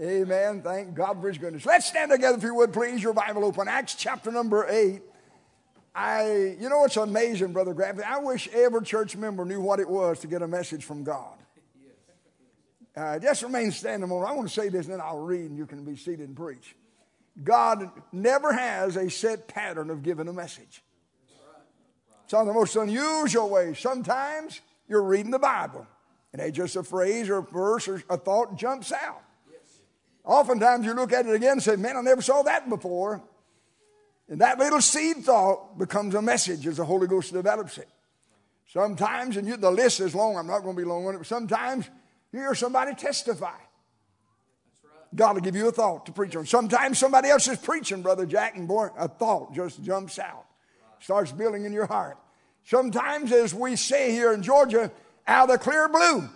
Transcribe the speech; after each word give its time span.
Amen. 0.00 0.60
Thank 0.62 0.94
God 0.94 1.20
for 1.20 1.28
His 1.28 1.38
goodness. 1.38 1.64
Let's 1.64 1.86
stand 1.86 2.10
together, 2.10 2.36
if 2.36 2.42
you 2.42 2.54
would, 2.54 2.72
please. 2.72 3.02
Your 3.02 3.14
Bible 3.14 3.44
open. 3.44 3.66
Acts 3.66 3.94
chapter 3.94 4.30
number 4.30 4.66
8. 4.68 5.00
I, 5.94 6.56
you 6.60 6.68
know, 6.68 6.84
it's 6.84 6.98
amazing, 6.98 7.54
Brother 7.54 7.74
Graffy. 7.74 8.02
I 8.02 8.18
wish 8.18 8.48
every 8.48 8.82
church 8.82 9.16
member 9.16 9.46
knew 9.46 9.62
what 9.62 9.80
it 9.80 9.88
was 9.88 10.20
to 10.20 10.26
get 10.26 10.42
a 10.42 10.48
message 10.48 10.84
from 10.84 11.04
God. 11.04 11.32
Uh, 12.94 13.18
just 13.18 13.42
remain 13.42 13.70
standing 13.70 14.04
a 14.04 14.06
moment. 14.06 14.30
I 14.30 14.34
want 14.34 14.48
to 14.48 14.54
say 14.54 14.68
this 14.68 14.86
and 14.86 14.94
then 14.94 15.00
I'll 15.00 15.20
read 15.20 15.50
and 15.50 15.56
you 15.56 15.66
can 15.66 15.84
be 15.84 15.96
seated 15.96 16.28
and 16.28 16.36
preach. 16.36 16.76
God 17.42 17.90
never 18.12 18.52
has 18.52 18.96
a 18.96 19.10
set 19.10 19.48
pattern 19.48 19.90
of 19.90 20.02
giving 20.02 20.28
a 20.28 20.32
message. 20.32 20.82
It's 22.24 22.34
on 22.34 22.46
the 22.46 22.52
most 22.52 22.76
unusual 22.76 23.48
way. 23.48 23.74
Sometimes 23.74 24.60
you're 24.88 25.02
reading 25.02 25.30
the 25.30 25.38
Bible 25.38 25.86
and 26.32 26.52
just 26.52 26.76
a 26.76 26.82
phrase 26.82 27.28
or 27.28 27.38
a 27.38 27.42
verse 27.42 27.88
or 27.88 28.02
a 28.10 28.16
thought 28.16 28.56
jumps 28.56 28.92
out. 28.92 29.22
Oftentimes 30.26 30.84
you 30.84 30.92
look 30.92 31.12
at 31.12 31.24
it 31.24 31.34
again 31.34 31.52
and 31.52 31.62
say, 31.62 31.76
Man, 31.76 31.96
I 31.96 32.00
never 32.02 32.20
saw 32.20 32.42
that 32.42 32.68
before. 32.68 33.22
And 34.28 34.40
that 34.40 34.58
little 34.58 34.80
seed 34.80 35.18
thought 35.18 35.78
becomes 35.78 36.14
a 36.16 36.20
message 36.20 36.66
as 36.66 36.78
the 36.78 36.84
Holy 36.84 37.06
Ghost 37.06 37.32
develops 37.32 37.78
it. 37.78 37.88
Sometimes, 38.66 39.36
and 39.36 39.46
you, 39.46 39.56
the 39.56 39.70
list 39.70 40.00
is 40.00 40.16
long, 40.16 40.36
I'm 40.36 40.48
not 40.48 40.64
going 40.64 40.74
to 40.74 40.82
be 40.82 40.86
long 40.86 41.06
on 41.06 41.14
it, 41.14 41.18
but 41.18 41.26
sometimes 41.28 41.88
you 42.32 42.40
hear 42.40 42.54
somebody 42.56 42.94
testify. 42.94 43.54
God 45.14 45.34
will 45.34 45.42
give 45.42 45.54
you 45.54 45.68
a 45.68 45.72
thought 45.72 46.06
to 46.06 46.12
preach 46.12 46.34
on. 46.34 46.44
Sometimes 46.44 46.98
somebody 46.98 47.28
else 47.28 47.46
is 47.46 47.58
preaching, 47.58 48.02
Brother 48.02 48.26
Jack, 48.26 48.56
and 48.56 48.66
boy, 48.66 48.88
a 48.98 49.06
thought 49.06 49.54
just 49.54 49.82
jumps 49.84 50.18
out, 50.18 50.44
starts 50.98 51.30
building 51.30 51.64
in 51.64 51.72
your 51.72 51.86
heart. 51.86 52.18
Sometimes, 52.64 53.30
as 53.30 53.54
we 53.54 53.76
say 53.76 54.10
here 54.10 54.32
in 54.32 54.42
Georgia, 54.42 54.90
out 55.28 55.48
of 55.48 55.58
the 55.58 55.58
clear 55.58 55.88
blue. 55.88 56.28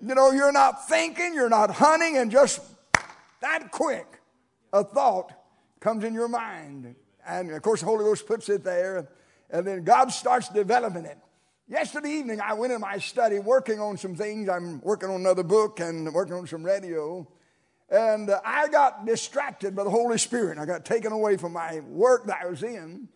You 0.00 0.14
know, 0.14 0.30
you're 0.30 0.52
not 0.52 0.88
thinking, 0.88 1.34
you're 1.34 1.48
not 1.48 1.70
hunting, 1.70 2.16
and 2.16 2.30
just 2.30 2.60
that 3.40 3.70
quick, 3.70 4.06
a 4.72 4.84
thought 4.84 5.32
comes 5.80 6.04
in 6.04 6.14
your 6.14 6.28
mind. 6.28 6.94
And 7.26 7.50
of 7.50 7.62
course, 7.62 7.80
the 7.80 7.86
Holy 7.86 8.04
Ghost 8.04 8.26
puts 8.26 8.48
it 8.48 8.62
there, 8.62 9.08
and 9.50 9.66
then 9.66 9.84
God 9.84 10.12
starts 10.12 10.48
developing 10.48 11.04
it. 11.04 11.18
Yesterday 11.68 12.10
evening, 12.10 12.40
I 12.40 12.54
went 12.54 12.72
in 12.72 12.80
my 12.80 12.98
study 12.98 13.38
working 13.38 13.80
on 13.80 13.98
some 13.98 14.14
things. 14.14 14.48
I'm 14.48 14.80
working 14.80 15.10
on 15.10 15.16
another 15.16 15.42
book 15.42 15.80
and 15.80 16.12
working 16.14 16.34
on 16.34 16.46
some 16.46 16.62
radio. 16.62 17.28
And 17.90 18.30
I 18.44 18.68
got 18.68 19.04
distracted 19.04 19.76
by 19.76 19.84
the 19.84 19.90
Holy 19.90 20.16
Spirit. 20.16 20.58
I 20.58 20.64
got 20.64 20.86
taken 20.86 21.12
away 21.12 21.36
from 21.36 21.52
my 21.52 21.80
work 21.80 22.26
that 22.26 22.38
I 22.42 22.46
was 22.48 22.62
in. 22.62 23.08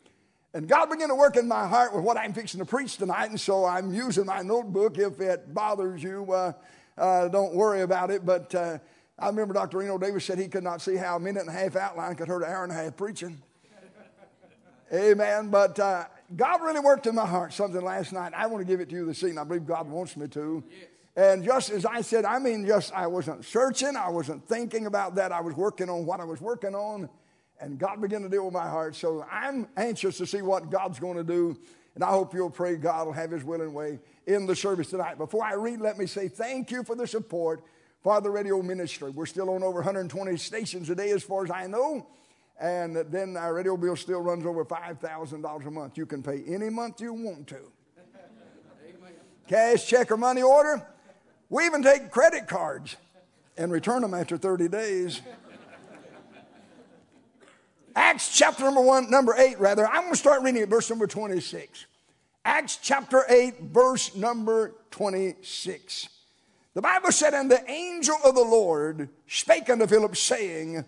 And 0.55 0.69
God 0.69 0.91
began 0.91 1.09
to 1.09 1.15
work 1.15 1.37
in 1.37 1.49
my 1.49 1.67
heart 1.67 1.95
with 1.95 2.05
what 2.05 2.19
I'm 2.19 2.35
fixing 2.35 2.61
to 2.61 2.67
preach 2.67 2.99
tonight, 2.99 3.31
and 3.31 3.41
so 3.41 3.65
I'm 3.65 3.93
using 3.95 4.27
my 4.27 4.43
notebook. 4.43 4.99
If 4.99 5.19
it 5.21 5.55
bothers 5.55 6.03
you, 6.03 6.31
uh, 6.31 6.53
uh, 6.99 7.29
don't 7.29 7.55
worry 7.55 7.81
about 7.81 8.11
it. 8.11 8.27
But 8.27 8.55
uh, 8.55 8.79
I 9.19 9.29
remember 9.29 9.55
Dr. 9.55 9.79
Reno 9.79 9.97
Davis 9.97 10.27
said 10.27 10.39
he 10.39 10.49
could 10.49 10.65
not 10.65 10.83
see 10.83 10.97
how 10.97 11.17
a 11.17 11.21
minute 11.21 11.41
and 11.41 11.49
a 11.49 11.53
half 11.53 11.75
outline 11.75 12.17
could 12.17 12.29
hurt 12.29 12.43
an 12.43 12.51
hour 12.51 12.65
and 12.65 12.73
a 12.73 12.75
half 12.75 12.97
preaching. 12.97 13.41
Amen. 14.93 15.49
But 15.49 15.79
uh, 15.79 16.05
God 16.37 16.61
really 16.61 16.81
worked 16.81 17.07
in 17.07 17.15
my 17.15 17.25
heart 17.25 17.55
something 17.55 17.81
last 17.81 18.13
night. 18.13 18.35
I 18.37 18.47
want 18.47 18.61
to 18.61 18.71
give 18.71 18.81
it 18.81 18.91
to 18.91 18.95
you 18.95 19.07
this 19.07 19.23
evening. 19.23 19.39
I 19.39 19.45
believe 19.45 19.67
God 19.67 19.89
wants 19.89 20.19
me 20.19 20.29
to. 20.29 20.63
Yes. 20.69 20.89
And 21.17 21.45
just 21.45 21.71
as 21.71 21.87
I 21.87 22.03
said, 22.03 22.27
I 22.27 22.39
mean, 22.39 22.67
just 22.67 22.93
I 22.93 23.07
wasn't 23.07 23.45
searching, 23.45 23.97
I 23.97 24.11
wasn't 24.11 24.47
thinking 24.47 24.85
about 24.85 25.15
that. 25.15 25.33
I 25.33 25.41
was 25.41 25.55
working 25.55 25.89
on 25.89 26.05
what 26.05 26.21
I 26.21 26.25
was 26.25 26.43
working 26.43 26.75
on 26.75 27.09
and 27.63 27.79
God 27.79 28.01
began 28.01 28.23
to 28.23 28.29
deal 28.29 28.45
with 28.45 28.53
my 28.53 28.69
heart. 28.69 28.97
So 28.97 29.25
I'm 29.31 29.69
anxious 29.77 30.19
to 30.19 30.27
see 30.27 30.43
what 30.43 30.69
God's 30.69 30.99
going 30.99 31.17
to 31.17 31.25
do. 31.25 31.57
And 31.95 32.03
I 32.03 32.11
hope 32.11 32.35
you'll 32.35 32.51
pray 32.51 32.75
God 32.77 33.07
will 33.07 33.13
have 33.13 33.31
his 33.31 33.45
will 33.45 33.61
and 33.61 33.73
way 33.73 34.01
in 34.27 34.47
the 34.47 34.57
service 34.57 34.91
tonight. 34.91 35.17
Before 35.17 35.45
I 35.45 35.55
read, 35.55 35.81
let 35.81 35.97
me 35.97 36.07
say 36.07 36.27
thank 36.27 36.73
you 36.73 36.83
for 36.83 36.97
the 36.97 37.07
support 37.07 37.63
for 38.03 38.21
the 38.21 38.31
radio 38.31 38.61
ministry. 38.63 39.11
We're 39.11 39.27
still 39.27 39.49
on 39.51 39.63
over 39.63 39.77
120 39.77 40.37
stations 40.39 40.91
a 40.91 40.97
day, 40.97 41.11
as 41.11 41.23
far 41.23 41.45
as 41.45 41.53
I 41.53 41.69
know. 41.69 42.09
And 42.59 42.97
then 42.97 43.37
our 43.37 43.55
radio 43.55 43.77
bill 43.77 43.95
still 43.95 44.21
runs 44.21 44.45
over 44.45 44.65
$5,000 44.65 45.67
a 45.67 45.71
month. 45.71 45.97
You 45.97 46.07
can 46.07 46.23
pay 46.23 46.43
any 46.49 46.69
month 46.69 47.01
you 47.01 47.13
want 47.13 47.47
to. 47.49 47.61
Cash, 49.47 49.87
check, 49.87 50.11
or 50.11 50.17
money 50.17 50.43
order. 50.43 50.85
We 51.49 51.65
even 51.67 51.83
take 51.83 52.11
credit 52.11 52.49
cards 52.49 52.97
and 53.57 53.71
return 53.71 54.03
them 54.03 54.15
after 54.15 54.37
30 54.37 54.69
days. 54.69 55.21
Acts 57.95 58.37
chapter 58.37 58.65
number 58.65 58.81
one, 58.81 59.11
number 59.11 59.35
eight, 59.37 59.59
rather. 59.61 59.87
I'm 59.87 60.03
going 60.03 60.13
to 60.13 60.19
start 60.19 60.43
reading 60.43 60.63
at 60.63 60.69
verse 60.69 60.89
number 60.89 61.07
26. 61.07 61.87
Acts 62.45 62.79
chapter 62.83 63.25
8, 63.29 63.61
verse 63.61 64.17
number 64.17 64.75
26. 64.91 66.09
The 66.75 66.83
Bible 66.83 67.13
said, 67.13 67.35
And 67.35 67.51
the 67.51 67.71
angel 67.71 68.17
of 68.25 68.35
the 68.35 68.43
Lord 68.43 69.09
spake 69.27 69.69
unto 69.71 69.87
Philip, 69.87 70.17
saying, 70.17 70.85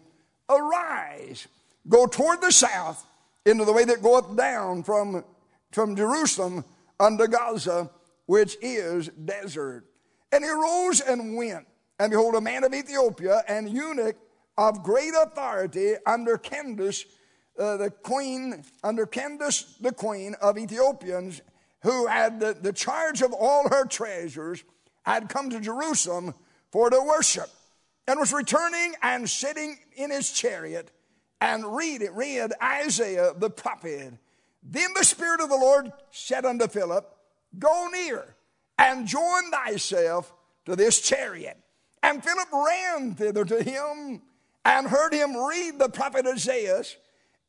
Arise, 0.49 1.47
go 1.89 2.07
toward 2.07 2.41
the 2.41 2.51
south 2.51 3.05
into 3.45 3.65
the 3.65 3.73
way 3.73 3.85
that 3.85 4.03
goeth 4.03 4.37
down 4.37 4.83
from, 4.83 5.25
from 5.71 5.95
Jerusalem 5.95 6.65
unto 6.99 7.27
Gaza, 7.29 7.91
which 8.27 8.57
is 8.63 9.09
desert. 9.09 9.85
And 10.33 10.43
he 10.43 10.51
rose 10.51 11.01
and 11.01 11.37
went. 11.37 11.67
And 11.99 12.11
behold, 12.11 12.35
a 12.35 12.41
man 12.41 12.65
of 12.65 12.75
Ethiopia, 12.75 13.43
an 13.47 13.69
eunuch 13.69 14.17
of 14.57 14.83
great 14.83 15.13
authority 15.21 15.95
under 16.07 16.39
Candace, 16.39 17.05
uh, 17.59 17.77
the 17.77 17.91
queen, 17.91 18.65
under 18.83 19.07
Candace, 19.07 19.77
the 19.81 19.93
queen 19.93 20.35
of 20.41 20.59
Ethiopians, 20.59 21.41
who 21.83 22.07
had 22.07 22.41
the, 22.41 22.57
the 22.61 22.73
charge 22.73 23.23
of 23.23 23.33
all 23.33 23.69
her 23.69 23.85
treasures, 23.85 24.65
had 25.03 25.29
come 25.29 25.51
to 25.51 25.61
Jerusalem 25.61 26.35
for 26.71 26.91
to 26.91 27.01
worship, 27.01 27.51
and 28.07 28.19
was 28.19 28.33
returning 28.33 28.95
and 29.03 29.29
sitting 29.29 29.79
in 29.97 30.11
his 30.11 30.31
chariot 30.33 30.91
and 31.41 31.77
read 31.77 32.03
read 32.13 32.53
Isaiah 32.63 33.35
the 33.37 33.51
prophet. 33.51 34.15
Then 34.63 34.89
the 34.97 35.05
Spirit 35.05 35.41
of 35.41 35.51
the 35.51 35.57
Lord 35.57 35.93
said 36.11 36.45
unto 36.45 36.67
Philip, 36.69 37.07
Go 37.59 37.89
near 37.93 38.35
and 38.79 39.07
join 39.07 39.51
thyself 39.51 40.33
to 40.65 40.75
this 40.75 41.01
chariot. 41.01 41.59
And 42.03 42.25
Philip 42.25 42.49
ran 42.53 43.15
thither 43.15 43.45
to 43.45 43.63
him 43.63 44.23
and 44.65 44.87
heard 44.87 45.13
him 45.13 45.37
read 45.37 45.79
the 45.79 45.89
prophet 45.89 46.27
Isaiah 46.27 46.83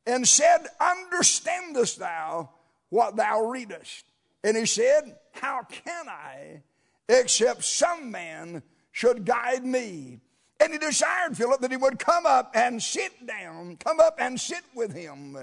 and 0.06 0.26
said, 0.26 0.66
Understandest 0.80 1.98
thou 1.98 2.50
what 2.90 3.16
thou 3.16 3.46
readest? 3.46 4.04
And 4.44 4.56
he 4.56 4.66
said, 4.66 5.16
How 5.32 5.62
can 5.62 6.08
I, 6.08 6.62
except 7.08 7.64
some 7.64 8.10
man 8.10 8.62
should 8.92 9.24
guide 9.24 9.64
me? 9.64 10.20
And 10.60 10.72
he 10.72 10.78
desired 10.78 11.36
Philip 11.36 11.60
that 11.60 11.70
he 11.70 11.76
would 11.76 11.98
come 11.98 12.24
up 12.24 12.52
and 12.54 12.82
sit 12.82 13.26
down, 13.26 13.76
come 13.76 14.00
up 14.00 14.16
and 14.18 14.40
sit 14.40 14.62
with 14.74 14.94
him. 14.94 15.36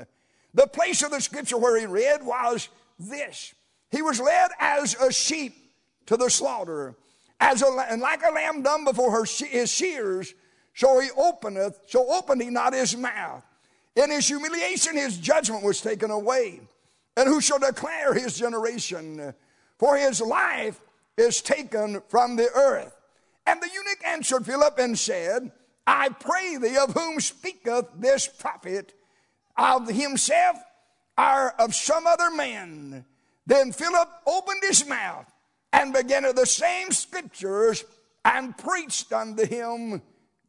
The 0.54 0.68
place 0.68 1.04
of 1.04 1.12
the 1.12 1.22
scripture 1.22 1.58
where 1.58 1.80
he 1.80 1.86
read 1.86 2.24
was 2.26 2.70
this 3.00 3.54
He 3.92 4.02
was 4.02 4.20
led 4.20 4.52
as 4.60 4.96
a 4.96 5.12
sheep 5.12 5.56
to 6.06 6.18
the 6.18 6.30
slaughter, 6.30 6.96
as 7.40 7.62
a, 7.62 7.68
and 7.90 8.02
like 8.02 8.22
a 8.24 8.32
lamb 8.32 8.62
dumb 8.62 8.86
before 8.86 9.12
her, 9.12 9.26
his 9.26 9.72
shears 9.72 10.34
so 10.74 11.00
he 11.00 11.10
openeth, 11.16 11.80
so 11.88 12.12
opened 12.12 12.42
he 12.42 12.50
not 12.50 12.74
his 12.74 12.98
mouth. 12.98 13.44
In 13.96 14.10
his 14.10 14.28
humiliation, 14.28 14.96
his 14.96 15.18
judgment 15.18 15.64
was 15.64 15.82
taken 15.82 16.10
away. 16.10 16.62
And 17.16 17.30
who 17.30 17.42
shall 17.42 17.60
declare 17.60 18.14
his 18.14 18.38
generation? 18.38 19.34
For 19.78 19.98
his 19.98 20.20
life 20.20 20.82
is 21.16 21.42
taken 21.42 22.02
from 22.08 22.36
the 22.36 22.50
earth. 22.56 22.96
And 23.46 23.62
the 23.62 23.70
eunuch 23.72 24.04
answered 24.06 24.46
Philip 24.46 24.80
and 24.80 24.98
said, 24.98 25.52
I 25.86 26.10
pray 26.10 26.58
thee, 26.58 26.78
of 26.78 26.94
whom 26.94 27.20
speaketh 27.20 27.88
this 27.98 28.28
prophet, 28.28 28.94
of 29.58 29.88
himself 29.90 30.58
or 31.18 31.54
of 31.60 31.76
some 31.76 32.08
other 32.08 32.32
man? 32.32 33.06
Then 33.46 33.72
Philip 33.74 34.10
opened 34.26 34.62
his 34.64 34.88
mouth 34.88 35.32
and 35.72 35.94
began 35.94 36.24
the 36.34 36.46
same 36.46 36.92
scriptures 36.92 37.84
and 38.24 38.58
preached 38.58 39.12
unto 39.12 39.46
him 39.46 40.02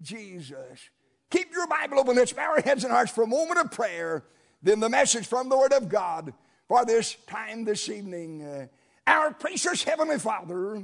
Jesus. 0.04 0.90
Keep 1.30 1.52
your 1.52 1.66
Bible 1.66 1.98
open. 1.98 2.16
Let's 2.16 2.32
bow 2.32 2.52
our 2.52 2.60
heads 2.60 2.84
and 2.84 2.92
hearts 2.92 3.10
for 3.10 3.24
a 3.24 3.26
moment 3.26 3.58
of 3.58 3.72
prayer. 3.72 4.24
Then 4.62 4.80
the 4.80 4.88
message 4.88 5.26
from 5.26 5.48
the 5.48 5.58
Word 5.58 5.72
of 5.72 5.88
God 5.88 6.32
for 6.68 6.84
this 6.84 7.16
time 7.26 7.64
this 7.64 7.88
evening. 7.88 8.42
Uh, 8.42 8.66
our 9.06 9.32
precious 9.32 9.82
Heavenly 9.82 10.18
Father, 10.18 10.82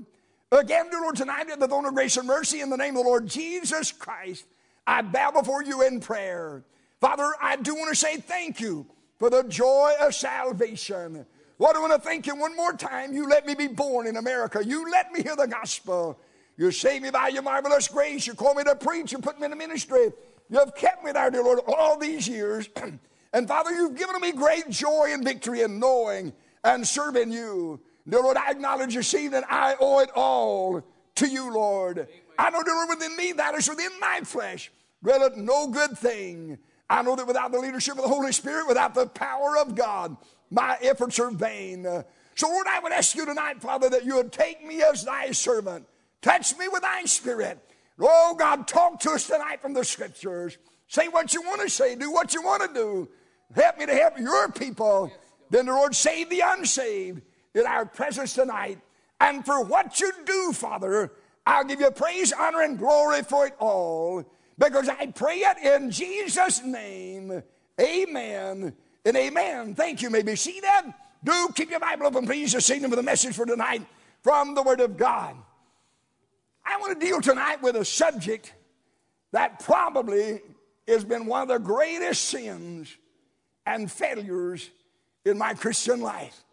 again, 0.52 0.90
dear 0.90 1.00
Lord, 1.00 1.16
tonight 1.16 1.48
in 1.48 1.58
the 1.58 1.68
throne 1.68 1.86
of 1.86 1.94
grace 1.94 2.16
and 2.16 2.26
mercy 2.26 2.60
in 2.60 2.70
the 2.70 2.76
name 2.76 2.96
of 2.96 3.04
the 3.04 3.08
Lord 3.08 3.26
Jesus 3.26 3.92
Christ, 3.92 4.44
I 4.86 5.02
bow 5.02 5.30
before 5.30 5.62
you 5.62 5.86
in 5.86 6.00
prayer. 6.00 6.64
Father, 7.00 7.32
I 7.40 7.56
do 7.56 7.74
want 7.74 7.90
to 7.90 7.96
say 7.96 8.16
thank 8.16 8.60
you 8.60 8.86
for 9.18 9.30
the 9.30 9.44
joy 9.44 9.92
of 10.00 10.14
salvation. 10.14 11.24
Lord, 11.58 11.76
I 11.76 11.80
want 11.80 11.92
to 11.92 11.98
thank 11.98 12.26
you 12.26 12.34
one 12.34 12.56
more 12.56 12.72
time. 12.72 13.12
You 13.12 13.28
let 13.28 13.46
me 13.46 13.54
be 13.54 13.68
born 13.68 14.06
in 14.06 14.16
America. 14.16 14.64
You 14.64 14.90
let 14.90 15.12
me 15.12 15.22
hear 15.22 15.36
the 15.36 15.46
gospel. 15.46 16.18
You 16.60 16.70
saved 16.70 17.02
me 17.02 17.10
by 17.10 17.28
your 17.28 17.40
marvelous 17.40 17.88
grace. 17.88 18.26
You 18.26 18.34
called 18.34 18.58
me 18.58 18.64
to 18.64 18.76
preach. 18.76 19.12
You 19.12 19.18
put 19.18 19.38
me 19.38 19.46
in 19.46 19.50
the 19.50 19.56
ministry. 19.56 20.12
You 20.50 20.58
have 20.58 20.74
kept 20.74 21.02
me 21.02 21.10
there, 21.10 21.30
dear 21.30 21.42
Lord, 21.42 21.60
all 21.66 21.96
these 21.96 22.28
years. 22.28 22.68
and 23.32 23.48
Father, 23.48 23.70
you've 23.70 23.96
given 23.96 24.20
me 24.20 24.32
great 24.32 24.68
joy 24.68 25.06
and 25.08 25.24
victory 25.24 25.62
in 25.62 25.78
knowing 25.78 26.34
and 26.62 26.86
serving 26.86 27.32
you. 27.32 27.80
Dear 28.06 28.20
Lord, 28.20 28.36
I 28.36 28.50
acknowledge 28.50 28.94
this 28.94 29.14
evening 29.14 29.42
I 29.48 29.74
owe 29.80 30.00
it 30.00 30.10
all 30.14 30.84
to 31.14 31.26
you, 31.26 31.50
Lord. 31.50 32.06
I 32.38 32.50
know, 32.50 32.62
dear 32.62 32.74
Lord, 32.74 32.90
within 32.90 33.16
me, 33.16 33.32
that 33.32 33.54
is 33.54 33.66
within 33.66 33.92
my 33.98 34.20
flesh, 34.24 34.70
dwelleth 35.02 35.38
no 35.38 35.66
good 35.68 35.96
thing. 35.96 36.58
I 36.90 37.00
know 37.00 37.16
that 37.16 37.26
without 37.26 37.52
the 37.52 37.58
leadership 37.58 37.96
of 37.96 38.02
the 38.02 38.08
Holy 38.08 38.32
Spirit, 38.32 38.68
without 38.68 38.92
the 38.92 39.06
power 39.06 39.56
of 39.56 39.74
God, 39.74 40.14
my 40.50 40.76
efforts 40.82 41.18
are 41.20 41.30
vain. 41.30 41.84
So, 42.34 42.48
Lord, 42.48 42.66
I 42.68 42.80
would 42.80 42.92
ask 42.92 43.16
you 43.16 43.24
tonight, 43.24 43.62
Father, 43.62 43.88
that 43.88 44.04
you 44.04 44.16
would 44.16 44.30
take 44.30 44.62
me 44.62 44.82
as 44.82 45.06
thy 45.06 45.30
servant. 45.30 45.86
Touch 46.22 46.56
me 46.58 46.68
with 46.68 46.82
thy 46.82 47.04
spirit. 47.04 47.58
Oh, 47.98 48.34
God, 48.38 48.66
talk 48.66 49.00
to 49.00 49.10
us 49.10 49.26
tonight 49.26 49.60
from 49.60 49.74
the 49.74 49.84
scriptures. 49.84 50.58
Say 50.88 51.08
what 51.08 51.32
you 51.34 51.42
want 51.42 51.60
to 51.62 51.68
say. 51.68 51.94
Do 51.94 52.10
what 52.10 52.34
you 52.34 52.42
want 52.42 52.62
to 52.62 52.74
do. 52.74 53.08
Help 53.54 53.78
me 53.78 53.86
to 53.86 53.94
help 53.94 54.18
your 54.18 54.50
people. 54.50 55.12
Then 55.50 55.66
the 55.66 55.72
Lord 55.72 55.94
save 55.94 56.30
the 56.30 56.42
unsaved 56.44 57.22
in 57.54 57.66
our 57.66 57.84
presence 57.84 58.34
tonight. 58.34 58.78
And 59.20 59.44
for 59.44 59.62
what 59.64 60.00
you 60.00 60.12
do, 60.24 60.52
Father, 60.52 61.12
I'll 61.46 61.64
give 61.64 61.80
you 61.80 61.90
praise, 61.90 62.32
honor, 62.32 62.62
and 62.62 62.78
glory 62.78 63.22
for 63.22 63.46
it 63.46 63.54
all. 63.58 64.24
Because 64.58 64.88
I 64.88 65.06
pray 65.06 65.38
it 65.38 65.58
in 65.58 65.90
Jesus' 65.90 66.62
name. 66.64 67.42
Amen 67.80 68.74
and 69.04 69.16
amen. 69.16 69.74
Thank 69.74 70.02
you. 70.02 70.10
may 70.10 70.22
be 70.22 70.36
seated. 70.36 70.94
Do 71.22 71.48
keep 71.54 71.70
your 71.70 71.80
Bible 71.80 72.06
open, 72.06 72.26
please, 72.26 72.64
sing 72.64 72.82
them 72.82 72.90
with 72.90 72.98
a 72.98 73.02
message 73.02 73.36
for 73.36 73.46
tonight 73.46 73.86
from 74.22 74.54
the 74.54 74.62
Word 74.62 74.80
of 74.80 74.96
God. 74.96 75.34
I 76.64 76.76
want 76.78 76.98
to 76.98 77.06
deal 77.06 77.20
tonight 77.20 77.62
with 77.62 77.76
a 77.76 77.84
subject 77.84 78.54
that 79.32 79.60
probably 79.60 80.40
has 80.88 81.04
been 81.04 81.26
one 81.26 81.42
of 81.42 81.48
the 81.48 81.58
greatest 81.58 82.24
sins 82.24 82.96
and 83.66 83.90
failures 83.90 84.70
in 85.24 85.38
my 85.38 85.54
Christian 85.54 86.00
life. 86.00 86.44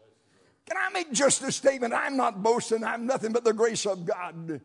Can 0.68 0.78
I 0.78 0.90
make 0.92 1.12
just 1.12 1.42
a 1.44 1.52
statement? 1.52 1.94
I'm 1.94 2.18
not 2.18 2.44
boasting, 2.44 2.84
I'm 2.84 3.06
nothing 3.06 3.32
but 3.32 3.44
the 3.44 3.54
grace 3.54 3.86
of 3.86 4.06
God. 4.06 4.62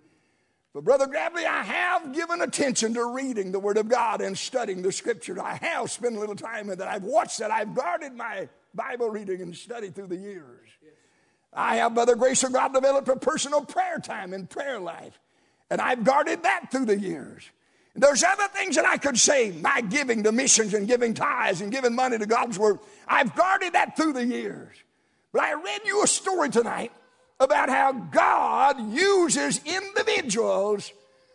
But, 0.75 0.85
Brother 0.85 1.07
Gravely, 1.07 1.45
I 1.45 1.63
have 1.63 2.15
given 2.15 2.41
attention 2.41 2.95
to 2.95 3.13
reading 3.15 3.53
the 3.53 3.61
Word 3.61 3.77
of 3.77 3.89
God 3.89 4.23
and 4.23 4.37
studying 4.37 4.81
the 4.81 4.91
Scripture. 4.91 5.41
I 5.41 5.57
have 5.57 5.91
spent 5.91 6.17
a 6.17 6.19
little 6.19 6.35
time 6.35 6.71
in 6.71 6.79
that. 6.79 6.89
I've 6.89 7.05
watched 7.05 7.39
that. 7.41 7.51
I've 7.51 7.75
guarded 7.75 8.15
my 8.15 8.49
Bible 8.75 9.11
reading 9.11 9.43
and 9.43 9.55
study 9.55 9.91
through 9.91 10.07
the 10.07 10.17
years. 10.17 10.71
I 11.53 11.77
have, 11.77 11.95
by 11.95 12.07
the 12.07 12.17
grace 12.17 12.43
of 12.43 12.55
God, 12.55 12.73
developed 12.73 13.09
a 13.09 13.17
personal 13.17 13.63
prayer 13.63 13.99
time 13.99 14.33
and 14.33 14.49
prayer 14.49 14.81
life. 14.81 15.21
And 15.73 15.81
I've 15.81 16.05
guarded 16.05 16.43
that 16.43 16.71
through 16.71 16.85
the 16.85 16.99
years. 16.99 17.49
There's 17.97 18.23
other 18.23 18.47
things 18.49 18.77
that 18.77 18.85
I 18.85 18.99
could 18.99 19.19
say, 19.19 19.53
my 19.53 19.81
giving 19.81 20.23
to 20.25 20.31
missions 20.31 20.75
and 20.75 20.87
giving 20.87 21.15
tithes 21.15 21.63
and 21.63 21.73
giving 21.73 21.95
money 21.95 22.19
to 22.19 22.27
God's 22.27 22.59
work. 22.59 22.83
I've 23.09 23.35
guarded 23.35 23.73
that 23.73 23.97
through 23.97 24.13
the 24.13 24.27
years. 24.27 24.77
But 25.33 25.45
I 25.45 25.55
read 25.55 25.81
you 25.87 26.05
a 26.05 26.07
story 26.07 26.51
tonight 26.51 26.93
about 27.41 27.71
how 27.71 27.93
God 27.93 28.93
uses 28.93 29.63
individuals 29.65 30.93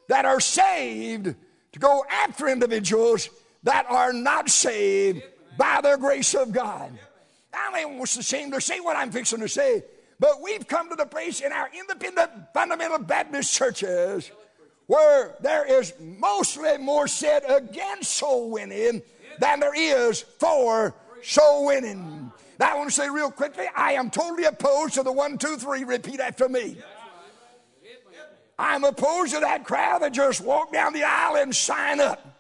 that 0.08 0.26
are 0.26 0.40
saved 0.40 1.34
to 1.72 1.80
go 1.80 2.06
after 2.08 2.48
individuals 2.48 3.30
that 3.64 3.88
are 3.90 4.14
not 4.14 4.52
saved 4.52 5.24
by 5.58 5.82
the 5.82 5.98
grace 5.98 6.36
of 6.36 6.52
God. 6.52 6.92
I 7.52 7.80
am 7.80 7.90
almost 7.90 8.20
ashamed 8.20 8.54
to 8.54 8.62
say 8.62 8.80
what 8.82 8.98
I'm 8.98 9.12
fixing 9.12 9.40
to 9.40 9.50
say, 9.50 9.84
but 10.20 10.42
we've 10.42 10.68
come 10.68 10.90
to 10.90 10.96
the 10.96 11.06
place 11.06 11.42
in 11.42 11.52
our 11.52 11.70
independent 11.78 12.32
fundamental 12.54 13.00
Baptist 13.00 13.54
churches 13.54 14.32
where 14.88 15.36
there 15.42 15.66
is 15.66 15.94
mostly 16.00 16.78
more 16.78 17.08
said 17.08 17.44
against 17.48 18.14
soul 18.14 18.50
winning 18.50 19.02
than 19.40 19.60
there 19.60 19.76
is 19.76 20.22
for 20.22 20.96
soul 21.22 21.68
winning. 21.68 22.32
Now, 22.60 22.74
I 22.74 22.78
want 22.78 22.90
to 22.90 22.96
say 22.96 23.10
real 23.10 23.30
quickly 23.30 23.66
I 23.76 23.94
am 23.94 24.10
totally 24.10 24.46
opposed 24.46 24.96
to 24.96 25.04
the 25.04 25.12
one, 25.12 25.38
two, 25.38 25.58
three, 25.58 25.84
repeat 25.84 26.20
after 26.20 26.50
me. 26.50 26.78
I'm 28.58 28.84
opposed 28.84 29.34
to 29.34 29.40
that 29.42 29.66
crowd 29.66 30.02
that 30.02 30.14
just 30.14 30.42
walk 30.42 30.74
down 30.74 30.94
the 30.94 31.04
aisle 31.04 31.36
and 31.36 31.56
sign 31.56 32.00
up. 32.00 32.37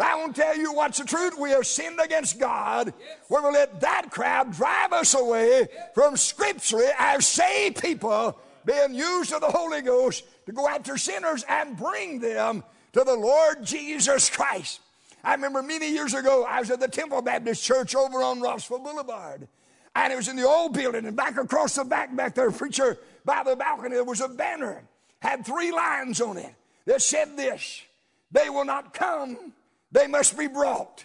I 0.00 0.16
want 0.16 0.34
to 0.34 0.42
tell 0.42 0.56
you 0.56 0.72
what's 0.72 0.98
the 0.98 1.04
truth. 1.04 1.38
We 1.38 1.50
have 1.50 1.66
sinned 1.66 2.00
against 2.02 2.38
God. 2.38 2.92
We're 3.28 3.40
going 3.40 3.54
to 3.54 3.60
let 3.60 3.80
that 3.80 4.10
crowd 4.10 4.52
drive 4.52 4.92
us 4.92 5.14
away 5.14 5.68
from 5.94 6.16
Scripture 6.16 6.90
as 6.98 7.26
saved 7.26 7.82
people 7.82 8.38
being 8.64 8.94
used 8.94 9.32
of 9.32 9.40
the 9.40 9.50
Holy 9.50 9.82
Ghost 9.82 10.24
to 10.46 10.52
go 10.52 10.68
after 10.68 10.96
sinners 10.96 11.44
and 11.48 11.76
bring 11.76 12.20
them 12.20 12.62
to 12.92 13.04
the 13.04 13.14
Lord 13.14 13.64
Jesus 13.64 14.30
Christ. 14.30 14.80
I 15.24 15.34
remember 15.34 15.62
many 15.62 15.90
years 15.90 16.14
ago, 16.14 16.44
I 16.48 16.60
was 16.60 16.70
at 16.70 16.80
the 16.80 16.88
Temple 16.88 17.22
Baptist 17.22 17.64
Church 17.64 17.94
over 17.94 18.22
on 18.22 18.40
Rossville 18.40 18.78
Boulevard. 18.78 19.48
And 19.94 20.12
it 20.12 20.16
was 20.16 20.28
in 20.28 20.36
the 20.36 20.46
old 20.46 20.74
building, 20.74 21.06
and 21.06 21.16
back 21.16 21.36
across 21.38 21.74
the 21.74 21.84
back, 21.84 22.14
back 22.14 22.34
there, 22.34 22.50
preacher 22.50 22.98
by 23.24 23.42
the 23.42 23.56
balcony, 23.56 23.94
there 23.94 24.04
was 24.04 24.20
a 24.20 24.28
banner, 24.28 24.84
had 25.20 25.44
three 25.44 25.72
lines 25.72 26.20
on 26.20 26.38
it 26.38 26.54
that 26.84 27.02
said 27.02 27.36
this 27.36 27.82
They 28.30 28.48
will 28.48 28.64
not 28.64 28.94
come 28.94 29.52
they 29.92 30.06
must 30.06 30.36
be 30.38 30.46
brought. 30.46 31.04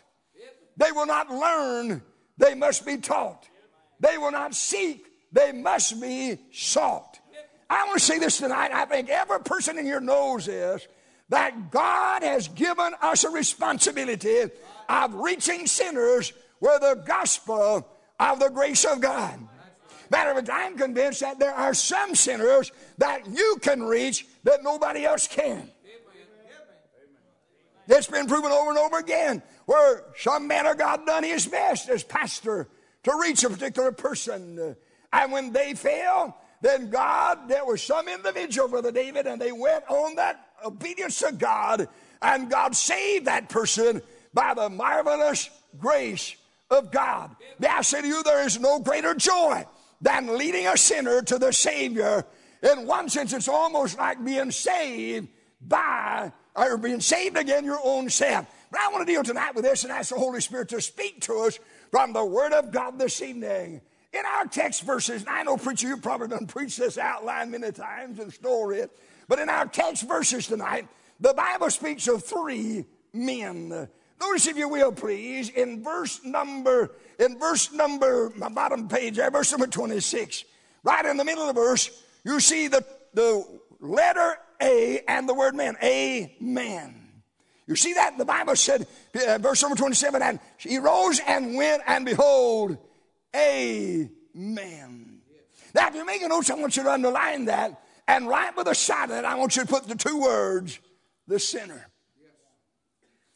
They 0.78 0.92
will 0.92 1.06
not 1.06 1.30
learn, 1.30 2.02
they 2.38 2.56
must 2.56 2.86
be 2.86 2.98
taught. 2.98 3.48
They 4.00 4.18
will 4.18 4.32
not 4.32 4.56
seek, 4.56 5.06
they 5.32 5.52
must 5.52 6.02
be 6.02 6.38
sought. 6.52 7.20
I 7.70 7.86
want 7.86 8.00
to 8.00 8.06
say 8.06 8.20
this 8.20 8.38
tonight. 8.38 8.72
I 8.72 8.86
think 8.86 9.10
every 9.10 9.40
person 9.40 9.78
in 9.80 9.86
here 9.86 10.02
knows 10.02 10.46
this 10.46 10.88
that 11.30 11.72
God 11.72 12.22
has 12.22 12.48
given 12.50 12.94
us 13.02 13.24
a 13.24 13.30
responsibility 13.30 14.44
of 14.90 15.14
reaching 15.16 15.66
sinners 15.66 16.34
with 16.60 16.82
the 16.82 17.02
gospel 17.06 17.88
of 18.20 18.40
the 18.40 18.50
grace 18.50 18.86
of 18.86 19.02
God. 19.02 19.40
Matter 20.12 20.32
of 20.32 20.36
fact, 20.36 20.50
I'm 20.54 20.78
convinced 20.78 21.22
that 21.22 21.40
there 21.40 21.54
are 21.54 21.74
some 21.74 22.14
sinners 22.14 22.72
that 23.00 23.26
you 23.28 23.58
can 23.62 23.82
reach 23.82 24.28
that 24.44 24.62
nobody 24.62 25.06
else 25.06 25.28
can. 25.28 25.72
It's 27.88 28.08
been 28.08 28.28
proven 28.28 28.52
over 28.52 28.70
and 28.70 28.80
over 28.80 28.98
again 29.00 29.42
where 29.66 30.04
some 30.18 30.48
man 30.48 30.66
of 30.66 30.78
God 30.78 31.06
done 31.06 31.24
his 31.24 31.46
best 31.48 31.90
as 31.90 32.04
pastor 32.04 32.68
to 33.04 33.20
reach 33.22 33.44
a 33.44 33.50
particular 33.50 33.92
person. 33.92 34.76
And 35.12 35.32
when 35.32 35.52
they 35.52 35.74
fail, 35.74 36.36
then 36.62 36.90
God, 36.90 37.50
there 37.50 37.66
was 37.66 37.84
some 37.84 38.08
individual, 38.08 38.70
Brother 38.70 38.92
David, 38.92 39.28
and 39.28 39.42
they 39.42 39.52
went 39.52 39.84
on 39.90 40.16
that 40.16 40.48
obedience 40.66 41.20
to 41.20 41.34
God, 41.34 41.90
and 42.22 42.50
God 42.50 42.74
saved 42.74 43.26
that 43.26 43.50
person 43.50 44.02
by 44.34 44.54
the 44.54 44.70
marvelous 44.70 45.50
grace 45.78 46.36
of 46.72 46.90
God. 46.90 47.36
May 47.60 47.68
I 47.68 47.82
say 47.82 48.02
to 48.02 48.08
you, 48.08 48.24
there 48.24 48.46
is 48.46 48.60
no 48.60 48.80
greater 48.80 49.14
joy 49.14 49.66
than 50.02 50.38
leading 50.38 50.68
a 50.68 50.78
sinner 50.78 51.22
to 51.24 51.38
the 51.38 51.52
Savior. 51.52 52.26
In 52.62 52.88
one 52.88 53.10
sense, 53.10 53.34
it's 53.34 53.50
almost 53.50 53.98
like 53.98 54.24
being 54.24 54.52
saved 54.52 55.28
by 55.62 56.32
or 56.56 56.78
being 56.78 57.02
saved 57.02 57.38
again 57.38 57.66
your 57.66 57.80
own 57.84 58.10
self. 58.10 58.46
But 58.72 58.82
I 58.82 58.92
want 58.92 59.06
to 59.08 59.14
deal 59.14 59.24
tonight 59.24 59.56
with 59.56 59.66
this 59.66 59.84
and 59.84 59.92
ask 59.92 60.10
the 60.10 60.20
Holy 60.20 60.42
Spirit 60.42 60.70
to 60.70 60.82
speak 60.82 61.22
to 61.22 61.42
us 61.42 61.60
from 61.92 62.14
the 62.14 62.26
Word 62.26 62.54
of 62.54 62.72
God 62.72 62.98
this 62.98 63.22
evening. 63.22 63.82
In 64.14 64.26
our 64.26 64.46
text 64.46 64.84
verses, 64.84 65.22
and 65.22 65.30
I 65.30 65.44
know, 65.44 65.58
preacher, 65.58 65.88
you've 65.88 66.04
probably 66.04 66.28
done 66.28 66.46
preach 66.46 66.78
this 66.78 66.98
outline 66.98 67.52
many 67.52 67.72
times 67.72 68.20
and 68.20 68.32
story 68.32 68.80
it, 68.80 68.92
but 69.28 69.40
in 69.40 69.50
our 69.50 69.66
text 69.66 70.08
verses 70.08 70.48
tonight, 70.48 70.88
the 71.20 71.34
Bible 71.34 71.70
speaks 71.70 72.08
of 72.08 72.24
three 72.24 72.86
men. 73.12 73.88
Notice, 74.22 74.48
if 74.48 74.58
you 74.58 74.70
will, 74.70 74.92
please, 74.92 75.50
in 75.50 75.84
verse 75.84 76.24
number, 76.24 76.92
in 77.20 77.40
verse 77.40 77.72
number, 77.72 78.32
my 78.36 78.50
bottom 78.50 78.88
page 78.88 79.16
there, 79.16 79.32
verse 79.32 79.52
number 79.52 79.68
26, 79.68 80.46
right 80.84 81.06
in 81.06 81.18
the 81.18 81.26
middle 81.26 81.48
of 81.48 81.56
the 81.56 81.62
verse, 81.62 81.90
you 82.24 82.40
see 82.40 82.68
the, 82.68 82.86
the 83.14 83.46
letter 83.80 84.38
A 84.64 85.04
and 85.08 85.28
the 85.28 85.34
word 85.34 85.56
man. 85.56 85.76
Amen. 85.84 87.04
You 87.68 87.76
see 87.76 87.94
that? 87.94 88.18
The 88.18 88.26
Bible 88.26 88.56
said, 88.56 88.88
uh, 89.16 89.38
verse 89.38 89.62
number 89.62 89.78
27, 89.78 90.22
and 90.22 90.40
he 90.58 90.80
rose 90.80 91.22
and 91.26 91.56
went, 91.56 91.84
and 91.88 92.06
behold, 92.06 92.78
Amen. 93.36 95.22
Now, 95.74 95.88
if 95.88 95.96
you're 95.96 96.06
making 96.06 96.30
notes, 96.30 96.50
I 96.50 96.56
want 96.56 96.78
you 96.78 96.84
to 96.84 96.92
underline 96.92 97.46
that. 97.46 97.82
And 98.08 98.28
right 98.28 98.56
by 98.56 98.64
the 98.64 98.76
side 98.76 99.06
of 99.06 99.10
that, 99.10 99.26
I 99.26 99.36
want 99.36 99.56
you 99.56 99.64
to 99.64 99.68
put 99.68 99.88
the 99.88 99.96
two 99.96 100.20
words, 100.20 100.80
the 101.28 101.40
sinner. 101.40 101.88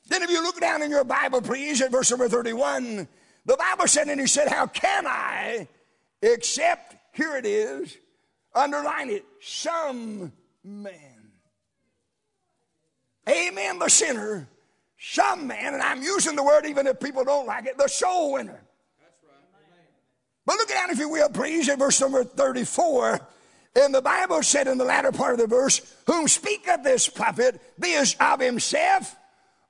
Then, 0.09 0.21
if 0.23 0.29
you 0.29 0.41
look 0.41 0.59
down 0.59 0.81
in 0.81 0.91
your 0.91 1.03
Bible, 1.03 1.41
please, 1.41 1.81
at 1.81 1.91
verse 1.91 2.11
number 2.11 2.29
31, 2.29 3.07
the 3.45 3.57
Bible 3.57 3.87
said, 3.87 4.07
and 4.07 4.21
he 4.21 4.27
said, 4.27 4.49
How 4.49 4.67
can 4.67 5.05
I 5.07 5.67
except, 6.21 6.95
here 7.13 7.35
it 7.35 7.45
is, 7.45 7.97
underline 8.53 9.09
it, 9.09 9.25
some 9.41 10.31
man. 10.63 11.06
Amen, 13.27 13.79
the 13.79 13.89
sinner, 13.89 14.47
some 14.97 15.47
man, 15.47 15.73
and 15.73 15.83
I'm 15.83 16.01
using 16.01 16.35
the 16.35 16.43
word 16.43 16.65
even 16.65 16.87
if 16.87 16.99
people 16.99 17.25
don't 17.25 17.45
like 17.45 17.65
it, 17.65 17.77
the 17.77 17.87
soul 17.87 18.33
winner. 18.33 18.61
But 20.45 20.55
look 20.55 20.69
down, 20.69 20.89
if 20.91 20.97
you 20.97 21.09
will, 21.09 21.27
please, 21.27 21.67
at 21.67 21.77
verse 21.77 21.99
number 21.99 22.23
34. 22.23 23.19
And 23.75 23.93
the 23.93 24.01
Bible 24.01 24.41
said 24.43 24.67
in 24.67 24.77
the 24.77 24.85
latter 24.85 25.11
part 25.11 25.33
of 25.33 25.39
the 25.39 25.47
verse, 25.47 25.81
Whom 26.07 26.27
speaketh 26.29 26.83
this 26.83 27.09
prophet, 27.09 27.61
be 27.77 27.95
as 27.95 28.15
of 28.19 28.39
himself 28.39 29.13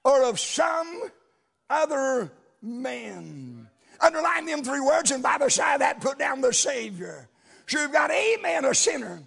or 0.04 0.24
of 0.24 0.40
some 0.40 1.10
other 1.68 2.32
man. 2.62 3.68
Underline 4.00 4.46
them 4.46 4.64
three 4.64 4.80
words, 4.80 5.10
and 5.10 5.24
by 5.24 5.40
the 5.40 5.50
side 5.50 5.74
of 5.74 5.80
that, 5.80 6.00
put 6.00 6.20
down 6.20 6.42
the 6.42 6.54
Savior. 6.54 7.28
So 7.66 7.82
you've 7.82 7.92
got 7.92 8.12
a 8.12 8.38
man, 8.42 8.64
a 8.64 8.76
sinner, 8.76 9.24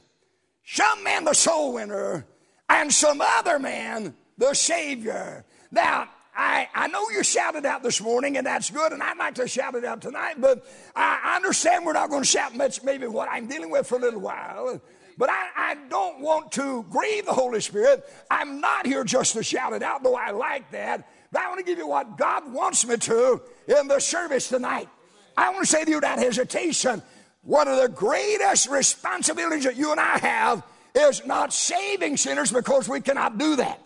some 0.64 1.02
man, 1.02 1.24
the 1.24 1.34
soul 1.34 1.74
winner, 1.74 2.24
and 2.68 2.92
some 2.92 3.20
other 3.20 3.58
man 3.58 4.14
the 4.40 4.54
Savior. 4.54 5.44
Now, 5.70 6.08
I, 6.34 6.68
I 6.74 6.88
know 6.88 7.08
you 7.10 7.22
shouted 7.22 7.66
out 7.66 7.82
this 7.82 8.00
morning, 8.00 8.38
and 8.38 8.46
that's 8.46 8.70
good, 8.70 8.92
and 8.92 9.02
I'd 9.02 9.18
like 9.18 9.34
to 9.34 9.46
shout 9.46 9.74
it 9.74 9.84
out 9.84 10.00
tonight, 10.00 10.36
but 10.38 10.66
I 10.96 11.36
understand 11.36 11.84
we're 11.84 11.92
not 11.92 12.08
going 12.08 12.22
to 12.22 12.28
shout 12.28 12.56
much, 12.56 12.82
maybe 12.82 13.06
what 13.06 13.28
I'm 13.30 13.46
dealing 13.46 13.70
with 13.70 13.86
for 13.86 13.96
a 13.96 14.00
little 14.00 14.20
while. 14.20 14.80
But 15.18 15.28
I, 15.28 15.48
I 15.54 15.74
don't 15.90 16.20
want 16.20 16.52
to 16.52 16.86
grieve 16.88 17.26
the 17.26 17.34
Holy 17.34 17.60
Spirit. 17.60 18.08
I'm 18.30 18.62
not 18.62 18.86
here 18.86 19.04
just 19.04 19.34
to 19.34 19.42
shout 19.42 19.74
it 19.74 19.82
out, 19.82 20.02
though 20.02 20.16
I 20.16 20.30
like 20.30 20.70
that. 20.70 21.06
But 21.30 21.42
I 21.42 21.48
want 21.48 21.58
to 21.58 21.64
give 21.64 21.76
you 21.76 21.86
what 21.86 22.16
God 22.16 22.50
wants 22.50 22.86
me 22.86 22.96
to 22.96 23.42
in 23.68 23.88
the 23.88 24.00
service 24.00 24.48
tonight. 24.48 24.88
I 25.36 25.50
want 25.50 25.66
to 25.66 25.70
say 25.70 25.84
to 25.84 25.90
you 25.90 25.96
without 25.98 26.18
hesitation, 26.18 27.02
one 27.42 27.68
of 27.68 27.76
the 27.76 27.88
greatest 27.88 28.70
responsibilities 28.70 29.64
that 29.64 29.76
you 29.76 29.90
and 29.90 30.00
I 30.00 30.18
have 30.18 30.62
is 30.94 31.26
not 31.26 31.52
saving 31.52 32.16
sinners 32.16 32.50
because 32.50 32.88
we 32.88 33.02
cannot 33.02 33.36
do 33.36 33.56
that. 33.56 33.80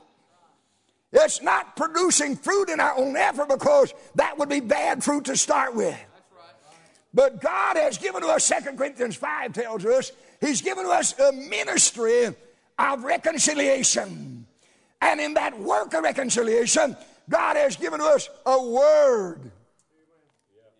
It's 1.14 1.40
not 1.40 1.76
producing 1.76 2.34
fruit 2.34 2.68
in 2.68 2.80
our 2.80 2.98
own 2.98 3.16
effort 3.16 3.48
because 3.48 3.94
that 4.16 4.36
would 4.36 4.48
be 4.48 4.58
bad 4.58 5.04
fruit 5.04 5.26
to 5.26 5.36
start 5.36 5.74
with. 5.74 5.98
But 7.14 7.40
God 7.40 7.76
has 7.76 7.96
given 7.96 8.22
to 8.22 8.28
us, 8.28 8.48
2 8.48 8.72
Corinthians 8.76 9.14
5 9.14 9.52
tells 9.52 9.84
us, 9.86 10.10
He's 10.40 10.60
given 10.60 10.84
to 10.84 10.90
us 10.90 11.18
a 11.18 11.30
ministry 11.30 12.34
of 12.76 13.04
reconciliation. 13.04 14.46
And 15.00 15.20
in 15.20 15.34
that 15.34 15.58
work 15.58 15.94
of 15.94 16.02
reconciliation, 16.02 16.96
God 17.30 17.56
has 17.56 17.76
given 17.76 18.00
to 18.00 18.06
us 18.06 18.28
a 18.44 18.60
word 18.66 19.52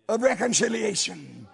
of 0.09 0.21
reconciliation. 0.21 1.47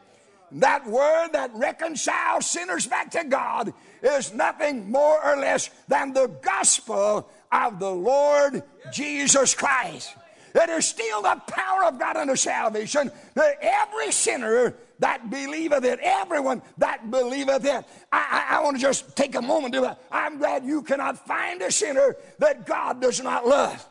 That 0.53 0.85
word 0.87 1.29
that 1.33 1.51
reconciles 1.53 2.47
sinners 2.47 2.87
back 2.87 3.11
to 3.11 3.23
God 3.23 3.73
is 4.01 4.33
nothing 4.33 4.91
more 4.91 5.23
or 5.23 5.37
less 5.37 5.69
than 5.87 6.11
the 6.13 6.27
gospel 6.41 7.29
of 7.51 7.79
the 7.79 7.89
Lord 7.89 8.63
Jesus 8.91 9.53
Christ. 9.53 10.15
It 10.53 10.69
is 10.69 10.85
still 10.85 11.21
the 11.21 11.41
power 11.47 11.85
of 11.85 11.99
God 11.99 12.17
unto 12.17 12.35
salvation 12.35 13.11
that 13.35 13.57
every 13.61 14.11
sinner 14.11 14.75
that 14.99 15.29
believeth 15.29 15.83
it, 15.83 15.99
everyone 16.01 16.61
that 16.77 17.09
believeth 17.09 17.65
it. 17.65 17.85
I, 18.11 18.47
I, 18.51 18.57
I 18.57 18.63
want 18.63 18.77
to 18.77 18.81
just 18.81 19.15
take 19.15 19.35
a 19.35 19.41
moment 19.41 19.73
to 19.73 19.97
I'm 20.11 20.37
glad 20.37 20.65
you 20.65 20.81
cannot 20.81 21.25
find 21.25 21.61
a 21.61 21.71
sinner 21.71 22.15
that 22.39 22.65
God 22.65 23.01
does 23.01 23.21
not 23.21 23.47
love. 23.47 23.85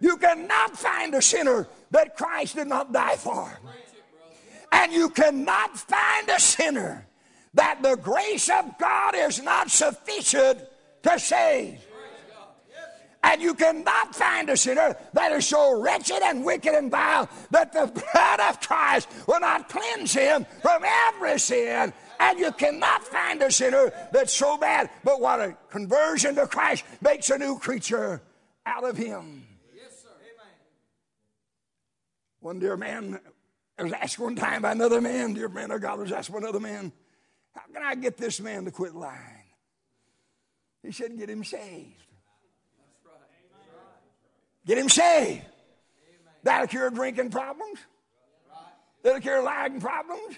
You 0.00 0.18
cannot 0.18 0.76
find 0.76 1.14
a 1.14 1.22
sinner 1.22 1.66
that 1.90 2.16
Christ 2.16 2.56
did 2.56 2.66
not 2.66 2.92
die 2.92 3.16
for. 3.16 3.50
And 4.70 4.92
you 4.92 5.08
cannot 5.08 5.78
find 5.78 6.28
a 6.28 6.38
sinner 6.38 7.06
that 7.54 7.82
the 7.82 7.96
grace 7.96 8.50
of 8.50 8.78
God 8.78 9.14
is 9.14 9.42
not 9.42 9.70
sufficient 9.70 10.60
to 11.06 11.18
save. 11.18 11.86
And 13.22 13.42
you 13.42 13.54
cannot 13.54 14.14
find 14.14 14.48
a 14.48 14.56
sinner 14.56 14.96
that 15.12 15.32
is 15.32 15.48
so 15.48 15.80
wretched 15.80 16.22
and 16.22 16.44
wicked 16.44 16.74
and 16.74 16.90
vile 16.90 17.28
that 17.50 17.72
the 17.72 17.86
blood 17.86 18.40
of 18.40 18.60
Christ 18.60 19.08
will 19.26 19.40
not 19.40 19.68
cleanse 19.68 20.12
him 20.12 20.46
from 20.62 20.84
every 20.84 21.36
sin. 21.40 21.92
And 22.20 22.38
you 22.38 22.52
cannot 22.52 23.02
find 23.02 23.42
a 23.42 23.50
sinner 23.50 23.92
that's 24.12 24.32
so 24.32 24.56
bad, 24.56 24.90
but 25.02 25.20
what 25.20 25.40
a 25.40 25.56
conversion 25.70 26.36
to 26.36 26.46
Christ 26.46 26.84
makes 27.00 27.28
a 27.30 27.36
new 27.36 27.58
creature 27.58 28.22
out 28.64 28.84
of 28.84 28.96
him. 28.96 29.44
Yes, 29.74 30.02
sir. 30.02 30.08
Amen. 30.08 30.52
One 32.40 32.58
dear 32.60 32.76
man 32.76 33.18
was 33.76 33.92
asked 33.92 34.20
one 34.20 34.36
time 34.36 34.62
by 34.62 34.70
another 34.70 35.00
man, 35.00 35.34
dear 35.34 35.48
man 35.48 35.72
of 35.72 35.80
God 35.80 35.98
was 35.98 36.12
asked 36.12 36.30
by 36.30 36.38
another 36.38 36.60
man, 36.60 36.92
How 37.54 37.62
can 37.72 37.82
I 37.82 37.96
get 37.96 38.16
this 38.16 38.40
man 38.40 38.64
to 38.66 38.70
quit 38.70 38.94
lying? 38.94 39.35
He 40.86 40.92
said, 40.92 41.18
Get 41.18 41.28
him 41.28 41.42
saved. 41.42 42.02
Get 44.64 44.78
him 44.78 44.88
saved. 44.88 45.42
That'll 46.44 46.68
cure 46.68 46.90
drinking 46.90 47.30
problems. 47.30 47.80
It'll 49.02 49.20
cure 49.20 49.42
lying 49.42 49.80
problems. 49.80 50.36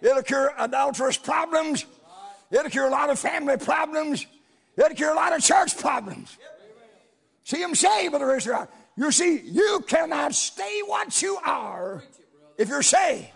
It'll 0.00 0.22
cure 0.22 0.52
adulterous 0.58 1.16
problems. 1.16 1.86
It'll 2.50 2.70
cure 2.70 2.86
a 2.86 2.90
lot 2.90 3.10
of 3.10 3.18
family 3.18 3.56
problems. 3.56 4.26
It'll 4.76 4.94
cure 4.94 5.12
a 5.12 5.16
lot 5.16 5.32
of 5.32 5.42
church 5.42 5.76
problems. 5.76 6.36
See 7.42 7.60
him 7.60 7.74
saved, 7.74 8.12
Brother 8.12 8.36
Israel. 8.36 8.68
You 8.96 9.10
see, 9.10 9.40
you 9.44 9.84
cannot 9.88 10.34
stay 10.34 10.82
what 10.86 11.20
you 11.20 11.36
are 11.44 12.02
if 12.58 12.68
you're 12.68 12.82
saved. 12.82 13.28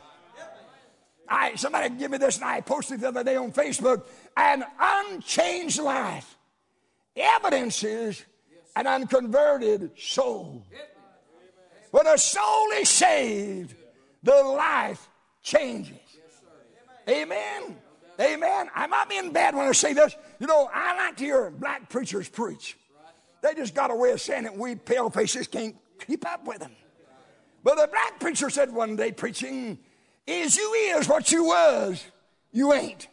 I, 1.29 1.55
somebody 1.57 1.91
give 1.91 2.11
me 2.11 2.19
this, 2.19 2.37
and 2.37 2.45
I 2.45 2.61
posted 2.61 3.01
the 3.01 3.09
other 3.09 3.25
day 3.25 3.37
on 3.37 3.53
Facebook 3.53 4.05
an 4.37 4.65
unchanged 4.81 5.81
life. 5.81 6.37
Evidence 7.17 7.83
is 7.83 8.25
an 8.77 8.87
unconverted 8.87 9.91
soul. 9.99 10.65
When 11.91 12.07
a 12.07 12.19
soul 12.19 12.71
is 12.75 12.89
saved, 12.89 13.75
the 14.23 14.35
life 14.35 15.09
changes. 15.43 15.97
Amen. 17.09 17.77
Amen. 18.21 18.69
I 18.75 18.87
might 18.87 19.09
be 19.09 19.17
in 19.17 19.33
bad 19.33 19.55
when 19.55 19.67
I 19.67 19.73
say 19.73 19.93
this. 19.93 20.15
You 20.39 20.47
know, 20.47 20.69
I 20.73 20.97
like 20.97 21.17
to 21.19 21.25
hear 21.25 21.51
black 21.51 21.89
preachers 21.89 22.29
preach. 22.29 22.77
They 23.43 23.55
just 23.55 23.75
got 23.75 23.91
a 23.91 23.95
way 23.95 24.11
of 24.11 24.21
saying 24.21 24.45
it. 24.45 24.55
We 24.57 24.75
pale 24.75 25.09
faces 25.11 25.47
can't 25.47 25.77
keep 26.05 26.27
up 26.27 26.47
with 26.47 26.59
them. 26.59 26.73
But 27.63 27.77
the 27.77 27.89
black 27.89 28.21
preacher 28.21 28.51
said 28.51 28.73
one 28.73 28.97
day 28.97 29.13
preaching, 29.13 29.79
is 30.29 30.57
you 30.57 30.73
is 30.75 31.09
what 31.09 31.33
you 31.33 31.45
was, 31.45 32.05
you 32.53 32.73
ain't. 32.73 33.09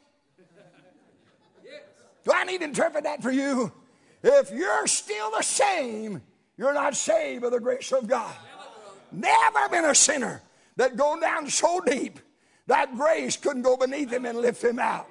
Do 2.25 2.31
I 2.33 2.43
need 2.43 2.59
to 2.59 2.63
interpret 2.65 3.03
that 3.03 3.21
for 3.21 3.31
you? 3.31 3.71
If 4.23 4.51
you're 4.51 4.87
still 4.87 5.31
the 5.31 5.43
same, 5.43 6.21
you're 6.57 6.73
not 6.73 6.95
saved 6.95 7.43
by 7.43 7.49
the 7.49 7.59
grace 7.59 7.91
of 7.91 8.07
God. 8.07 8.33
Never 9.11 9.69
been 9.69 9.85
a 9.85 9.95
sinner 9.95 10.41
that 10.75 10.97
gone 10.97 11.21
down 11.21 11.47
so 11.47 11.79
deep 11.81 12.19
that 12.67 12.95
grace 12.95 13.37
couldn't 13.37 13.61
go 13.61 13.77
beneath 13.77 14.11
him 14.11 14.25
and 14.25 14.39
lift 14.39 14.63
him 14.63 14.79
out. 14.79 15.07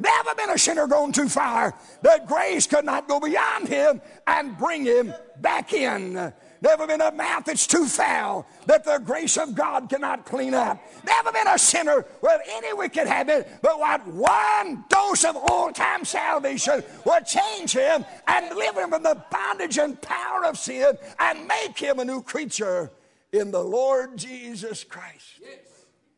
Never 0.00 0.34
been 0.34 0.50
a 0.50 0.58
sinner 0.58 0.86
gone 0.86 1.12
too 1.12 1.28
far 1.28 1.74
that 2.02 2.26
grace 2.26 2.66
could 2.66 2.84
not 2.84 3.08
go 3.08 3.20
beyond 3.20 3.68
him 3.68 4.02
and 4.26 4.58
bring 4.58 4.84
him 4.84 5.14
back 5.40 5.72
in. 5.72 6.32
Never 6.66 6.88
been 6.88 7.00
a 7.00 7.12
mouth 7.12 7.44
that's 7.44 7.64
too 7.64 7.86
foul 7.86 8.44
that 8.66 8.82
the 8.82 8.98
grace 8.98 9.36
of 9.36 9.54
God 9.54 9.88
cannot 9.88 10.26
clean 10.26 10.52
up. 10.52 10.84
Never 11.04 11.30
been 11.30 11.46
a 11.46 11.56
sinner 11.56 12.04
with 12.20 12.40
any 12.48 12.72
wicked 12.72 13.06
habit, 13.06 13.48
but 13.62 13.78
what 13.78 14.04
one 14.08 14.84
dose 14.88 15.24
of 15.24 15.36
old 15.36 15.76
time 15.76 16.04
salvation 16.04 16.82
will 17.04 17.20
change 17.20 17.72
him 17.72 18.04
and 18.26 18.48
deliver 18.48 18.80
him 18.80 18.90
from 18.90 19.04
the 19.04 19.22
bondage 19.30 19.78
and 19.78 20.00
power 20.02 20.44
of 20.44 20.58
sin 20.58 20.98
and 21.20 21.46
make 21.46 21.78
him 21.78 22.00
a 22.00 22.04
new 22.04 22.20
creature 22.20 22.90
in 23.30 23.52
the 23.52 23.62
Lord 23.62 24.16
Jesus 24.16 24.82
Christ. 24.82 25.38
Yes. 25.40 25.58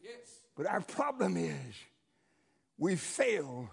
Yes. 0.02 0.40
But 0.56 0.64
our 0.64 0.80
problem 0.80 1.36
is 1.36 1.74
we 2.78 2.96
fail 2.96 3.68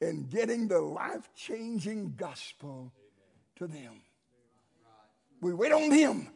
in 0.00 0.24
getting 0.24 0.66
the 0.66 0.80
life 0.80 1.28
changing 1.36 2.14
gospel 2.16 2.92
to 3.54 3.68
them. 3.68 4.01
We 5.42 5.52
wait 5.52 5.72
on 5.72 5.90
them 5.90 6.28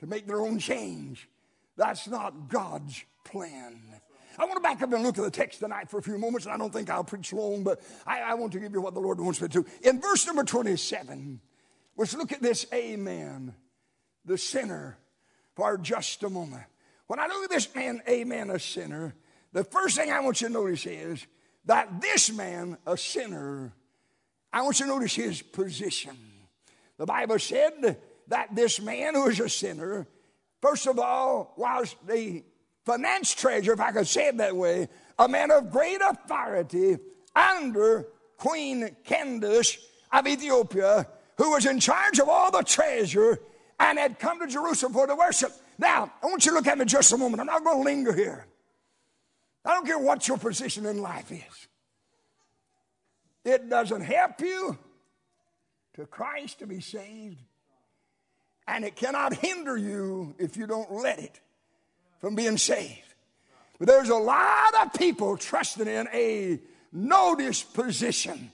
to 0.00 0.06
make 0.06 0.26
their 0.26 0.40
own 0.40 0.58
change. 0.58 1.28
That's 1.76 2.08
not 2.08 2.48
God's 2.48 3.02
plan. 3.24 3.80
I 4.36 4.44
want 4.44 4.56
to 4.56 4.60
back 4.60 4.82
up 4.82 4.92
and 4.92 5.04
look 5.04 5.16
at 5.16 5.24
the 5.24 5.30
text 5.30 5.60
tonight 5.60 5.88
for 5.88 5.98
a 5.98 6.02
few 6.02 6.18
moments, 6.18 6.44
and 6.44 6.52
I 6.52 6.58
don't 6.58 6.72
think 6.72 6.90
I'll 6.90 7.04
preach 7.04 7.32
long, 7.32 7.62
but 7.62 7.80
I, 8.04 8.20
I 8.20 8.34
want 8.34 8.52
to 8.54 8.58
give 8.58 8.72
you 8.72 8.80
what 8.80 8.92
the 8.92 9.00
Lord 9.00 9.20
wants 9.20 9.40
me 9.40 9.46
to. 9.46 9.62
Do. 9.62 9.70
In 9.88 10.00
verse 10.00 10.26
number 10.26 10.42
27, 10.42 11.40
let's 11.96 12.16
look 12.16 12.32
at 12.32 12.42
this 12.42 12.66
Amen, 12.74 13.54
the 14.24 14.36
sinner, 14.36 14.98
for 15.54 15.78
just 15.78 16.24
a 16.24 16.28
moment. 16.28 16.64
When 17.06 17.20
I 17.20 17.28
look 17.28 17.44
at 17.44 17.50
this 17.50 17.72
man, 17.72 18.02
Amen, 18.08 18.50
a 18.50 18.58
sinner, 18.58 19.14
the 19.52 19.62
first 19.62 19.96
thing 19.96 20.10
I 20.10 20.18
want 20.18 20.40
you 20.40 20.48
to 20.48 20.52
notice 20.52 20.86
is 20.86 21.24
that 21.66 22.00
this 22.00 22.32
man, 22.32 22.78
a 22.84 22.96
sinner, 22.96 23.72
I 24.52 24.62
want 24.62 24.80
you 24.80 24.86
to 24.86 24.92
notice 24.92 25.14
his 25.14 25.40
position. 25.40 26.16
The 26.96 27.06
Bible 27.06 27.38
said 27.38 27.98
that 28.28 28.54
this 28.54 28.80
man 28.80 29.14
who 29.14 29.24
was 29.24 29.40
a 29.40 29.48
sinner, 29.48 30.06
first 30.60 30.86
of 30.86 30.98
all, 30.98 31.54
was 31.56 31.94
the 32.06 32.42
finance 32.84 33.34
treasurer, 33.34 33.74
if 33.74 33.80
I 33.80 33.92
could 33.92 34.06
say 34.06 34.28
it 34.28 34.36
that 34.38 34.56
way, 34.56 34.88
a 35.18 35.28
man 35.28 35.50
of 35.50 35.70
great 35.70 36.00
authority 36.00 36.98
under 37.34 38.06
Queen 38.36 38.94
Candace 39.04 39.78
of 40.12 40.26
Ethiopia, 40.26 41.06
who 41.36 41.50
was 41.50 41.66
in 41.66 41.80
charge 41.80 42.18
of 42.18 42.28
all 42.28 42.50
the 42.50 42.62
treasure 42.62 43.38
and 43.80 43.98
had 43.98 44.18
come 44.18 44.40
to 44.40 44.46
Jerusalem 44.46 44.92
for 44.92 45.06
the 45.06 45.16
worship. 45.16 45.52
Now, 45.78 46.12
I 46.22 46.26
want 46.26 46.44
you 46.44 46.52
to 46.52 46.56
look 46.56 46.66
at 46.66 46.78
me 46.78 46.84
just 46.84 47.12
a 47.12 47.16
moment. 47.16 47.40
I'm 47.40 47.46
not 47.46 47.64
going 47.64 47.78
to 47.78 47.84
linger 47.84 48.12
here. 48.12 48.46
I 49.64 49.70
don't 49.70 49.86
care 49.86 49.98
what 49.98 50.28
your 50.28 50.38
position 50.38 50.86
in 50.86 51.00
life 51.00 51.32
is. 51.32 51.68
It 53.44 53.68
doesn't 53.68 54.02
help 54.02 54.40
you 54.40 54.78
to 55.94 56.06
Christ 56.06 56.60
to 56.60 56.66
be 56.66 56.80
saved 56.80 57.40
and 58.66 58.84
it 58.84 58.96
cannot 58.96 59.34
hinder 59.34 59.76
you 59.76 60.34
if 60.38 60.56
you 60.56 60.66
don't 60.66 60.92
let 60.92 61.18
it 61.18 61.40
from 62.20 62.34
being 62.34 62.56
saved. 62.56 63.00
But 63.78 63.88
there's 63.88 64.08
a 64.08 64.16
lot 64.16 64.74
of 64.82 64.92
people 64.94 65.36
trusting 65.36 65.86
in 65.86 66.08
a 66.12 66.58
no 66.92 67.36
position, 67.74 68.50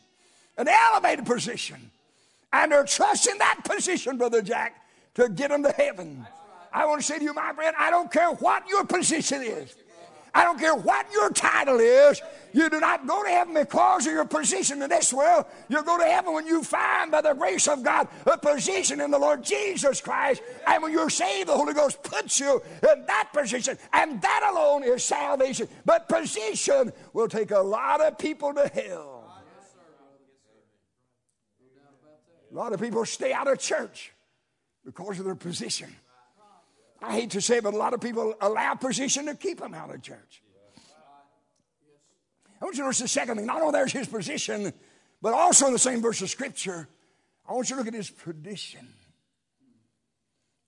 an 0.57 0.67
elevated 0.67 1.27
position. 1.27 1.91
And 2.53 2.73
they're 2.73 2.85
trusting 2.85 3.39
that 3.39 3.61
position, 3.65 4.17
Brother 4.17 4.43
Jack, 4.43 4.75
to 5.15 5.29
get 5.29 5.51
them 5.51 5.63
to 5.63 5.71
heaven. 5.71 6.27
I 6.73 6.87
want 6.87 7.01
to 7.01 7.07
say 7.07 7.19
to 7.19 7.25
you, 7.25 7.35
my 7.35 7.53
friend, 7.53 7.77
I 7.79 7.91
don't 7.91 8.11
care 8.11 8.31
what 8.31 8.69
your 8.69 8.85
position 8.85 9.43
is. 9.43 9.77
I 10.35 10.45
don't 10.45 10.59
care 10.59 10.75
what 10.75 11.07
your 11.13 11.31
title 11.31 11.81
is. 11.81 12.23
You 12.53 12.69
do 12.69 12.81
not 12.81 13.07
go 13.07 13.23
to 13.23 13.29
heaven 13.29 13.55
because 13.55 14.07
of 14.07 14.13
your 14.13 14.25
position 14.25 14.83
in 14.83 14.89
this 14.89 15.13
world. 15.13 15.45
You 15.69 15.83
go 15.83 15.99
to 15.99 16.05
heaven 16.05 16.33
when 16.33 16.47
you 16.47 16.63
find, 16.63 17.11
by 17.11 17.21
the 17.21 17.35
grace 17.35 17.69
of 17.69 17.83
God, 17.83 18.09
a 18.27 18.37
position 18.39 19.01
in 19.01 19.11
the 19.11 19.19
Lord 19.19 19.43
Jesus 19.43 20.01
Christ. 20.01 20.43
And 20.67 20.83
when 20.83 20.93
you're 20.93 21.11
saved, 21.11 21.49
the 21.49 21.57
Holy 21.57 21.75
Ghost 21.75 22.03
puts 22.03 22.41
you 22.41 22.63
in 22.83 23.07
that 23.07 23.31
position. 23.33 23.79
And 23.93 24.21
that 24.23 24.51
alone 24.53 24.85
is 24.85 25.05
salvation. 25.05 25.69
But 25.85 26.09
position 26.09 26.93
will 27.13 27.29
take 27.29 27.51
a 27.51 27.61
lot 27.61 28.01
of 28.01 28.19
people 28.19 28.55
to 28.55 28.69
hell. 28.69 29.17
A 32.51 32.55
lot 32.55 32.73
of 32.73 32.81
people 32.81 33.05
stay 33.05 33.33
out 33.33 33.47
of 33.47 33.59
church 33.59 34.13
because 34.85 35.19
of 35.21 35.25
their 35.25 35.37
position. 35.37 35.95
I 37.03 37.13
hate 37.13 37.31
to 37.31 37.41
say 37.41 37.59
it, 37.59 37.65
but 37.65 37.75
a 37.75 37.79
lot 37.79 37.95
of 37.95 38.01
people 38.01 38.35
allow 38.41 38.75
position 38.75 39.27
to 39.27 39.35
keep 39.35 39.61
them 39.61 39.75
out 39.75 39.95
of 39.95 40.03
church. 40.03 40.43
I 42.61 42.65
want 42.65 42.77
you 42.77 42.83
to 42.83 42.87
notice 42.89 42.99
the 42.99 43.09
second 43.09 43.39
thing. 43.39 43.47
Not 43.47 43.63
only 43.63 43.73
there's 43.73 43.93
his 43.93 44.07
position, 44.07 44.73
but 45.23 45.33
also 45.33 45.67
in 45.67 45.73
the 45.73 45.79
same 45.79 46.03
verse 46.03 46.21
of 46.21 46.29
Scripture, 46.29 46.89
I 47.49 47.55
want 47.55 47.71
you 47.71 47.77
to 47.77 47.81
look 47.81 47.89
at 47.89 47.95
his 47.95 48.11
tradition. 48.11 48.87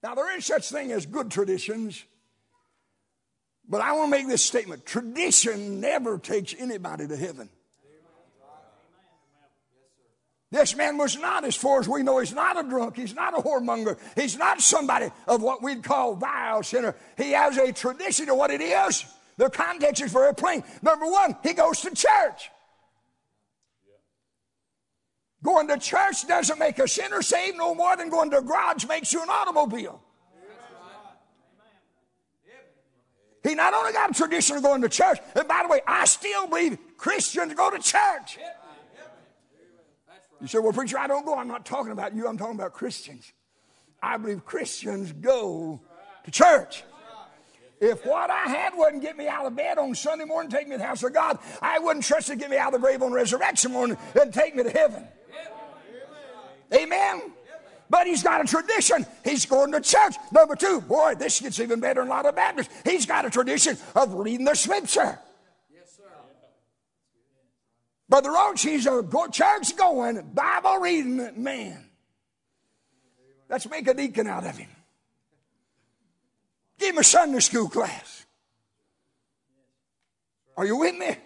Now, 0.03 0.15
there 0.15 0.37
is 0.37 0.47
such 0.47 0.71
thing 0.71 0.91
as 0.91 1.07
good 1.07 1.31
traditions, 1.31 2.03
but 3.69 3.81
I 3.81 3.93
want 3.93 4.11
to 4.13 4.19
make 4.19 4.27
this 4.27 4.43
statement. 4.43 4.87
Tradition 4.87 5.81
never 5.81 6.19
takes 6.19 6.55
anybody 6.59 7.07
to 7.07 7.17
heaven. 7.17 7.51
This 10.53 10.77
man 10.77 10.99
was 10.99 11.19
not, 11.19 11.47
as 11.47 11.57
far 11.57 11.81
as 11.81 11.89
we 11.89 12.03
know, 12.03 12.19
he's 12.19 12.35
not 12.35 12.63
a 12.63 12.69
drunk, 12.69 12.97
he's 12.97 13.15
not 13.15 13.33
a 13.33 13.41
whoremonger, 13.41 13.99
he's 14.15 14.37
not 14.37 14.61
somebody 14.61 15.11
of 15.27 15.41
what 15.41 15.63
we'd 15.63 15.83
call 15.83 16.15
vile 16.15 16.63
sinner. 16.63 16.95
He 17.17 17.31
has 17.31 17.57
a 17.57 17.73
tradition 17.73 18.29
of 18.29 18.37
what 18.37 18.51
it 18.51 18.61
is. 18.61 19.07
The 19.39 19.49
context 19.49 20.03
is 20.03 20.13
very 20.13 20.35
plain. 20.35 20.63
Number 20.83 21.07
one, 21.07 21.39
he 21.43 21.55
goes 21.55 21.81
to 21.81 21.89
church. 21.95 22.51
Going 25.43 25.69
to 25.69 25.79
church 25.79 26.29
doesn't 26.29 26.59
make 26.59 26.79
a 26.79 26.87
sinner 26.87 27.23
saved 27.23 27.57
no 27.57 27.75
more 27.75 27.97
than 27.97 28.11
going 28.11 28.31
to 28.33 28.39
a 28.39 28.43
garage 28.43 28.85
makes 28.87 29.11
you 29.11 29.23
an 29.23 29.31
automobile. 29.31 30.03
He 33.43 33.55
not 33.55 33.73
only 33.73 33.93
got 33.95 34.11
a 34.11 34.13
tradition 34.13 34.59
of 34.59 34.63
going 34.63 34.83
to 34.83 34.91
church, 34.91 35.19
and 35.35 35.49
by 35.49 35.63
the 35.63 35.69
way, 35.69 35.81
I 35.87 36.05
still 36.05 36.47
believe 36.47 36.77
Christians 36.99 37.55
go 37.55 37.71
to 37.71 37.79
church. 37.79 38.39
You 40.43 40.49
say, 40.49 40.59
well, 40.59 40.73
preacher, 40.73 40.99
I 40.99 41.07
don't 41.07 41.25
go. 41.25 41.39
I'm 41.39 41.47
not 41.47 41.65
talking 41.65 41.93
about 41.93 42.17
you. 42.17 42.27
I'm 42.27 42.37
talking 42.37 42.57
about 42.57 42.73
Christians. 42.73 43.33
I 44.03 44.17
believe 44.17 44.45
Christians 44.45 45.13
go 45.13 45.81
to 46.25 46.31
church. 46.33 46.83
If 47.81 48.05
what 48.05 48.29
I 48.29 48.49
had 48.49 48.73
wouldn't 48.77 49.03
get 49.03 49.17
me 49.17 49.29
out 49.29 49.47
of 49.47 49.55
bed 49.55 49.79
on 49.79 49.95
Sunday 49.95 50.25
morning, 50.25 50.51
take 50.51 50.67
me 50.67 50.75
to 50.75 50.79
the 50.79 50.85
house 50.85 51.05
of 51.05 51.15
God, 51.15 51.39
I 51.61 51.79
wouldn't 51.79 52.05
trust 52.05 52.27
to 52.27 52.37
get 52.37 52.51
me 52.51 52.57
out 52.57 52.75
of 52.75 52.81
the 52.81 52.85
grave 52.85 53.03
on 53.03 53.13
resurrection 53.13 53.73
morning 53.73 53.97
and 54.21 54.35
take 54.35 54.57
me 54.57 54.65
to 54.65 54.71
heaven. 54.71 55.07
Amen. 56.75 57.23
But 57.89 58.07
he's 58.07 58.23
got 58.23 58.41
a 58.41 58.45
tradition. 58.45 59.07
He's 59.25 59.47
going 59.47 59.71
to 59.73 59.81
church. 59.81 60.15
Number 60.33 60.57
two, 60.57 60.81
boy, 60.81 61.15
this 61.17 61.41
gets 61.41 61.61
even 61.61 61.79
better 61.79 62.03
in 62.03 62.09
a 62.09 62.11
lot 62.11 62.27
of 62.27 62.35
Baptists. 62.35 62.73
He's 62.85 63.07
got 63.07 63.25
a 63.25 63.31
tradition 63.31 63.77
of 63.95 64.15
reading 64.15 64.47
the 64.47 64.55
scripture. 64.55 65.19
Brother 68.13 68.31
Roach, 68.31 68.61
he's 68.61 68.87
a 68.87 69.03
church 69.31 69.75
going, 69.75 70.21
Bible 70.35 70.81
reading 70.81 71.43
man. 71.43 71.83
Let's 73.49 73.67
make 73.71 73.89
a 73.89 73.95
deacon 73.95 74.27
out 74.27 74.45
of 74.45 74.55
him. 74.55 74.69
Give 76.79 76.91
him 76.91 76.99
a 76.99 77.05
Sunday 77.05 77.39
school 77.39 77.71
class. 77.71 78.27
Are 80.59 80.67
you 80.67 80.77
with 80.77 80.95
me? 80.95 81.17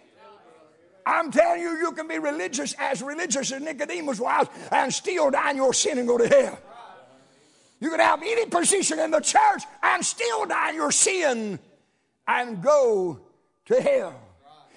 I'm 1.05 1.33
telling 1.33 1.61
you, 1.61 1.71
you 1.71 1.91
can 1.91 2.07
be 2.07 2.21
religious 2.21 2.73
as 2.79 3.03
religious 3.03 3.51
as 3.51 3.61
Nicodemus 3.61 4.21
was 4.21 4.47
and 4.71 4.95
still 4.95 5.33
die 5.33 5.51
in 5.51 5.57
your 5.57 5.75
sin 5.75 5.99
and 5.99 6.07
go 6.07 6.17
to 6.19 6.29
hell. 6.29 6.57
You 7.81 7.91
can 7.91 7.99
have 7.99 8.23
any 8.23 8.47
position 8.47 9.01
in 9.01 9.11
the 9.11 9.19
church 9.19 9.65
and 9.83 10.05
still 10.05 10.47
die 10.47 10.71
in 10.71 10.77
your 10.77 10.93
sin 10.93 11.59
and 12.29 12.63
go 12.63 13.19
to 13.65 13.83
hell. 13.83 14.26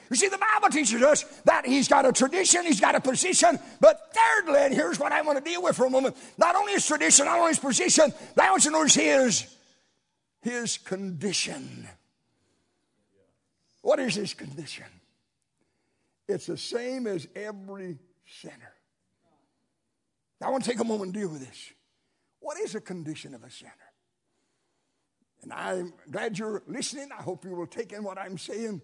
You 0.10 0.16
see, 0.16 0.28
the 0.28 0.40
Bible 0.40 0.70
teaches 0.70 1.02
us 1.04 1.24
that 1.46 1.66
he's 1.66 1.88
got 1.88 2.06
a 2.06 2.12
tradition, 2.12 2.66
he's 2.66 2.82
got 2.82 2.96
a 2.96 3.02
position, 3.02 3.60
but 3.80 4.12
thirdly, 4.14 4.60
and 4.60 4.74
here's 4.74 5.00
what 5.00 5.12
I 5.12 5.22
want 5.22 5.38
to 5.38 5.44
deal 5.44 5.62
with 5.62 5.76
for 5.76 5.86
a 5.86 5.90
moment 5.90 6.18
not 6.38 6.56
only 6.56 6.74
his 6.74 6.86
tradition, 6.86 7.26
not 7.26 7.38
only 7.38 7.50
his 7.50 7.60
position, 7.60 8.12
but 8.36 8.46
I 8.46 8.52
want 8.52 8.66
you 8.66 8.72
to 8.72 8.78
notice 8.78 8.96
his, 8.96 9.56
his 10.42 10.78
condition. 10.78 11.88
What 13.82 14.00
is 14.00 14.16
his 14.16 14.34
condition? 14.34 14.86
It's 16.28 16.48
the 16.48 16.58
same 16.58 17.08
as 17.08 17.28
every 17.36 18.00
sinner. 18.42 18.74
I 20.42 20.50
want 20.50 20.64
to 20.64 20.70
take 20.70 20.80
a 20.80 20.84
moment 20.84 21.06
and 21.06 21.14
deal 21.14 21.30
with 21.30 21.46
this. 21.46 21.72
What 22.40 22.58
is 22.60 22.74
the 22.74 22.82
condition 22.82 23.36
of 23.36 23.44
a 23.44 23.52
sinner? 23.52 23.72
And 25.42 25.54
I'm 25.54 25.94
glad 26.10 26.38
you're 26.38 26.64
listening. 26.68 27.10
I 27.18 27.22
hope 27.22 27.46
you 27.46 27.52
will 27.52 27.68
take 27.68 27.94
in 27.94 28.04
what 28.04 28.18
I'm 28.18 28.38
saying. 28.38 28.82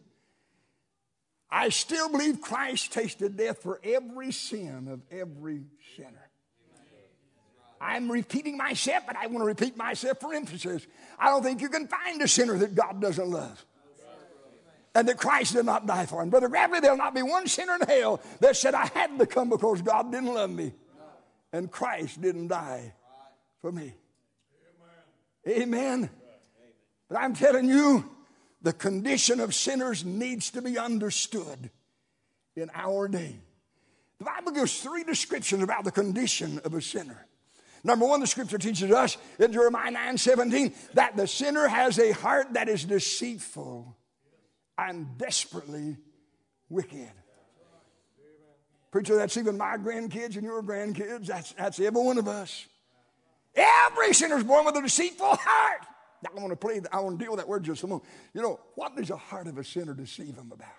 I 1.55 1.69
still 1.69 2.09
believe 2.09 2.41
Christ 2.41 2.91
tasted 2.91 3.37
death 3.37 3.63
for 3.63 3.79
every 3.81 4.33
sin 4.33 4.89
of 4.89 4.99
every 5.09 5.63
sinner. 5.95 6.29
I'm 7.79 8.11
repeating 8.11 8.57
myself, 8.57 9.03
but 9.07 9.15
I 9.15 9.27
want 9.27 9.39
to 9.39 9.45
repeat 9.45 9.77
myself 9.77 10.19
for 10.19 10.33
emphasis. 10.33 10.85
I 11.17 11.29
don't 11.29 11.43
think 11.43 11.61
you 11.61 11.69
can 11.69 11.87
find 11.87 12.21
a 12.21 12.27
sinner 12.27 12.57
that 12.57 12.75
God 12.75 12.99
doesn't 13.01 13.29
love. 13.29 13.65
And 14.93 15.07
that 15.07 15.17
Christ 15.17 15.53
did 15.53 15.65
not 15.65 15.85
die 15.87 16.05
for 16.05 16.21
him. 16.21 16.29
Brother 16.29 16.49
Gravely, 16.49 16.81
there'll 16.81 16.97
not 16.97 17.15
be 17.15 17.21
one 17.21 17.47
sinner 17.47 17.75
in 17.75 17.87
hell 17.87 18.21
that 18.41 18.57
said, 18.57 18.73
I 18.73 18.87
had 18.87 19.17
to 19.17 19.25
come 19.25 19.49
because 19.49 19.81
God 19.81 20.11
didn't 20.11 20.33
love 20.33 20.49
me. 20.49 20.73
And 21.53 21.71
Christ 21.71 22.21
didn't 22.21 22.49
die 22.49 22.91
for 23.61 23.71
me. 23.71 23.93
Amen. 25.47 25.69
Amen. 25.69 26.09
But 27.07 27.17
I'm 27.19 27.33
telling 27.33 27.69
you, 27.69 28.09
the 28.65 28.73
condition 28.73 29.39
of 29.39 29.53
sinners 29.53 30.03
needs 30.03 30.49
to 30.49 30.59
be 30.59 30.75
understood 30.75 31.69
in 32.55 32.71
our 32.73 33.07
day. 33.07 33.35
The 34.17 34.25
Bible 34.25 34.53
gives 34.53 34.81
three 34.81 35.03
descriptions 35.03 35.61
about 35.61 35.83
the 35.83 35.91
condition 35.91 36.59
of 36.65 36.73
a 36.73 36.81
sinner. 36.81 37.27
Number 37.83 38.07
one, 38.07 38.21
the 38.21 38.27
scripture 38.27 38.57
teaches 38.57 38.91
us 38.91 39.17
in 39.37 39.53
Jeremiah 39.53 39.91
9 39.91 40.17
17 40.17 40.73
that 40.95 41.15
the 41.15 41.27
sinner 41.27 41.67
has 41.67 41.99
a 41.99 42.11
heart 42.11 42.53
that 42.53 42.67
is 42.67 42.85
deceitful 42.85 43.95
and 44.79 45.15
desperately 45.15 45.97
wicked. 46.67 47.11
Preacher, 48.89 49.15
that's 49.15 49.37
even 49.37 49.59
my 49.59 49.77
grandkids 49.77 50.37
and 50.37 50.43
your 50.43 50.63
grandkids. 50.63 51.27
That's, 51.27 51.51
that's 51.53 51.79
every 51.79 52.01
one 52.01 52.17
of 52.17 52.27
us. 52.27 52.65
Every 53.53 54.11
sinner 54.15 54.37
is 54.37 54.43
born 54.43 54.65
with 54.65 54.75
a 54.75 54.81
deceitful 54.81 55.35
heart. 55.39 55.85
I 56.23 56.39
want 56.39 56.51
to 56.51 56.55
play, 56.55 56.81
I 56.91 56.99
want 56.99 57.19
to 57.19 57.23
deal 57.23 57.31
with 57.31 57.39
that 57.39 57.47
word 57.47 57.63
just 57.63 57.83
a 57.83 57.87
moment. 57.87 58.07
You 58.33 58.41
know, 58.41 58.59
what 58.75 58.95
does 58.95 59.09
the 59.09 59.17
heart 59.17 59.47
of 59.47 59.57
a 59.57 59.63
sinner 59.63 59.93
deceive 59.93 60.35
him 60.35 60.51
about? 60.51 60.69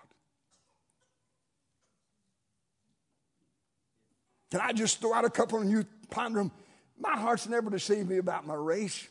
Can 4.51 4.61
I 4.61 4.71
just 4.73 5.01
throw 5.01 5.13
out 5.13 5.25
a 5.25 5.29
couple 5.29 5.59
and 5.59 5.69
you 5.69 5.85
ponder 6.09 6.39
them? 6.39 6.51
My 6.99 7.17
heart's 7.17 7.47
never 7.47 7.69
deceived 7.69 8.09
me 8.09 8.17
about 8.17 8.47
my 8.47 8.55
race. 8.55 9.07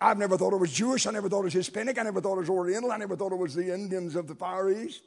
I've 0.00 0.18
never 0.18 0.36
thought 0.36 0.52
it 0.52 0.58
was 0.58 0.72
Jewish. 0.72 1.06
I 1.06 1.12
never 1.12 1.28
thought 1.28 1.40
it 1.40 1.44
was 1.44 1.52
Hispanic. 1.52 1.98
I 1.98 2.02
never 2.02 2.20
thought 2.20 2.34
it 2.34 2.40
was 2.40 2.50
Oriental. 2.50 2.90
I 2.90 2.96
never 2.96 3.16
thought 3.16 3.32
it 3.32 3.38
was 3.38 3.54
the 3.54 3.72
Indians 3.72 4.16
of 4.16 4.26
the 4.26 4.34
Far 4.34 4.70
East. 4.70 5.02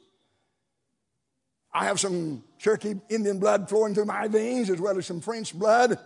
I 1.72 1.84
have 1.84 2.00
some 2.00 2.42
Cherokee 2.58 2.94
Indian 3.10 3.38
blood 3.38 3.68
flowing 3.68 3.94
through 3.94 4.06
my 4.06 4.28
veins 4.28 4.70
as 4.70 4.80
well 4.80 4.96
as 4.96 5.04
some 5.04 5.20
French 5.20 5.52
blood. 5.52 5.98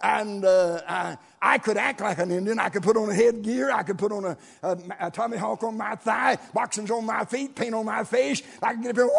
And 0.00 0.44
uh, 0.44 0.80
I, 0.88 1.18
I, 1.42 1.58
could 1.58 1.76
act 1.76 2.00
like 2.00 2.18
an 2.18 2.30
Indian. 2.30 2.60
I 2.60 2.68
could 2.68 2.84
put 2.84 2.96
on 2.96 3.10
a 3.10 3.14
headgear. 3.14 3.72
I 3.72 3.82
could 3.82 3.98
put 3.98 4.12
on 4.12 4.24
a, 4.24 4.36
a, 4.62 4.78
a 5.00 5.10
tomahawk 5.10 5.64
on 5.64 5.76
my 5.76 5.96
thigh, 5.96 6.36
boxings 6.54 6.90
on 6.90 7.04
my 7.04 7.24
feet, 7.24 7.56
paint 7.56 7.74
on 7.74 7.84
my 7.84 8.04
face. 8.04 8.42
I 8.62 8.74
could 8.74 8.82
get 8.82 8.90
up 8.90 8.96
here, 8.96 9.10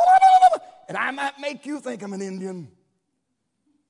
and 0.88 0.98
I 0.98 1.12
might 1.12 1.38
make 1.40 1.66
you 1.66 1.82
think 1.82 2.02
I'm 2.02 2.14
an 2.14 2.22
Indian. 2.22 2.70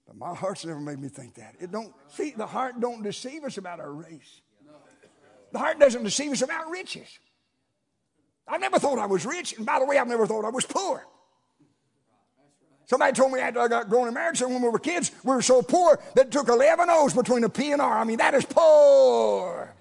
But 0.08 0.17
my 0.17 0.34
heart's 0.34 0.65
never 0.65 0.80
made 0.80 0.99
me 0.99 1.10
think 1.10 1.36
that. 1.36 1.56
It 1.60 1.71
don't 1.71 1.93
see 2.08 2.32
the 2.32 2.47
heart 2.47 2.80
don't 2.80 3.04
deceive 3.04 3.43
us 3.43 3.60
about 3.60 3.80
our 3.80 3.91
race. 3.91 4.41
The 5.52 5.60
heart 5.60 5.80
doesn't 5.80 6.04
deceive 6.04 6.32
us 6.32 6.41
about 6.41 6.69
riches. 6.71 7.19
I 8.47 8.58
never 8.58 8.80
thought 8.80 8.97
I 8.97 9.06
was 9.06 9.28
rich, 9.28 9.54
and 9.58 9.65
by 9.65 9.78
the 9.78 9.86
way, 9.86 9.99
I've 9.99 10.08
never 10.08 10.25
thought 10.25 10.43
I 10.43 10.49
was 10.49 10.65
poor. 10.65 11.06
Somebody 12.89 13.13
told 13.13 13.32
me 13.32 13.39
after 13.39 13.60
I 13.60 13.67
got 13.67 13.86
uh, 13.86 13.88
grown 13.88 14.08
in 14.08 14.15
marriage, 14.15 14.41
when 14.41 14.63
we 14.63 14.67
were 14.67 14.80
kids, 14.80 15.12
we 15.23 15.36
were 15.36 15.43
so 15.43 15.62
poor 15.62 15.99
that 16.15 16.25
it 16.25 16.32
took 16.32 16.49
11 16.49 16.89
O's 16.89 17.13
between 17.13 17.43
a 17.43 17.49
P 17.49 17.71
and 17.71 17.80
R. 17.80 17.99
I 17.99 18.04
mean, 18.04 18.17
that 18.17 18.34
is 18.34 18.45
poor. 18.45 19.71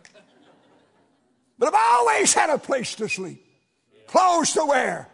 But 1.59 1.68
I've 1.68 1.81
always 1.92 2.35
had 2.35 2.51
a 2.51 2.59
place 2.59 2.94
to 2.97 3.09
sleep, 3.09 3.42
clothes 4.09 4.53
to 4.53 4.66
wear, 4.66 5.09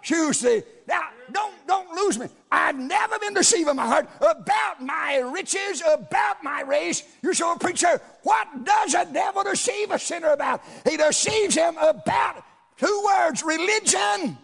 shoes 0.00 0.40
to. 0.40 0.62
Now, 0.88 1.02
don't, 1.32 1.54
don't 1.66 1.90
lose 1.94 2.18
me. 2.18 2.28
I've 2.50 2.78
never 2.78 3.18
been 3.18 3.34
deceived 3.34 3.68
in 3.68 3.76
my 3.76 3.86
heart 3.86 4.08
about 4.22 4.82
my 4.82 5.18
riches, 5.18 5.82
about 5.86 6.42
my 6.42 6.62
race. 6.62 7.02
You 7.22 7.34
say, 7.34 7.44
a 7.46 7.58
preacher, 7.58 8.00
what 8.22 8.64
does 8.64 8.94
a 8.94 9.04
devil 9.12 9.44
deceive 9.44 9.90
a 9.90 9.98
sinner 9.98 10.30
about? 10.30 10.62
He 10.88 10.96
deceives 10.96 11.54
him 11.54 11.76
about 11.76 12.42
two 12.78 13.04
words 13.04 13.42
religion. 13.42 14.38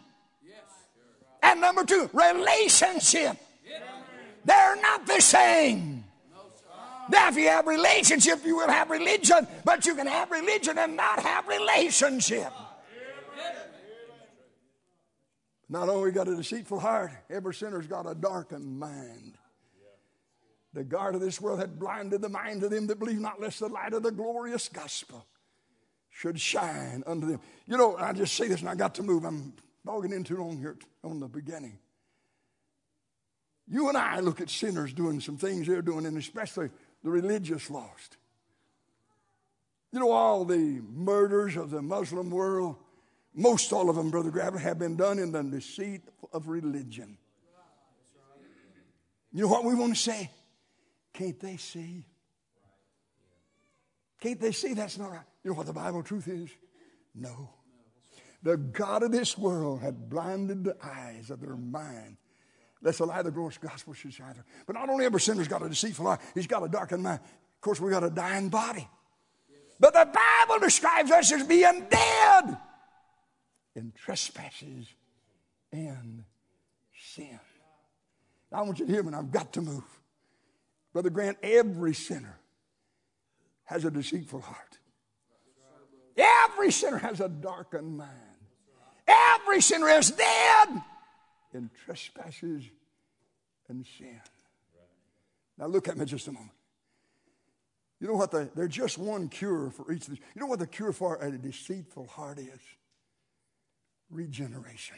And 1.42 1.60
number 1.60 1.84
two, 1.84 2.10
relationship. 2.12 3.36
They're 4.44 4.76
not 4.76 5.06
the 5.06 5.20
same. 5.20 6.04
Now, 7.10 7.28
if 7.28 7.36
you 7.36 7.48
have 7.48 7.66
relationship, 7.66 8.44
you 8.44 8.56
will 8.56 8.70
have 8.70 8.88
religion, 8.88 9.46
but 9.64 9.84
you 9.84 9.94
can 9.94 10.06
have 10.06 10.30
religion 10.30 10.78
and 10.78 10.96
not 10.96 11.20
have 11.20 11.48
relationship. 11.48 12.52
Not 15.68 15.88
only 15.88 16.10
got 16.10 16.28
a 16.28 16.36
deceitful 16.36 16.80
heart, 16.80 17.12
every 17.28 17.54
sinner's 17.54 17.86
got 17.86 18.06
a 18.06 18.14
darkened 18.14 18.78
mind. 18.78 19.34
The 20.72 20.84
God 20.84 21.14
of 21.14 21.20
this 21.20 21.40
world 21.40 21.58
had 21.58 21.78
blinded 21.78 22.22
the 22.22 22.28
mind 22.28 22.62
of 22.62 22.70
them 22.70 22.86
that 22.86 22.98
believe 22.98 23.18
not, 23.18 23.40
lest 23.40 23.58
the 23.60 23.68
light 23.68 23.92
of 23.92 24.02
the 24.02 24.12
glorious 24.12 24.68
gospel 24.68 25.26
should 26.10 26.40
shine 26.40 27.02
unto 27.06 27.26
them. 27.26 27.40
You 27.66 27.76
know, 27.76 27.96
I 27.96 28.12
just 28.12 28.34
say 28.34 28.46
this 28.46 28.60
and 28.60 28.68
I 28.68 28.76
got 28.76 28.94
to 28.96 29.02
move. 29.02 29.24
I'm 29.24 29.52
dogging 29.84 30.12
in 30.12 30.22
too 30.22 30.36
long 30.36 30.58
here 30.58 30.76
on 31.02 31.20
the 31.20 31.28
beginning. 31.28 31.78
You 33.68 33.88
and 33.88 33.96
I 33.96 34.20
look 34.20 34.40
at 34.40 34.50
sinners 34.50 34.92
doing 34.92 35.20
some 35.20 35.36
things 35.36 35.66
they're 35.66 35.82
doing, 35.82 36.04
and 36.06 36.18
especially 36.18 36.70
the 37.04 37.10
religious 37.10 37.70
lost. 37.70 38.16
You 39.92 40.00
know, 40.00 40.10
all 40.10 40.44
the 40.44 40.80
murders 40.92 41.56
of 41.56 41.70
the 41.70 41.82
Muslim 41.82 42.30
world, 42.30 42.76
most 43.34 43.72
all 43.72 43.88
of 43.88 43.96
them, 43.96 44.10
Brother 44.10 44.30
Gravel, 44.30 44.58
have 44.58 44.78
been 44.78 44.96
done 44.96 45.18
in 45.18 45.32
the 45.32 45.42
deceit 45.42 46.02
of 46.32 46.48
religion. 46.48 47.16
You 49.32 49.42
know 49.42 49.48
what 49.48 49.64
we 49.64 49.74
want 49.74 49.94
to 49.94 50.00
say? 50.00 50.30
Can't 51.12 51.38
they 51.38 51.56
see? 51.56 52.06
Can't 54.20 54.40
they 54.40 54.52
see 54.52 54.74
that's 54.74 54.98
not 54.98 55.10
right? 55.10 55.20
You 55.44 55.52
know 55.52 55.56
what 55.56 55.66
the 55.66 55.72
Bible 55.72 56.02
truth 56.02 56.28
is? 56.28 56.50
No. 57.14 57.50
The 58.42 58.56
God 58.56 59.02
of 59.02 59.12
this 59.12 59.36
world 59.36 59.80
had 59.80 60.08
blinded 60.08 60.64
the 60.64 60.76
eyes 60.82 61.30
of 61.30 61.40
their 61.40 61.56
mind. 61.56 62.16
Lest 62.82 62.98
the 62.98 63.06
light 63.06 63.18
of 63.20 63.26
the 63.26 63.30
glorious 63.30 63.58
gospel 63.58 63.92
should 63.92 64.14
shine 64.14 64.32
through. 64.32 64.44
But 64.66 64.74
not 64.74 64.88
only 64.88 65.04
every 65.04 65.20
sinner's 65.20 65.48
got 65.48 65.62
a 65.62 65.68
deceitful 65.68 66.06
eye, 66.06 66.18
he's 66.34 66.46
got 66.46 66.64
a 66.64 66.68
darkened 66.68 67.02
mind. 67.02 67.20
Of 67.22 67.60
course, 67.60 67.78
we 67.78 67.90
got 67.90 68.04
a 68.04 68.10
dying 68.10 68.48
body. 68.48 68.88
But 69.78 69.92
the 69.92 70.06
Bible 70.06 70.60
describes 70.60 71.10
us 71.10 71.30
as 71.32 71.42
being 71.46 71.86
dead 71.90 72.56
in 73.74 73.92
trespasses 73.94 74.86
and 75.72 76.24
sin. 77.14 77.38
Now, 78.50 78.58
I 78.58 78.62
want 78.62 78.78
you 78.78 78.86
to 78.86 78.92
hear 78.92 79.02
me, 79.02 79.08
and 79.08 79.16
I've 79.16 79.30
got 79.30 79.52
to 79.54 79.62
move. 79.62 79.84
Brother 80.92 81.10
Grant, 81.10 81.38
every 81.42 81.94
sinner 81.94 82.38
has 83.64 83.84
a 83.84 83.90
deceitful 83.90 84.40
heart. 84.40 84.78
Every 86.16 86.72
sinner 86.72 86.98
has 86.98 87.20
a 87.20 87.28
darkened 87.28 87.96
mind. 87.96 88.29
Every 89.36 89.60
sinner 89.60 89.88
is 89.88 90.10
dead 90.10 90.82
in 91.52 91.70
trespasses 91.84 92.64
and 93.68 93.84
sin. 93.98 94.20
Now, 95.58 95.66
look 95.66 95.88
at 95.88 95.96
me 95.96 96.04
just 96.06 96.28
a 96.28 96.32
moment. 96.32 96.52
You 98.00 98.08
know 98.08 98.14
what? 98.14 98.30
The, 98.30 98.48
there's 98.54 98.72
just 98.72 98.96
one 98.96 99.28
cure 99.28 99.70
for 99.70 99.92
each 99.92 100.04
of 100.04 100.14
these. 100.14 100.24
You 100.34 100.40
know 100.40 100.46
what 100.46 100.58
the 100.58 100.66
cure 100.66 100.92
for 100.92 101.16
a 101.16 101.30
deceitful 101.30 102.06
heart 102.06 102.38
is? 102.38 102.60
regeneration. 104.10 104.96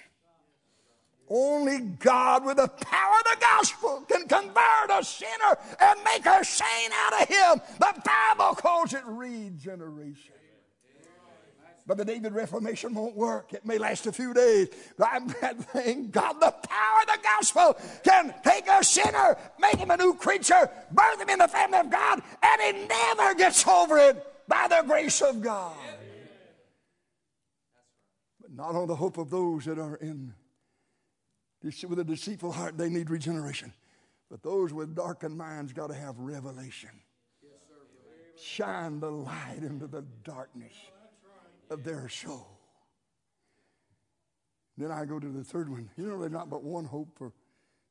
Only 1.29 1.81
God, 1.81 2.45
with 2.45 2.57
the 2.57 2.69
power 2.69 3.15
of 3.19 3.25
the 3.25 3.41
gospel, 3.41 4.05
can 4.09 4.29
convert 4.29 4.91
a 4.91 5.05
sinner 5.05 5.59
and 5.81 6.01
make 6.05 6.27
a 6.27 6.45
saint 6.45 6.93
out 6.93 7.23
of 7.23 7.29
him. 7.29 7.63
The 7.79 8.03
Bible 8.05 8.55
calls 8.57 8.93
it 8.93 9.03
regeneration. 9.07 10.35
But 11.87 11.97
the 11.97 12.05
David 12.05 12.33
Reformation 12.33 12.95
won't 12.95 13.17
work. 13.17 13.53
It 13.53 13.67
may 13.67 13.77
last 13.77 14.07
a 14.07 14.13
few 14.13 14.33
days. 14.33 14.69
But 14.97 15.09
I'm 15.13 15.29
thank 15.29 16.13
God 16.13 16.35
the 16.35 16.51
power 16.51 17.01
of 17.01 17.07
the 17.07 17.19
gospel 17.23 17.77
can 18.05 18.35
take 18.45 18.69
a 18.69 18.85
sinner, 18.85 19.37
make 19.59 19.77
him 19.77 19.91
a 19.91 19.97
new 19.97 20.15
creature, 20.15 20.71
birth 20.93 21.21
him 21.21 21.29
in 21.29 21.39
the 21.41 21.49
family 21.49 21.79
of 21.79 21.91
God, 21.91 22.23
and 22.43 22.63
he 22.63 22.87
never 22.87 23.35
gets 23.35 23.67
over 23.67 23.99
it 23.99 24.25
by 24.47 24.67
the 24.69 24.87
grace 24.87 25.23
of 25.23 25.41
God 25.41 25.77
But 28.41 28.53
not 28.53 28.75
on 28.75 28.87
the 28.87 28.97
hope 28.97 29.19
of 29.19 29.31
those 29.31 29.65
that 29.65 29.79
are 29.79 29.97
in 29.97 30.35
with 31.89 31.99
a 32.01 32.05
deceitful 32.05 32.53
heart, 32.53 32.77
they 32.77 32.89
need 32.89 33.09
regeneration. 33.09 33.73
But 34.29 34.43
those 34.43 34.73
with 34.73 34.97
darkened 34.97 35.37
minds 35.37 35.73
got 35.73 35.89
to 35.89 35.95
have 35.95 36.19
revelation. 36.19 36.91
Shine 38.37 38.99
the 38.99 39.11
light 39.11 39.61
into 39.63 39.87
the 39.87 40.03
darkness 40.25 40.73
of 41.73 41.85
their 41.85 42.09
soul. 42.09 42.47
Then 44.79 44.91
I 44.91 45.05
go 45.05 45.19
to 45.19 45.29
the 45.29 45.45
third 45.45 45.69
one. 45.69 45.91
You 45.97 46.07
know, 46.07 46.21
there's 46.21 46.33
not 46.33 46.49
but 46.49 46.63
one 46.63 46.85
hope 46.85 47.09
for 47.17 47.33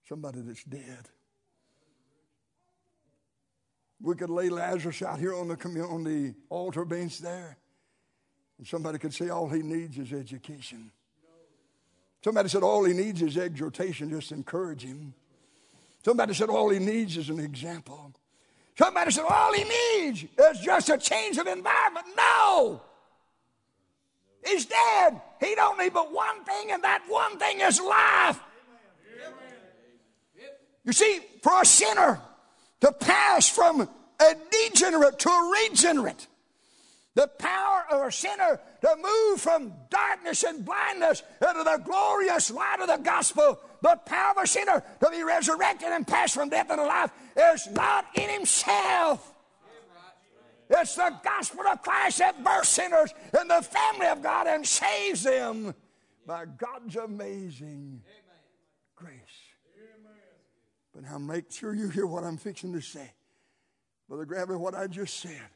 somebody 0.08 0.42
that's 0.42 0.64
dead. 0.64 1.10
We 4.02 4.16
could 4.16 4.30
lay 4.30 4.50
Lazarus 4.50 5.02
out 5.04 5.20
here 5.20 5.36
on 5.36 5.48
the, 5.48 5.56
on 5.88 6.04
the 6.04 6.34
altar 6.50 6.86
bench 6.86 7.20
there. 7.20 7.58
And 8.58 8.66
somebody 8.66 8.98
could 8.98 9.14
say 9.14 9.30
all 9.30 9.48
he 9.48 9.62
needs 9.62 9.98
is 9.98 10.12
education. 10.12 10.92
Somebody 12.24 12.50
said 12.50 12.64
all 12.64 12.84
he 12.84 12.94
needs 12.94 13.22
is 13.22 13.38
exhortation, 13.38 14.10
just 14.10 14.32
encourage 14.32 14.84
him. 14.84 15.14
Somebody 16.04 16.34
said 16.34 16.50
all 16.50 16.70
he 16.70 16.80
needs 16.80 17.18
is 17.18 17.30
an 17.30 17.40
example. 17.40 18.14
Somebody 18.78 19.12
said 19.12 19.26
all 19.30 19.54
he 19.54 19.64
needs 19.64 20.24
is 20.24 20.60
just 20.60 20.90
a 20.90 20.98
change 20.98 21.38
of 21.38 21.46
environment. 21.46 22.06
No! 22.18 22.82
He's 24.46 24.66
dead. 24.66 25.22
He 25.40 25.56
don't 25.56 25.78
need 25.78 25.94
but 25.94 26.12
one 26.12 26.44
thing, 26.44 26.72
and 26.72 26.84
that 26.84 27.04
one 27.08 27.38
thing 27.38 27.62
is 27.62 27.80
life. 27.80 28.40
You 30.84 30.94
see, 30.94 31.20
for 31.44 31.62
a 31.62 31.66
sinner 31.66 32.20
to 32.82 32.92
pass 32.92 33.48
from 33.48 33.82
a 33.82 34.36
degenerate 34.52 35.20
to 35.20 35.30
a 35.30 35.68
regenerate, 35.70 36.28
the 37.14 37.28
power 37.28 37.86
of 37.92 38.08
a 38.08 38.12
sinner 38.12 38.60
to 38.82 38.96
move 38.96 39.42
from 39.42 39.74
darkness 39.90 40.44
and 40.44 40.64
blindness 40.64 41.24
into 41.42 41.64
the 41.64 41.82
glorious 41.84 42.50
light 42.50 42.80
of 42.80 42.88
the 42.88 42.98
gospel. 42.98 43.60
The 43.82 44.00
power 44.06 44.32
of 44.32 44.44
a 44.44 44.48
sinner 44.48 44.82
to 45.02 45.10
be 45.10 45.22
resurrected 45.22 45.90
and 45.90 46.08
pass 46.08 46.34
from 46.34 46.50
death 46.50 46.72
into 46.72 46.86
life 46.86 47.12
is 47.36 47.68
not 47.72 48.06
in 48.16 48.30
himself. 48.30 49.31
It's 50.74 50.96
the 50.96 51.14
gospel 51.22 51.68
of 51.68 51.82
Christ 51.82 52.20
that 52.20 52.42
births 52.44 52.70
sinners 52.70 53.14
in 53.40 53.48
the 53.50 53.62
family 53.62 54.08
of 54.08 54.24
God 54.24 54.48
and 54.48 54.66
saves 54.66 55.24
them 55.24 55.76
by 56.26 56.46
God's 56.46 56.96
amazing 56.96 58.02
grace. 58.96 59.12
But 60.94 61.04
now 61.04 61.18
make 61.18 61.52
sure 61.52 61.74
you 61.74 61.90
hear 61.90 62.08
what 62.08 62.24
I'm 62.24 62.38
fixing 62.38 62.72
to 62.72 62.82
say. 62.82 63.12
Brother 64.08 64.26
Gravely, 64.26 64.56
what 64.56 64.74
I 64.74 64.88
just 64.88 65.20
said 65.20 65.50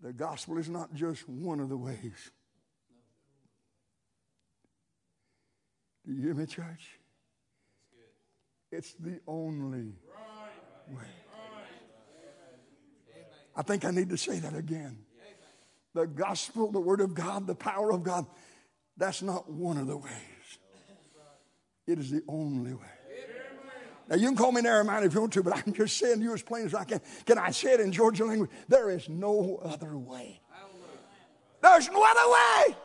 the 0.00 0.12
gospel 0.12 0.58
is 0.58 0.68
not 0.68 0.94
just 0.94 1.28
one 1.28 1.60
of 1.60 1.68
the 1.68 1.76
ways. 1.76 2.30
Do 6.06 6.12
you 6.12 6.22
hear 6.22 6.34
me, 6.34 6.46
church? 6.46 6.98
It's 8.72 8.94
the 8.94 9.20
only 9.26 9.92
way. 10.88 11.21
I 13.54 13.62
think 13.62 13.84
I 13.84 13.90
need 13.90 14.08
to 14.10 14.16
say 14.16 14.38
that 14.38 14.54
again. 14.54 14.98
The 15.94 16.06
gospel, 16.06 16.70
the 16.70 16.80
word 16.80 17.00
of 17.00 17.14
God, 17.14 17.46
the 17.46 17.54
power 17.54 17.92
of 17.92 18.02
God, 18.02 18.26
that's 18.96 19.20
not 19.22 19.50
one 19.50 19.76
of 19.76 19.86
the 19.86 19.96
ways. 19.96 20.12
It 21.86 21.98
is 21.98 22.10
the 22.10 22.22
only 22.28 22.72
way. 22.72 22.86
Now, 24.08 24.16
you 24.16 24.26
can 24.26 24.36
call 24.36 24.52
me 24.52 24.62
narrow 24.62 24.84
minded 24.84 25.06
if 25.06 25.14
you 25.14 25.20
want 25.20 25.32
to, 25.34 25.42
but 25.42 25.56
I'm 25.56 25.72
just 25.72 25.96
saying 25.96 26.18
to 26.18 26.22
you 26.22 26.34
as 26.34 26.42
plain 26.42 26.66
as 26.66 26.74
I 26.74 26.84
can. 26.84 27.00
Can 27.24 27.38
I 27.38 27.50
say 27.50 27.74
it 27.74 27.80
in 27.80 27.92
Georgia 27.92 28.24
language? 28.24 28.50
There 28.68 28.90
is 28.90 29.08
no 29.08 29.60
other 29.62 29.96
way. 29.96 30.40
There's 31.62 31.88
no 31.88 32.04
other 32.04 32.30
way. 32.30 32.76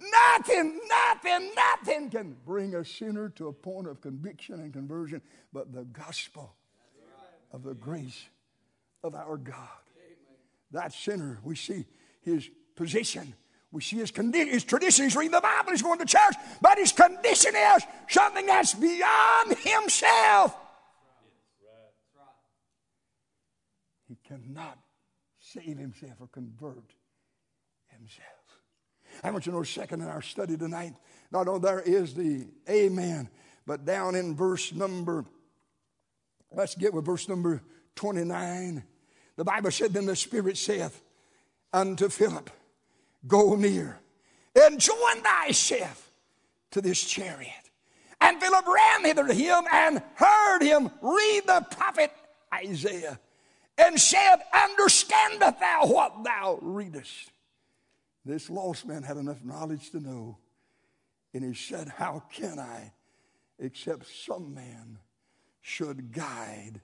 Nothing, 0.00 0.80
nothing, 0.88 1.50
nothing 1.54 2.10
can 2.10 2.36
bring 2.44 2.74
a 2.74 2.84
sinner 2.84 3.28
to 3.30 3.48
a 3.48 3.52
point 3.52 3.88
of 3.88 4.00
conviction 4.00 4.60
and 4.60 4.72
conversion 4.72 5.20
but 5.52 5.72
the 5.72 5.84
gospel 5.84 6.54
of 7.52 7.62
the 7.62 7.74
grace 7.74 8.26
of 9.02 9.14
our 9.14 9.36
God. 9.36 9.68
That 10.72 10.92
sinner, 10.92 11.38
we 11.42 11.56
see 11.56 11.86
his 12.22 12.48
position 12.76 13.34
we 13.70 13.82
see 13.82 13.96
his, 13.96 14.10
condition, 14.10 14.48
his 14.48 14.64
tradition. 14.64 15.04
He's 15.04 15.16
reading 15.16 15.32
the 15.32 15.40
Bible, 15.40 15.72
he's 15.72 15.82
going 15.82 15.98
to 15.98 16.06
church, 16.06 16.34
but 16.60 16.78
his 16.78 16.92
condition 16.92 17.54
is 17.54 17.82
something 18.08 18.46
that's 18.46 18.74
beyond 18.74 19.58
himself. 19.58 20.56
He 24.06 24.16
cannot 24.26 24.78
save 25.38 25.76
himself 25.76 26.14
or 26.18 26.28
convert 26.28 26.94
himself. 27.88 28.26
I 29.22 29.30
want 29.30 29.44
you 29.44 29.52
to 29.52 29.58
know, 29.58 29.64
second 29.64 30.00
in 30.00 30.08
our 30.08 30.22
study 30.22 30.56
tonight, 30.56 30.94
not 31.30 31.46
only 31.46 31.60
there 31.60 31.80
is 31.80 32.14
the 32.14 32.46
amen, 32.70 33.28
But 33.66 33.84
down 33.84 34.14
in 34.14 34.34
verse 34.34 34.72
number, 34.72 35.26
let's 36.50 36.74
get 36.74 36.94
with 36.94 37.04
verse 37.04 37.28
number 37.28 37.62
29. 37.96 38.82
The 39.38 39.44
Bible 39.44 39.70
said, 39.70 39.92
Then 39.92 40.06
the 40.06 40.16
Spirit 40.16 40.58
saith 40.58 41.00
unto 41.72 42.08
Philip, 42.08 42.50
Go 43.26 43.54
near 43.54 44.00
and 44.60 44.80
join 44.80 45.22
thyself 45.22 46.10
to 46.72 46.80
this 46.80 47.02
chariot. 47.04 47.70
And 48.20 48.40
Philip 48.40 48.66
ran 48.66 49.04
hither 49.04 49.28
to 49.28 49.32
him 49.32 49.62
and 49.72 50.02
heard 50.16 50.62
him 50.62 50.90
read 51.00 51.42
the 51.46 51.64
prophet 51.70 52.10
Isaiah 52.52 53.20
and 53.78 54.00
said, 54.00 54.38
Understandest 54.52 55.60
thou 55.60 55.86
what 55.86 56.24
thou 56.24 56.58
readest? 56.60 57.30
This 58.24 58.50
lost 58.50 58.86
man 58.86 59.04
had 59.04 59.18
enough 59.18 59.44
knowledge 59.44 59.90
to 59.90 60.00
know. 60.00 60.36
And 61.32 61.44
he 61.44 61.54
said, 61.54 61.88
How 61.88 62.24
can 62.32 62.58
I 62.58 62.92
except 63.60 64.06
some 64.26 64.52
man 64.52 64.98
should 65.60 66.10
guide 66.10 66.80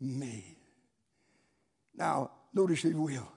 me? 0.00 0.58
Now, 1.94 2.30
notice 2.54 2.84
you 2.84 3.00
will. 3.00 3.28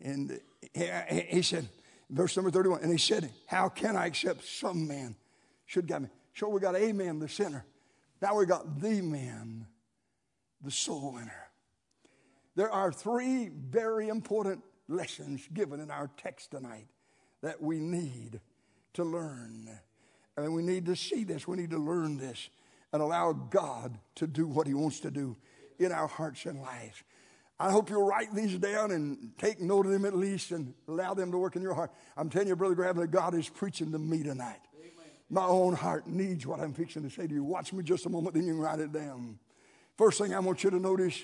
And 0.00 0.40
he 0.72 1.42
said, 1.42 1.68
verse 2.10 2.36
number 2.36 2.50
31, 2.50 2.82
and 2.82 2.92
he 2.92 2.98
said, 2.98 3.30
How 3.46 3.68
can 3.68 3.96
I 3.96 4.06
accept 4.06 4.44
some 4.44 4.86
man 4.86 5.16
should 5.66 5.86
guide 5.86 6.02
me? 6.02 6.08
So 6.34 6.48
we 6.48 6.60
got 6.60 6.76
a 6.76 6.92
man, 6.92 7.18
the 7.18 7.28
sinner. 7.28 7.64
Now 8.20 8.36
we 8.36 8.46
got 8.46 8.80
the 8.80 9.00
man, 9.00 9.66
the 10.62 10.70
soul 10.70 11.14
winner. 11.14 11.50
There 12.54 12.70
are 12.70 12.92
three 12.92 13.48
very 13.48 14.08
important 14.08 14.62
lessons 14.88 15.48
given 15.52 15.80
in 15.80 15.90
our 15.90 16.10
text 16.16 16.50
tonight 16.50 16.88
that 17.42 17.62
we 17.62 17.78
need 17.78 18.40
to 18.94 19.04
learn. 19.04 19.68
And 20.36 20.54
we 20.54 20.62
need 20.62 20.86
to 20.86 20.96
see 20.96 21.24
this, 21.24 21.46
we 21.46 21.56
need 21.56 21.70
to 21.70 21.78
learn 21.78 22.16
this, 22.18 22.48
and 22.92 23.02
allow 23.02 23.32
God 23.32 23.98
to 24.16 24.26
do 24.26 24.46
what 24.46 24.66
He 24.66 24.74
wants 24.74 25.00
to 25.00 25.10
do 25.10 25.36
in 25.78 25.92
our 25.92 26.06
hearts 26.06 26.46
and 26.46 26.60
lives. 26.60 27.02
I 27.60 27.72
hope 27.72 27.90
you'll 27.90 28.06
write 28.06 28.32
these 28.34 28.56
down 28.58 28.92
and 28.92 29.32
take 29.36 29.60
note 29.60 29.86
of 29.86 29.92
them 29.92 30.04
at 30.04 30.16
least 30.16 30.52
and 30.52 30.74
allow 30.86 31.14
them 31.14 31.32
to 31.32 31.38
work 31.38 31.56
in 31.56 31.62
your 31.62 31.74
heart. 31.74 31.90
I'm 32.16 32.30
telling 32.30 32.48
you, 32.48 32.56
Brother 32.56 32.76
Graham, 32.76 32.96
that 32.98 33.08
God 33.08 33.34
is 33.34 33.48
preaching 33.48 33.90
to 33.92 33.98
me 33.98 34.22
tonight. 34.22 34.60
Amen. 34.78 35.10
My 35.28 35.44
own 35.44 35.74
heart 35.74 36.06
needs 36.06 36.46
what 36.46 36.60
I'm 36.60 36.72
fixing 36.72 37.02
to 37.02 37.10
say 37.10 37.26
to 37.26 37.34
you. 37.34 37.42
Watch 37.42 37.72
me 37.72 37.82
just 37.82 38.06
a 38.06 38.08
moment, 38.08 38.34
then 38.34 38.46
you 38.46 38.52
can 38.52 38.60
write 38.60 38.78
it 38.78 38.92
down. 38.92 39.40
First 39.96 40.18
thing 40.18 40.32
I 40.34 40.38
want 40.38 40.62
you 40.62 40.70
to 40.70 40.78
notice 40.78 41.20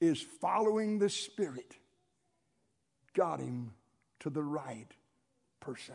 is 0.00 0.20
following 0.40 0.98
the 0.98 1.08
Spirit 1.08 1.76
got 3.14 3.40
him 3.40 3.72
to 4.20 4.30
the 4.30 4.42
right 4.42 4.88
person. 5.60 5.94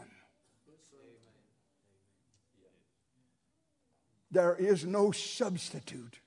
There 4.31 4.55
is 4.55 4.85
no 4.85 5.11
substitute 5.11 6.19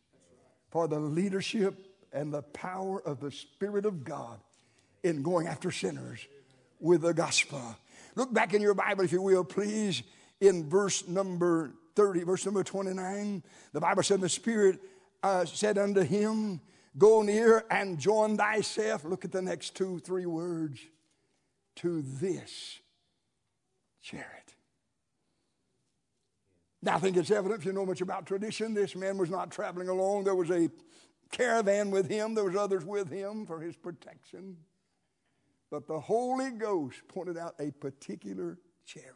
for 0.71 0.87
the 0.87 1.01
leadership 1.01 1.94
and 2.15 2.33
the 2.33 2.43
power 2.43 3.03
of 3.03 3.21
the 3.21 3.31
Spirit 3.31 3.85
of 3.85 4.05
God 4.05 4.39
in 5.03 5.23
going 5.23 5.49
after 5.49 5.71
sinners 5.71 6.27
with 6.81 7.03
the 7.03 7.13
gospel. 7.13 7.61
Look 8.15 8.33
back 8.33 8.55
in 8.55 8.63
your 8.63 8.75
Bible, 8.75 9.05
if 9.05 9.13
you 9.13 9.21
will, 9.21 9.45
please, 9.45 10.03
in 10.41 10.71
verse 10.71 11.07
number 11.09 11.73
30, 11.97 12.23
verse 12.23 12.45
number 12.45 12.63
29. 12.63 13.43
The 13.73 13.81
Bible 13.81 14.03
said, 14.03 14.21
The 14.21 14.29
Spirit 14.29 14.79
uh, 15.23 15.45
said 15.45 15.77
unto 15.77 16.03
him, 16.03 16.61
Go 16.97 17.23
near 17.23 17.65
and 17.71 17.99
join 17.99 18.37
thyself. 18.37 19.05
Look 19.05 19.25
at 19.25 19.33
the 19.33 19.43
next 19.43 19.75
two, 19.75 19.99
three 19.99 20.27
words 20.27 20.81
to 21.77 22.03
this 22.03 22.79
chariot. 24.01 24.55
Now, 26.83 26.97
I 26.97 26.99
think 27.01 27.17
it's 27.17 27.33
evident 27.33 27.61
if 27.61 27.67
you 27.67 27.73
know 27.73 27.87
much 27.87 28.01
about 28.01 28.27
tradition, 28.27 28.75
this 28.75 28.95
man 28.95 29.19
was 29.19 29.31
not 29.31 29.51
traveling 29.51 29.89
alone. 29.89 30.23
There 30.23 30.35
was 30.37 30.51
a 30.51 30.71
caravan 31.35 31.91
with 31.91 32.09
him, 32.09 32.35
there 32.35 32.45
was 32.45 32.57
others 32.57 32.85
with 32.85 33.11
him 33.11 33.45
for 33.45 33.61
his 33.61 33.77
protection. 33.77 34.57
But 35.71 35.87
the 35.87 35.99
Holy 35.99 36.51
Ghost 36.51 37.03
pointed 37.09 37.37
out 37.37 37.55
a 37.59 37.71
particular 37.73 38.59
chariot. 38.85 39.15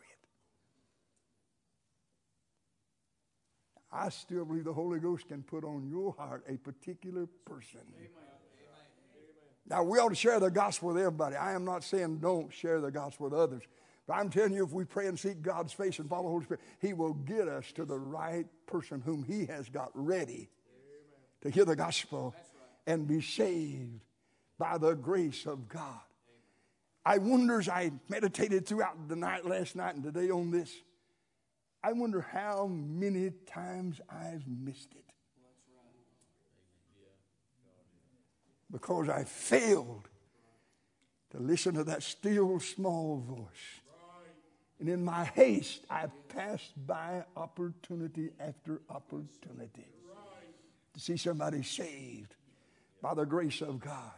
I 3.91 4.11
still 4.11 4.45
believe 4.45 4.65
the 4.65 4.73
Holy 4.73 4.99
Ghost 4.99 5.29
can 5.29 5.43
put 5.43 5.65
on 5.65 5.89
your 5.89 6.15
heart 6.19 6.45
a 6.49 6.57
particular 6.57 7.27
person. 7.47 7.81
Now, 9.67 9.83
we 9.83 9.99
ought 9.99 10.09
to 10.09 10.15
share 10.15 10.41
the 10.41 10.51
gospel 10.51 10.89
with 10.89 10.99
everybody. 10.99 11.37
I 11.37 11.53
am 11.53 11.65
not 11.65 11.85
saying 11.85 12.19
don't 12.19 12.53
share 12.53 12.81
the 12.81 12.91
gospel 12.91 13.29
with 13.29 13.39
others. 13.39 13.63
But 14.07 14.15
I'm 14.15 14.31
telling 14.31 14.55
you, 14.55 14.65
if 14.65 14.73
we 14.73 14.85
pray 14.85 15.07
and 15.07 15.19
seek 15.19 15.43
God's 15.43 15.73
face 15.73 15.99
and 15.99 16.09
follow 16.09 16.25
the 16.25 16.29
Holy 16.31 16.45
Spirit, 16.45 16.63
He 16.81 16.95
will 16.95 17.13
get 17.13 17.49
us 17.49 17.71
to 17.73 17.85
the 17.85 17.99
right 17.99 18.47
person 18.67 19.03
whom 19.05 19.23
He 19.23 19.45
has 19.47 19.69
got 19.69 19.91
ready 19.95 20.49
to 21.43 21.51
hear 21.51 21.65
the 21.65 21.77
gospel 21.77 22.35
and 22.87 23.07
be 23.07 23.21
saved 23.21 24.01
by 24.59 24.79
the 24.79 24.95
grace 24.95 25.47
of 25.47 25.69
God. 25.69 26.01
I 27.05 27.19
wonder 27.19 27.61
as 27.61 27.69
I 27.69 27.93
meditated 28.09 28.67
throughout 28.67 29.09
the 29.09 29.17
night 29.17 29.47
last 29.47 29.77
night 29.77 29.95
and 29.95 30.05
today 30.05 30.31
on 30.31 30.51
this, 30.51 30.75
I 31.83 31.93
wonder 31.93 32.21
how 32.21 32.67
many 32.67 33.31
times 33.47 34.01
I've 34.11 34.47
missed 34.47 34.93
it. 34.93 35.05
Because 38.71 39.09
I 39.09 39.25
failed 39.25 40.09
to 41.31 41.39
listen 41.39 41.75
to 41.75 41.85
that 41.85 42.03
still 42.03 42.61
small 42.61 43.19
voice. 43.19 43.81
And 44.81 44.89
in 44.89 45.05
my 45.05 45.25
haste, 45.25 45.85
I 45.89 46.07
passed 46.29 46.73
by 46.87 47.25
opportunity 47.37 48.31
after 48.39 48.81
opportunity 48.91 49.87
see 50.99 51.17
somebody 51.17 51.63
saved 51.63 52.35
by 53.01 53.15
the 53.15 53.25
grace 53.25 53.61
of 53.61 53.81
God. 53.81 54.13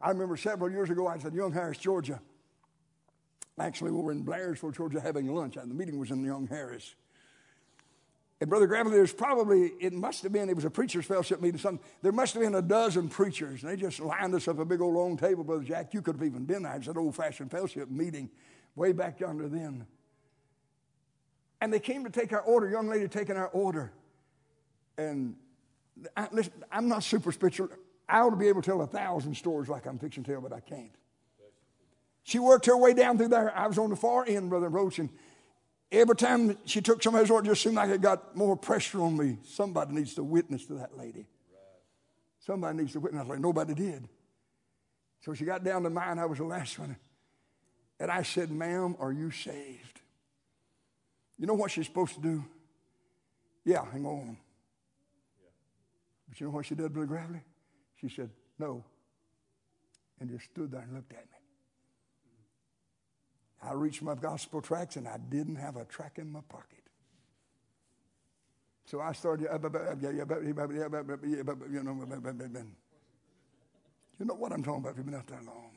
I 0.00 0.10
remember 0.10 0.36
several 0.36 0.70
years 0.70 0.90
ago, 0.90 1.06
I 1.06 1.16
was 1.16 1.24
in 1.24 1.34
Young 1.34 1.52
Harris, 1.52 1.78
Georgia. 1.78 2.20
Actually, 3.58 3.90
we 3.92 4.00
were 4.00 4.12
in 4.12 4.24
Blairsville, 4.24 4.74
Georgia, 4.74 5.00
having 5.00 5.32
lunch, 5.32 5.56
and 5.56 5.70
the 5.70 5.74
meeting 5.74 5.98
was 5.98 6.10
in 6.10 6.24
Young 6.24 6.46
Harris. 6.46 6.94
And 8.40 8.48
Brother 8.48 8.66
Gravely, 8.66 8.92
there's 8.92 9.12
probably, 9.12 9.72
it 9.80 9.92
must 9.92 10.22
have 10.22 10.32
been, 10.32 10.48
it 10.48 10.56
was 10.56 10.64
a 10.64 10.70
preacher's 10.70 11.04
fellowship 11.04 11.42
meeting, 11.42 11.60
something. 11.60 11.84
There 12.00 12.12
must 12.12 12.32
have 12.32 12.42
been 12.42 12.54
a 12.54 12.62
dozen 12.62 13.10
preachers, 13.10 13.62
and 13.62 13.70
they 13.70 13.76
just 13.76 14.00
lined 14.00 14.34
us 14.34 14.48
up 14.48 14.58
a 14.58 14.64
big 14.64 14.80
old 14.80 14.94
long 14.94 15.18
table, 15.18 15.44
Brother 15.44 15.62
Jack. 15.62 15.92
You 15.92 16.00
could 16.00 16.16
have 16.16 16.24
even 16.24 16.46
been 16.46 16.62
there. 16.62 16.74
It's 16.74 16.88
an 16.88 16.96
old 16.96 17.14
fashioned 17.14 17.50
fellowship 17.50 17.90
meeting 17.90 18.30
way 18.76 18.92
back 18.92 19.20
yonder 19.20 19.46
then. 19.46 19.86
And 21.60 21.70
they 21.70 21.80
came 21.80 22.04
to 22.04 22.10
take 22.10 22.32
our 22.32 22.40
order, 22.40 22.70
young 22.70 22.88
lady 22.88 23.06
taking 23.08 23.36
our 23.36 23.48
order. 23.48 23.92
And 24.96 25.36
I, 26.16 26.28
listen, 26.32 26.52
I'm 26.70 26.88
not 26.88 27.02
super 27.02 27.32
spiritual. 27.32 27.68
I 28.08 28.20
ought 28.20 28.30
to 28.30 28.36
be 28.36 28.48
able 28.48 28.62
to 28.62 28.70
tell 28.70 28.82
a 28.82 28.86
thousand 28.86 29.36
stories 29.36 29.68
like 29.68 29.86
I'm 29.86 29.98
fixing 29.98 30.24
to 30.24 30.32
tell, 30.32 30.40
but 30.40 30.52
I 30.52 30.60
can't. 30.60 30.90
She 32.22 32.38
worked 32.38 32.66
her 32.66 32.76
way 32.76 32.92
down 32.92 33.18
through 33.18 33.28
there. 33.28 33.56
I 33.56 33.66
was 33.66 33.78
on 33.78 33.90
the 33.90 33.96
far 33.96 34.24
end, 34.26 34.50
Brother 34.50 34.68
Roach, 34.68 34.98
and 34.98 35.10
every 35.90 36.16
time 36.16 36.56
she 36.64 36.80
took 36.80 37.02
somebody's 37.02 37.30
order, 37.30 37.46
it 37.46 37.52
just 37.52 37.62
seemed 37.62 37.76
like 37.76 37.90
it 37.90 38.00
got 38.00 38.36
more 38.36 38.56
pressure 38.56 39.00
on 39.00 39.16
me. 39.16 39.38
Somebody 39.44 39.94
needs 39.94 40.14
to 40.14 40.22
witness 40.22 40.66
to 40.66 40.74
that 40.74 40.96
lady. 40.96 41.26
Somebody 42.40 42.78
needs 42.78 42.92
to 42.92 43.00
witness. 43.00 43.26
Like 43.26 43.40
nobody 43.40 43.74
did. 43.74 44.08
So 45.20 45.34
she 45.34 45.44
got 45.44 45.62
down 45.64 45.82
to 45.82 45.90
mine. 45.90 46.18
I 46.18 46.26
was 46.26 46.38
the 46.38 46.44
last 46.44 46.78
one. 46.78 46.96
And 47.98 48.10
I 48.10 48.22
said, 48.22 48.50
Ma'am, 48.50 48.96
are 48.98 49.12
you 49.12 49.30
saved? 49.30 50.00
You 51.38 51.46
know 51.46 51.54
what 51.54 51.70
she's 51.70 51.86
supposed 51.86 52.14
to 52.14 52.20
do? 52.20 52.44
Yeah, 53.64 53.84
hang 53.90 54.06
on. 54.06 54.36
But 56.30 56.40
you 56.40 56.46
know 56.46 56.52
what 56.52 56.64
she 56.64 56.74
did, 56.76 56.92
Brother 56.92 57.08
Gravely? 57.08 57.40
She 58.00 58.08
said, 58.08 58.30
No. 58.58 58.84
And 60.20 60.30
just 60.30 60.44
stood 60.44 60.70
there 60.70 60.80
and 60.80 60.94
looked 60.94 61.12
at 61.12 61.18
me. 61.18 61.24
I 63.62 63.72
reached 63.72 64.00
my 64.00 64.14
gospel 64.14 64.62
tracts 64.62 64.96
and 64.96 65.06
I 65.08 65.18
didn't 65.18 65.56
have 65.56 65.76
a 65.76 65.84
track 65.84 66.18
in 66.18 66.30
my 66.30 66.40
pocket. 66.48 66.78
So 68.86 69.00
I 69.00 69.12
started, 69.12 69.48
you 69.52 69.58
know, 69.58 70.22
you 74.18 74.26
know 74.26 74.34
what 74.34 74.52
I'm 74.52 74.62
talking 74.62 74.80
about 74.80 74.90
if 74.90 74.96
you've 74.96 75.06
been 75.06 75.14
out 75.14 75.26
there 75.26 75.40
long. 75.46 75.70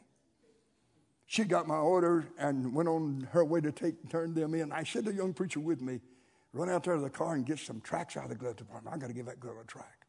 She 1.26 1.44
got 1.46 1.68
my 1.68 1.78
order 1.78 2.28
and 2.38 2.74
went 2.74 2.90
on 2.90 3.28
her 3.32 3.44
way 3.44 3.62
to 3.62 3.72
take 3.72 4.10
turn 4.10 4.34
them 4.34 4.54
in. 4.54 4.72
I 4.72 4.84
said 4.84 5.06
to 5.06 5.12
the 5.12 5.18
young 5.18 5.34
preacher 5.34 5.60
with 5.60 5.82
me, 5.82 6.00
run 6.54 6.70
out 6.70 6.84
there 6.84 6.96
to 6.96 7.02
the 7.02 7.10
car 7.10 7.34
and 7.34 7.46
get 7.46 7.60
some 7.60 7.82
tracks 7.82 8.18
out 8.18 8.26
of 8.26 8.30
the 8.30 8.36
glove 8.36 8.56
department. 8.56 8.96
I 8.96 9.00
got 9.00 9.08
to 9.08 9.14
give 9.14 9.26
that 9.28 9.40
girl 9.40 9.56
a 9.62 9.66
track. 9.66 10.03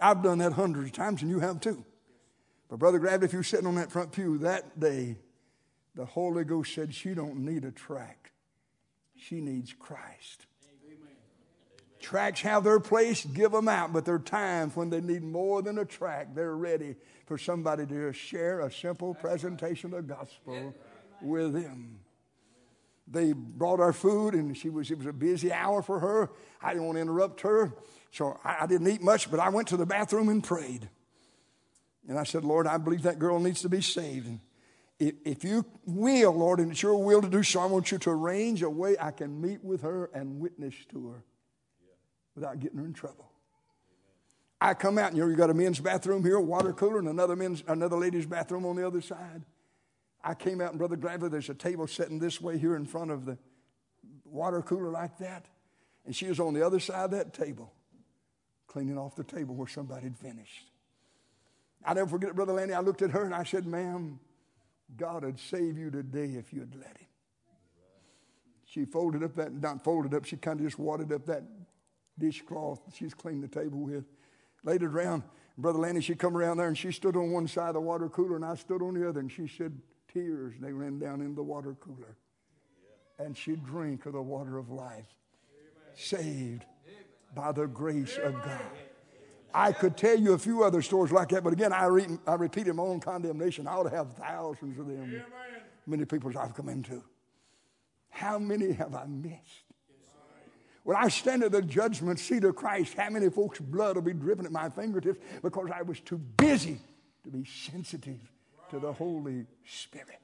I've 0.00 0.22
done 0.22 0.38
that 0.38 0.52
hundreds 0.52 0.88
of 0.88 0.92
times, 0.92 1.22
and 1.22 1.30
you 1.30 1.40
have 1.40 1.60
too. 1.60 1.84
But 2.68 2.78
Brother 2.78 2.98
Gravely, 2.98 3.26
if 3.26 3.32
you're 3.32 3.42
sitting 3.42 3.66
on 3.66 3.74
that 3.74 3.90
front 3.90 4.12
pew 4.12 4.38
that 4.38 4.78
day, 4.78 5.16
the 5.94 6.04
Holy 6.04 6.44
Ghost 6.44 6.72
said 6.72 6.94
she 6.94 7.14
don't 7.14 7.44
need 7.44 7.64
a 7.64 7.72
track. 7.72 8.32
She 9.16 9.40
needs 9.40 9.72
Christ. 9.72 10.46
Amen. 10.86 11.16
Tracks 12.00 12.40
have 12.42 12.64
their 12.64 12.80
place, 12.80 13.24
give 13.24 13.52
them 13.52 13.68
out, 13.68 13.92
but 13.92 14.04
there 14.04 14.14
are 14.14 14.20
times 14.20 14.76
when 14.76 14.88
they 14.88 15.00
need 15.00 15.22
more 15.22 15.62
than 15.62 15.78
a 15.78 15.84
track. 15.84 16.28
They're 16.34 16.56
ready 16.56 16.94
for 17.26 17.36
somebody 17.36 17.86
to 17.86 18.12
share 18.12 18.60
a 18.60 18.72
simple 18.72 19.14
presentation 19.14 19.92
of 19.92 20.06
the 20.06 20.14
gospel 20.14 20.74
with 21.20 21.52
them. 21.52 21.98
they 23.06 23.32
brought 23.32 23.80
our 23.80 23.92
food, 23.92 24.34
and 24.34 24.56
she 24.56 24.70
was, 24.70 24.90
it 24.90 24.98
was 24.98 25.06
a 25.06 25.12
busy 25.12 25.52
hour 25.52 25.82
for 25.82 25.98
her. 25.98 26.30
I 26.62 26.72
didn't 26.72 26.86
want 26.86 26.96
to 26.96 27.02
interrupt 27.02 27.40
her, 27.42 27.74
so 28.10 28.38
I, 28.44 28.58
I 28.62 28.66
didn't 28.66 28.88
eat 28.88 29.02
much, 29.02 29.30
but 29.30 29.40
I 29.40 29.48
went 29.48 29.68
to 29.68 29.76
the 29.76 29.86
bathroom 29.86 30.28
and 30.28 30.42
prayed. 30.42 30.88
And 32.08 32.18
I 32.18 32.24
said, 32.24 32.44
Lord, 32.44 32.66
I 32.66 32.78
believe 32.78 33.02
that 33.02 33.18
girl 33.18 33.38
needs 33.38 33.62
to 33.62 33.68
be 33.68 33.80
saved. 33.80 34.26
And 34.26 34.40
if, 34.98 35.14
if 35.24 35.44
you 35.44 35.64
will, 35.86 36.32
Lord, 36.32 36.60
and 36.60 36.70
it's 36.72 36.82
your 36.82 37.02
will 37.02 37.22
to 37.22 37.28
do 37.28 37.42
so, 37.42 37.60
I 37.60 37.66
want 37.66 37.92
you 37.92 37.98
to 37.98 38.10
arrange 38.10 38.62
a 38.62 38.70
way 38.70 38.96
I 38.98 39.10
can 39.10 39.40
meet 39.40 39.64
with 39.64 39.82
her 39.82 40.10
and 40.12 40.40
witness 40.40 40.74
to 40.90 41.08
her 41.08 41.24
without 42.34 42.60
getting 42.60 42.78
her 42.78 42.84
in 42.84 42.92
trouble. 42.92 43.30
I 44.60 44.74
come 44.74 44.98
out, 44.98 45.08
and 45.08 45.16
you 45.16 45.22
know, 45.22 45.30
you 45.30 45.36
got 45.36 45.48
a 45.48 45.54
men's 45.54 45.80
bathroom 45.80 46.22
here, 46.22 46.36
a 46.36 46.42
water 46.42 46.72
cooler, 46.74 46.98
and 46.98 47.08
another 47.08 47.34
men's, 47.34 47.64
another 47.66 47.96
ladies' 47.96 48.26
bathroom 48.26 48.66
on 48.66 48.76
the 48.76 48.86
other 48.86 49.00
side. 49.00 49.42
I 50.22 50.34
came 50.34 50.60
out, 50.60 50.70
and 50.70 50.78
Brother 50.78 50.96
Gladly, 50.96 51.30
there's 51.30 51.48
a 51.48 51.54
table 51.54 51.86
sitting 51.86 52.18
this 52.18 52.40
way 52.40 52.58
here 52.58 52.76
in 52.76 52.84
front 52.84 53.10
of 53.10 53.24
the 53.24 53.38
water 54.24 54.60
cooler 54.60 54.90
like 54.90 55.16
that. 55.18 55.46
And 56.04 56.14
she 56.14 56.26
was 56.26 56.40
on 56.40 56.52
the 56.52 56.64
other 56.64 56.80
side 56.80 57.04
of 57.04 57.10
that 57.12 57.32
table, 57.32 57.72
cleaning 58.70 58.96
off 58.96 59.16
the 59.16 59.24
table 59.24 59.54
where 59.54 59.66
somebody 59.66 60.04
had 60.04 60.16
finished. 60.16 60.70
I'll 61.84 61.96
never 61.96 62.08
forget 62.08 62.30
it, 62.30 62.36
Brother 62.36 62.52
Lanny. 62.52 62.72
I 62.72 62.80
looked 62.80 63.02
at 63.02 63.10
her 63.10 63.24
and 63.24 63.34
I 63.34 63.42
said, 63.42 63.66
Ma'am, 63.66 64.20
God 64.96 65.24
would 65.24 65.40
save 65.40 65.76
you 65.76 65.90
today 65.90 66.36
if 66.36 66.52
you'd 66.52 66.74
let 66.76 66.96
him. 66.96 67.06
She 68.64 68.84
folded 68.84 69.24
up 69.24 69.34
that, 69.34 69.52
not 69.52 69.82
folded 69.82 70.14
up, 70.14 70.24
she 70.24 70.36
kind 70.36 70.60
of 70.60 70.66
just 70.66 70.78
wadded 70.78 71.12
up 71.12 71.26
that 71.26 71.42
dishcloth 72.16 72.80
she's 72.94 73.14
cleaned 73.14 73.42
the 73.42 73.48
table 73.48 73.80
with, 73.80 74.04
laid 74.62 74.82
it 74.82 74.86
around. 74.86 75.24
Brother 75.58 75.80
Lanny, 75.80 76.00
she 76.00 76.14
come 76.14 76.36
around 76.36 76.58
there 76.58 76.68
and 76.68 76.78
she 76.78 76.92
stood 76.92 77.16
on 77.16 77.32
one 77.32 77.48
side 77.48 77.70
of 77.70 77.74
the 77.74 77.80
water 77.80 78.08
cooler 78.08 78.36
and 78.36 78.44
I 78.44 78.54
stood 78.54 78.82
on 78.82 78.94
the 78.94 79.08
other 79.08 79.18
and 79.18 79.32
she 79.32 79.48
said, 79.48 79.76
tears, 80.12 80.54
they 80.60 80.72
ran 80.72 81.00
down 81.00 81.20
in 81.20 81.34
the 81.34 81.42
water 81.42 81.74
cooler. 81.80 82.16
And 83.18 83.36
she 83.36 83.56
drank 83.56 84.06
of 84.06 84.12
the 84.12 84.22
water 84.22 84.58
of 84.58 84.70
life, 84.70 85.08
saved 85.94 86.64
by 87.34 87.52
the 87.52 87.66
grace 87.66 88.18
of 88.22 88.34
God. 88.34 88.60
I 89.52 89.72
could 89.72 89.96
tell 89.96 90.18
you 90.18 90.32
a 90.34 90.38
few 90.38 90.62
other 90.62 90.80
stories 90.80 91.12
like 91.12 91.28
that, 91.30 91.42
but 91.42 91.52
again, 91.52 91.72
I, 91.72 91.86
re- 91.86 92.18
I 92.26 92.34
repeated 92.34 92.74
my 92.74 92.84
own 92.84 93.00
condemnation. 93.00 93.66
I 93.66 93.72
ought 93.72 93.84
to 93.84 93.90
have 93.90 94.14
thousands 94.14 94.78
of 94.78 94.86
them. 94.86 95.22
Many 95.86 96.04
people 96.04 96.32
I've 96.38 96.54
come 96.54 96.68
into. 96.68 97.02
How 98.10 98.38
many 98.38 98.72
have 98.72 98.94
I 98.94 99.06
missed? 99.06 99.64
When 100.82 100.96
I 100.96 101.08
stand 101.08 101.42
at 101.42 101.52
the 101.52 101.62
judgment 101.62 102.18
seat 102.18 102.44
of 102.44 102.56
Christ, 102.56 102.94
how 102.94 103.10
many 103.10 103.28
folks' 103.28 103.58
blood 103.58 103.96
will 103.96 104.02
be 104.02 104.12
dripping 104.12 104.46
at 104.46 104.52
my 104.52 104.68
fingertips 104.70 105.20
because 105.42 105.68
I 105.74 105.82
was 105.82 106.00
too 106.00 106.18
busy 106.18 106.80
to 107.24 107.30
be 107.30 107.44
sensitive 107.44 108.20
to 108.70 108.78
the 108.78 108.92
Holy 108.92 109.46
Spirit. 109.66 110.18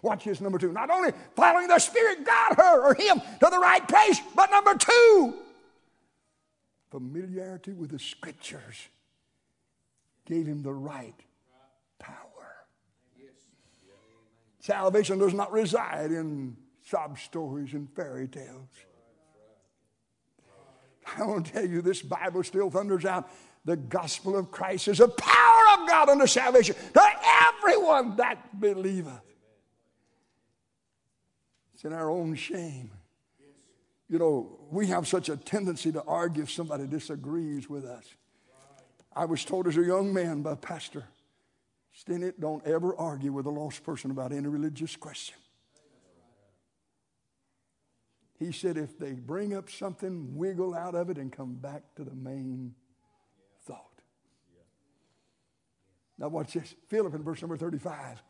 Watch 0.00 0.24
this, 0.24 0.40
number 0.40 0.58
two. 0.58 0.72
Not 0.72 0.90
only 0.90 1.10
following 1.36 1.68
the 1.68 1.78
Spirit 1.78 2.24
got 2.24 2.56
her 2.56 2.80
or 2.82 2.94
him 2.94 3.20
to 3.20 3.48
the 3.50 3.58
right 3.58 3.86
place, 3.86 4.20
but 4.34 4.50
number 4.50 4.74
two, 4.74 5.34
familiarity 6.92 7.72
with 7.72 7.90
the 7.90 7.98
Scriptures 7.98 8.88
gave 10.26 10.46
him 10.46 10.62
the 10.62 10.72
right 10.72 11.18
power. 11.98 12.66
Salvation 14.60 15.18
does 15.18 15.32
not 15.32 15.50
reside 15.50 16.12
in 16.12 16.54
sob 16.84 17.18
stories 17.18 17.72
and 17.72 17.90
fairy 17.96 18.28
tales. 18.28 18.68
I 21.16 21.24
want 21.24 21.46
to 21.46 21.52
tell 21.52 21.66
you, 21.66 21.80
this 21.80 22.02
Bible 22.02 22.44
still 22.44 22.70
thunders 22.70 23.06
out 23.06 23.28
the 23.64 23.76
gospel 23.76 24.36
of 24.36 24.50
Christ 24.50 24.88
is 24.88 24.98
the 24.98 25.08
power 25.08 25.62
of 25.78 25.88
God 25.88 26.10
unto 26.10 26.26
salvation 26.26 26.76
to 26.92 27.02
everyone 27.48 28.16
that 28.16 28.60
believeth. 28.60 29.22
It's 31.74 31.84
in 31.84 31.92
our 31.92 32.10
own 32.10 32.34
shame. 32.34 32.90
You 34.12 34.18
know, 34.18 34.58
we 34.70 34.88
have 34.88 35.08
such 35.08 35.30
a 35.30 35.38
tendency 35.38 35.90
to 35.90 36.02
argue 36.02 36.42
if 36.42 36.50
somebody 36.50 36.86
disagrees 36.86 37.70
with 37.70 37.86
us. 37.86 38.04
I 39.16 39.24
was 39.24 39.42
told 39.42 39.66
as 39.66 39.78
a 39.78 39.82
young 39.82 40.12
man 40.12 40.42
by 40.42 40.52
a 40.52 40.56
Pastor 40.56 41.04
Stinnett, 41.98 42.34
don't 42.38 42.62
ever 42.66 42.94
argue 42.94 43.32
with 43.32 43.46
a 43.46 43.50
lost 43.50 43.82
person 43.84 44.10
about 44.10 44.32
any 44.32 44.48
religious 44.48 44.96
question. 44.96 45.36
He 48.38 48.52
said, 48.52 48.76
if 48.76 48.98
they 48.98 49.12
bring 49.12 49.54
up 49.54 49.70
something, 49.70 50.36
wiggle 50.36 50.74
out 50.74 50.94
of 50.94 51.08
it 51.08 51.16
and 51.16 51.32
come 51.32 51.54
back 51.54 51.82
to 51.96 52.04
the 52.04 52.14
main 52.14 52.74
thought. 53.64 54.02
Now, 56.18 56.28
watch 56.28 56.52
this. 56.52 56.74
Philip 56.88 57.14
in 57.14 57.22
verse 57.22 57.40
number 57.40 57.56
35 57.56 58.22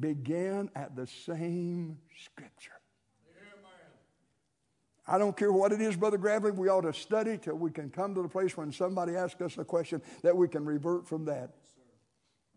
began 0.00 0.70
at 0.74 0.96
the 0.96 1.06
same 1.06 1.98
scripture. 2.24 2.77
I 5.08 5.16
don't 5.16 5.36
care 5.36 5.50
what 5.50 5.72
it 5.72 5.80
is, 5.80 5.96
Brother 5.96 6.18
Gravely, 6.18 6.50
we 6.50 6.68
ought 6.68 6.82
to 6.82 6.92
study 6.92 7.38
till 7.38 7.56
we 7.56 7.70
can 7.70 7.88
come 7.88 8.14
to 8.14 8.22
the 8.22 8.28
place 8.28 8.56
when 8.56 8.70
somebody 8.70 9.16
asks 9.16 9.40
us 9.40 9.56
a 9.56 9.64
question 9.64 10.02
that 10.22 10.36
we 10.36 10.48
can 10.48 10.64
revert 10.66 11.08
from 11.08 11.24
that 11.24 11.50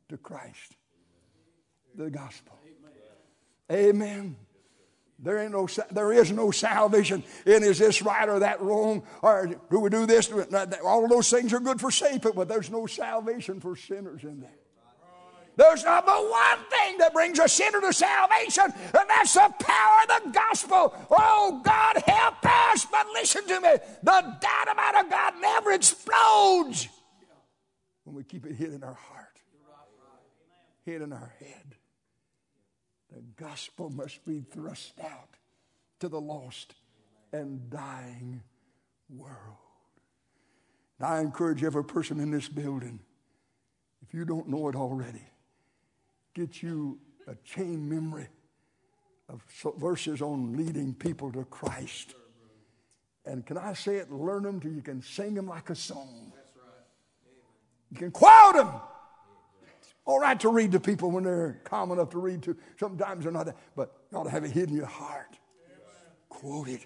to 0.09 0.17
Christ, 0.17 0.75
the 1.95 2.09
gospel. 2.09 2.57
Amen. 3.71 4.35
There 5.17 5.37
ain't 5.37 5.51
no, 5.51 5.67
there 5.91 6.11
is 6.11 6.31
no 6.31 6.51
salvation 6.51 7.23
in 7.45 7.63
is 7.63 7.77
this 7.77 8.01
right 8.01 8.27
or 8.27 8.39
that 8.39 8.59
wrong, 8.59 9.03
or 9.21 9.55
do 9.69 9.79
we 9.79 9.89
do 9.89 10.05
this? 10.05 10.31
All 10.83 11.03
of 11.03 11.09
those 11.09 11.29
things 11.29 11.53
are 11.53 11.59
good 11.59 11.79
for 11.79 11.91
saved 11.91 12.25
but 12.35 12.47
there's 12.47 12.71
no 12.71 12.87
salvation 12.87 13.61
for 13.61 13.75
sinners 13.75 14.23
in 14.23 14.41
there. 14.41 14.61
There's 15.62 15.84
not 15.84 16.08
but 16.08 16.28
one 16.28 16.58
thing 16.71 16.97
that 16.97 17.13
brings 17.13 17.38
a 17.38 17.47
sinner 17.47 17.80
to 17.82 17.93
salvation, 17.93 18.63
and 18.65 19.10
that's 19.10 19.36
the 19.36 19.54
power 19.60 19.97
of 20.02 20.24
the 20.24 20.32
gospel. 20.32 20.95
Oh, 21.12 21.62
God, 21.63 22.02
help 22.08 22.43
us. 22.43 22.88
But 22.91 23.06
listen 23.13 23.45
to 23.45 23.62
me 23.62 23.69
the 24.02 24.38
dynamite 24.41 25.06
of 25.06 25.12
God 25.12 25.34
never 25.39 25.71
explodes 25.74 26.88
when 28.06 28.15
we 28.15 28.24
keep 28.24 28.47
it 28.47 28.56
hid 28.56 28.74
in 28.74 28.84
our 28.84 28.95
heart, 28.95 29.39
hid 30.84 31.04
in 31.04 31.13
our 31.13 31.32
head. 31.39 31.76
The 33.13 33.21
gospel 33.36 33.91
must 33.91 34.26
be 34.26 34.41
thrust 34.41 34.93
out 35.00 35.38
to 36.00 36.10
the 36.10 36.19
lost 36.19 36.74
and 37.34 37.69
dying 37.69 38.41
world. 39.15 39.36
Now, 41.00 41.10
I 41.10 41.19
encourage 41.19 41.63
every 41.63 41.84
person 41.84 42.19
in 42.19 42.32
this 42.32 42.47
building, 42.47 43.00
if 44.02 44.12
you 44.12 44.26
don't 44.26 44.47
know 44.47 44.67
it 44.67 44.76
already, 44.76 45.28
get 46.33 46.61
you 46.61 46.99
a 47.27 47.35
chain 47.43 47.87
memory 47.87 48.27
of 49.29 49.43
verses 49.77 50.21
on 50.21 50.57
leading 50.57 50.93
people 50.93 51.31
to 51.31 51.45
Christ. 51.45 52.15
And 53.25 53.45
can 53.45 53.57
I 53.57 53.73
say 53.73 53.97
it? 53.97 54.11
Learn 54.11 54.43
them 54.43 54.59
till 54.59 54.71
you 54.71 54.81
can 54.81 55.01
sing 55.01 55.35
them 55.35 55.47
like 55.47 55.69
a 55.69 55.75
song. 55.75 56.33
You 57.91 57.97
can 57.97 58.11
quote 58.11 58.55
them. 58.55 58.69
All 60.05 60.19
right 60.19 60.39
to 60.39 60.49
read 60.49 60.71
to 60.71 60.79
people 60.79 61.11
when 61.11 61.23
they're 61.23 61.61
calm 61.63 61.91
enough 61.91 62.09
to 62.11 62.19
read 62.19 62.41
to. 62.43 62.57
Sometimes 62.79 63.23
they're 63.23 63.31
not, 63.31 63.47
but 63.75 63.93
you 64.11 64.17
ought 64.17 64.23
to 64.23 64.29
have 64.29 64.43
it 64.43 64.51
hidden 64.51 64.69
in 64.69 64.77
your 64.77 64.85
heart. 64.87 65.37
Quote 66.29 66.69
it. 66.69 66.85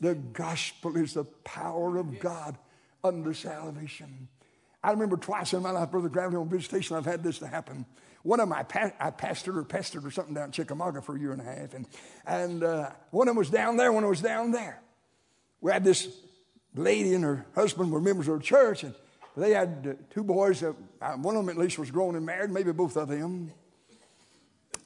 The 0.00 0.14
gospel 0.14 0.96
is 0.96 1.14
the 1.14 1.24
power 1.24 1.96
of 1.96 2.18
God 2.18 2.58
unto 3.02 3.32
salvation. 3.32 4.28
I 4.82 4.90
remember 4.90 5.16
twice 5.16 5.54
in 5.54 5.62
my 5.62 5.70
life, 5.70 5.90
Brother 5.90 6.10
Gravely, 6.10 6.36
on 6.36 6.48
visitation, 6.48 6.96
I've 6.96 7.06
had 7.06 7.22
this 7.22 7.38
to 7.38 7.46
happen. 7.46 7.86
One 8.24 8.40
of 8.40 8.48
my 8.48 8.62
pa- 8.62 8.92
I 8.98 9.10
pastored 9.10 9.56
or 9.56 9.64
pestered 9.64 10.06
or 10.06 10.10
something 10.10 10.34
down 10.34 10.46
in 10.46 10.52
Chickamauga 10.52 11.02
for 11.02 11.14
a 11.14 11.20
year 11.20 11.32
and 11.32 11.42
a 11.42 11.44
half, 11.44 11.74
and 11.74 11.86
and 12.26 12.64
uh, 12.64 12.90
one 13.10 13.28
of 13.28 13.32
them 13.32 13.38
was 13.38 13.50
down 13.50 13.76
there, 13.76 13.92
one 13.92 14.02
of 14.02 14.08
them 14.08 14.10
was 14.10 14.22
down 14.22 14.50
there. 14.50 14.80
We 15.60 15.70
had 15.70 15.84
this 15.84 16.08
lady 16.74 17.14
and 17.14 17.22
her 17.22 17.46
husband 17.54 17.92
were 17.92 18.00
members 18.00 18.26
of 18.28 18.38
the 18.38 18.44
church, 18.44 18.82
and 18.82 18.94
they 19.36 19.50
had 19.50 19.86
uh, 19.86 20.02
two 20.12 20.24
boys. 20.24 20.62
Uh, 20.62 20.72
one 21.16 21.36
of 21.36 21.44
them 21.44 21.50
at 21.50 21.58
least 21.58 21.78
was 21.78 21.90
grown 21.90 22.16
and 22.16 22.24
married, 22.24 22.50
maybe 22.50 22.72
both 22.72 22.96
of 22.96 23.08
them. 23.08 23.52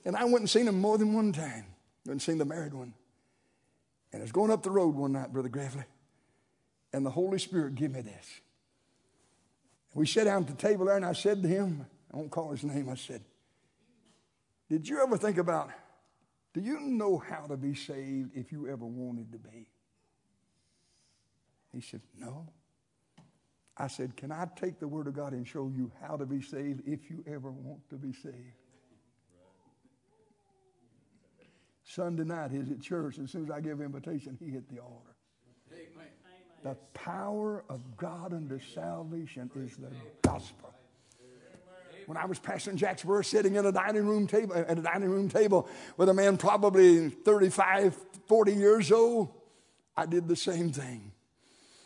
And 0.05 0.17
I 0.17 0.25
went 0.25 0.41
and 0.41 0.51
seen 0.51 0.67
them 0.67 0.81
more 0.81 0.99
than 0.99 1.15
one 1.15 1.33
time. 1.33 1.67
Went 2.07 2.13
and 2.15 2.23
seen 2.23 2.39
the 2.39 2.45
married 2.45 2.75
one. 2.75 2.93
And 4.13 4.21
I 4.21 4.25
was 4.25 4.33
going 4.33 4.51
up 4.51 4.65
the 4.65 4.71
road 4.71 4.97
one 4.97 5.13
night, 5.13 5.33
Brother 5.33 5.49
Gravely, 5.49 5.85
and 6.93 7.07
the 7.07 7.11
Holy 7.11 7.39
Spirit 7.39 7.77
gave 7.77 7.93
me 7.93 8.01
this. 8.01 8.41
We 9.95 10.07
sat 10.07 10.25
down 10.25 10.43
at 10.43 10.49
the 10.49 10.55
table 10.55 10.87
there, 10.87 10.97
and 10.97 11.05
I 11.05 11.13
said 11.13 11.43
to 11.43 11.49
him, 11.49 11.87
I 12.13 12.17
won't 12.17 12.31
call 12.31 12.51
his 12.51 12.65
name, 12.65 12.89
I 12.89 12.95
said, 12.95 13.23
Did 14.71 14.89
you 14.89 15.03
ever 15.03 15.17
think 15.17 15.39
about, 15.39 15.71
do 16.55 16.61
you 16.61 16.81
know 16.81 17.19
how 17.19 17.47
to 17.47 17.57
be 17.57 17.75
saved 17.75 18.31
if 18.35 18.51
you 18.51 18.69
ever 18.69 18.87
wanted 18.87 19.33
to 19.33 19.39
be? 19.39 19.69
He 21.73 21.81
said, 21.81 22.01
No. 22.19 22.49
I 23.77 23.87
said, 23.87 24.17
Can 24.17 24.33
I 24.33 24.47
take 24.57 24.81
the 24.81 24.89
Word 24.89 25.07
of 25.07 25.15
God 25.15 25.33
and 25.33 25.47
show 25.47 25.71
you 25.75 25.93
how 26.03 26.17
to 26.17 26.27
be 26.27 26.43
saved 26.43 26.83
if 26.87 27.11
you 27.11 27.25
ever 27.27 27.51
want 27.51 27.89
to 27.91 27.97
be 27.97 28.13
saved? 28.13 28.57
Sunday 31.85 32.25
night, 32.25 32.51
he's 32.51 32.71
at 32.71 32.81
church. 32.81 33.19
As 33.19 33.31
soon 33.31 33.45
as 33.45 33.51
I 33.51 33.61
give 33.61 33.81
invitation, 33.81 34.37
he 34.39 34.51
hit 34.51 34.69
the 34.69 34.81
altar. 34.81 35.15
The 36.63 36.75
power 36.93 37.65
of 37.69 37.97
God 37.97 38.35
unto 38.35 38.59
salvation 38.59 39.51
is 39.55 39.77
the 39.77 39.91
gospel. 40.23 40.75
When 42.09 42.17
I 42.17 42.25
was 42.25 42.41
pastoring 42.41 42.77
Jacksboro, 42.77 43.21
sitting 43.21 43.59
at 43.59 43.67
a 43.67 43.71
dining 43.71 44.07
room 44.07 44.27
table, 44.27 44.55
at 44.55 44.79
a 44.79 44.81
dining 44.81 45.11
room 45.11 45.29
table 45.29 45.69
with 45.99 46.09
a 46.09 46.15
man 46.15 46.39
probably 46.39 47.11
35, 47.11 47.95
40 48.27 48.53
years 48.55 48.91
old, 48.91 49.29
I 49.95 50.07
did 50.07 50.27
the 50.27 50.35
same 50.35 50.73
thing. 50.73 51.13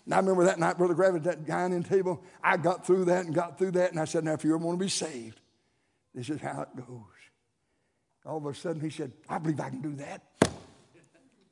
And 0.04 0.14
I 0.14 0.18
remember 0.18 0.44
that 0.44 0.60
night, 0.60 0.78
Brother 0.78 0.94
Gravett, 0.94 1.24
that 1.24 1.44
dining 1.44 1.82
table, 1.82 2.22
I 2.40 2.56
got 2.56 2.86
through 2.86 3.06
that 3.06 3.24
and 3.24 3.34
got 3.34 3.58
through 3.58 3.72
that, 3.72 3.90
and 3.90 3.98
I 3.98 4.04
said, 4.04 4.22
Now, 4.22 4.34
if 4.34 4.44
you 4.44 4.54
ever 4.54 4.64
want 4.64 4.78
to 4.78 4.84
be 4.84 4.88
saved, 4.88 5.40
this 6.14 6.30
is 6.30 6.40
how 6.40 6.62
it 6.62 6.76
goes. 6.76 7.02
All 8.24 8.36
of 8.36 8.46
a 8.46 8.54
sudden, 8.54 8.80
he 8.80 8.90
said, 8.90 9.10
I 9.28 9.38
believe 9.38 9.58
I 9.58 9.70
can 9.70 9.82
do 9.82 9.96
that. 9.96 10.22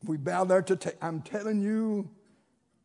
We 0.04 0.16
bow 0.16 0.44
there 0.44 0.62
to 0.62 0.76
take. 0.76 0.94
I'm 1.02 1.22
telling 1.22 1.60
you, 1.60 2.08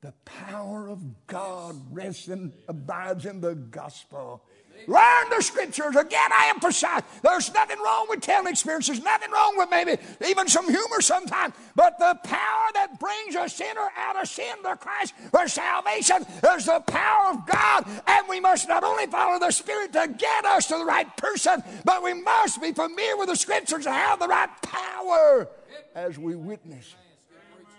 the 0.02 0.14
power 0.26 0.90
of 0.90 1.28
God 1.28 1.76
rests 1.92 2.28
and 2.28 2.54
abides 2.68 3.28
in 3.28 3.40
the 3.40 3.54
gospel. 3.54 4.44
Learn 4.88 5.30
the 5.30 5.42
scriptures. 5.42 5.96
Again, 5.96 6.32
I 6.32 6.52
emphasize 6.54 7.02
there's 7.24 7.54
nothing 7.54 7.80
wrong 7.80 8.08
with 8.10 8.22
telling 8.22 8.48
experience. 8.48 8.88
There's 8.88 9.04
nothing 9.04 9.32
wrong 9.32 9.58
with 9.58 9.70
maybe 9.70 9.98
even 10.28 10.48
some 10.48 10.70
humor 10.70 11.02
sometimes. 11.02 11.54
But 11.76 11.98
the 11.98 12.20
power 12.24 12.68
that 12.74 13.00
brings 13.00 13.36
a 13.36 13.50
sinner 13.50 13.90
out 13.98 14.22
of 14.22 14.28
sin 14.28 14.56
to 14.64 14.76
Christ 14.76 15.14
for 15.32 15.48
salvation 15.48 16.26
is 16.56 16.66
the 16.66 16.82
power 16.86 17.32
of 17.32 17.46
God. 17.48 17.86
And 18.08 18.28
we 18.30 18.40
must 18.40 18.68
not 18.68 18.84
only 18.84 19.08
follow 19.08 19.40
the 19.40 19.52
Spirit 19.52 19.94
to 19.94 20.08
get 20.18 20.46
us 20.46 20.68
to 20.68 20.78
the 20.78 20.86
right 20.86 21.16
person, 21.18 21.64
but 21.84 22.04
we 22.04 22.14
must 22.14 22.62
be 22.62 22.72
familiar 22.72 23.18
with 23.18 23.30
the 23.30 23.36
scriptures 23.36 23.86
and 23.86 23.96
have 23.96 24.20
the 24.20 24.28
right 24.28 24.50
power 24.62 25.48
as 25.96 26.20
we 26.20 26.36
witness 26.36 26.94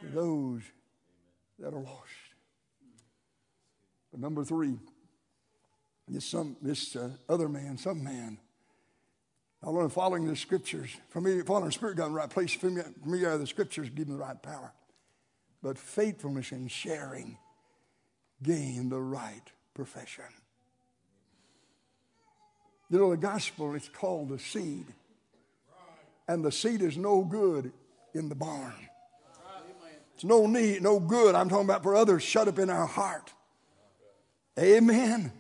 to 0.01 0.07
those 0.09 0.63
that 1.59 1.73
are 1.73 1.81
lost. 1.81 2.11
But 4.11 4.21
number 4.21 4.45
three, 4.45 4.79
this, 6.09 6.25
some, 6.25 6.57
this 6.63 6.97
uh, 6.97 7.11
other 7.29 7.49
man, 7.49 7.79
some 7.79 8.03
man, 8.03 8.39
I 9.63 9.71
learned 9.71 9.93
following 9.93 10.27
the 10.27 10.37
scriptures, 10.37 10.91
For 11.09 11.21
me, 11.21 11.41
following 11.43 11.67
the 11.67 11.73
Spirit 11.73 11.97
got 11.97 12.07
in 12.07 12.13
the 12.13 12.19
right 12.19 12.31
place, 12.31 12.55
familiar 12.55 13.33
with 13.33 13.41
the 13.41 13.47
scriptures 13.47 13.89
give 13.91 14.07
him 14.07 14.15
the 14.15 14.23
right 14.23 14.41
power. 14.41 14.73
But 15.63 15.79
faithfulness 15.79 16.53
in 16.53 16.69
sharing 16.69 17.39
gain 18.43 18.89
the 18.89 19.01
right 19.01 19.43
profession. 19.75 20.25
You 22.91 22.99
know, 22.99 23.11
the 23.11 23.17
gospel 23.17 23.75
is 23.75 23.89
called 23.89 24.29
the 24.29 24.39
seed. 24.39 24.87
And 26.29 26.45
the 26.45 26.53
seed 26.53 26.83
is 26.83 26.97
no 26.97 27.25
good 27.25 27.73
in 28.15 28.29
the 28.29 28.35
barn. 28.35 28.75
It's 30.15 30.25
no 30.25 30.47
need, 30.47 30.83
no 30.83 30.99
good. 30.99 31.35
I'm 31.35 31.49
talking 31.49 31.65
about 31.65 31.83
for 31.83 31.95
others 31.95 32.23
shut 32.23 32.49
up 32.49 32.59
in 32.59 32.71
our 32.71 32.87
heart. 32.87 33.33
Amen. 34.59 35.33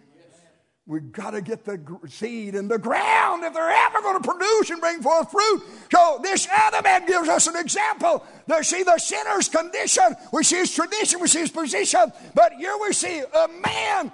We've 0.88 1.10
got 1.10 1.32
to 1.32 1.40
get 1.40 1.64
the 1.64 1.80
seed 2.06 2.54
in 2.54 2.68
the 2.68 2.78
ground 2.78 3.42
if 3.42 3.52
they're 3.52 3.70
ever 3.70 4.00
going 4.02 4.22
to 4.22 4.28
produce 4.28 4.70
and 4.70 4.80
bring 4.80 5.02
forth 5.02 5.32
fruit. 5.32 5.64
So 5.90 6.20
this 6.22 6.46
other 6.56 6.80
man 6.80 7.06
gives 7.06 7.28
us 7.28 7.48
an 7.48 7.56
example. 7.56 8.24
They 8.46 8.62
see 8.62 8.84
the 8.84 8.96
sinner's 8.98 9.48
condition, 9.48 10.14
we 10.32 10.44
see 10.44 10.58
his 10.58 10.72
tradition, 10.72 11.20
we 11.20 11.26
see 11.26 11.40
his 11.40 11.50
position. 11.50 12.12
But 12.34 12.52
here 12.52 12.76
we 12.80 12.92
see 12.92 13.18
a 13.18 13.48
man, 13.48 14.12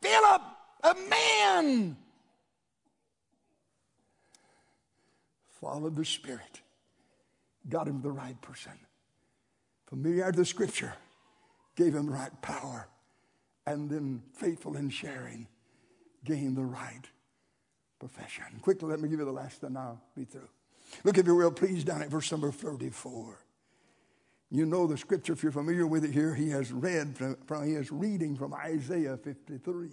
Philip, 0.00 0.42
a 0.82 0.94
man, 1.08 1.96
followed 5.60 5.94
the 5.94 6.04
Spirit, 6.04 6.62
got 7.68 7.86
him 7.86 8.02
the 8.02 8.10
right 8.10 8.40
person. 8.42 8.72
Familiar 9.86 10.26
with 10.26 10.34
the 10.34 10.44
Scripture, 10.44 10.94
gave 11.76 11.94
him 11.94 12.10
right 12.10 12.42
power, 12.42 12.88
and 13.66 13.88
then 13.88 14.22
faithful 14.34 14.76
in 14.76 14.90
sharing 14.90 15.46
gain 16.24 16.54
the 16.54 16.64
right 16.64 17.04
profession. 17.98 18.44
Quickly, 18.62 18.88
let 18.88 19.00
me 19.00 19.08
give 19.08 19.18
you 19.18 19.24
the 19.24 19.32
last, 19.32 19.62
and 19.62 19.76
I'll 19.76 20.00
be 20.16 20.24
through. 20.24 20.48
Look, 21.04 21.18
if 21.18 21.26
you 21.26 21.34
will, 21.34 21.50
please, 21.50 21.84
down 21.84 22.02
at 22.02 22.08
verse 22.08 22.30
number 22.30 22.50
34. 22.50 23.38
You 24.50 24.64
know 24.64 24.86
the 24.86 24.96
scripture, 24.96 25.34
if 25.34 25.42
you're 25.42 25.52
familiar 25.52 25.86
with 25.86 26.04
it 26.04 26.12
here, 26.12 26.34
he 26.34 26.48
has 26.50 26.72
read 26.72 27.16
from, 27.16 27.36
from 27.46 27.66
he 27.66 27.74
is 27.74 27.92
reading 27.92 28.34
from 28.36 28.54
Isaiah 28.54 29.16
53. 29.16 29.90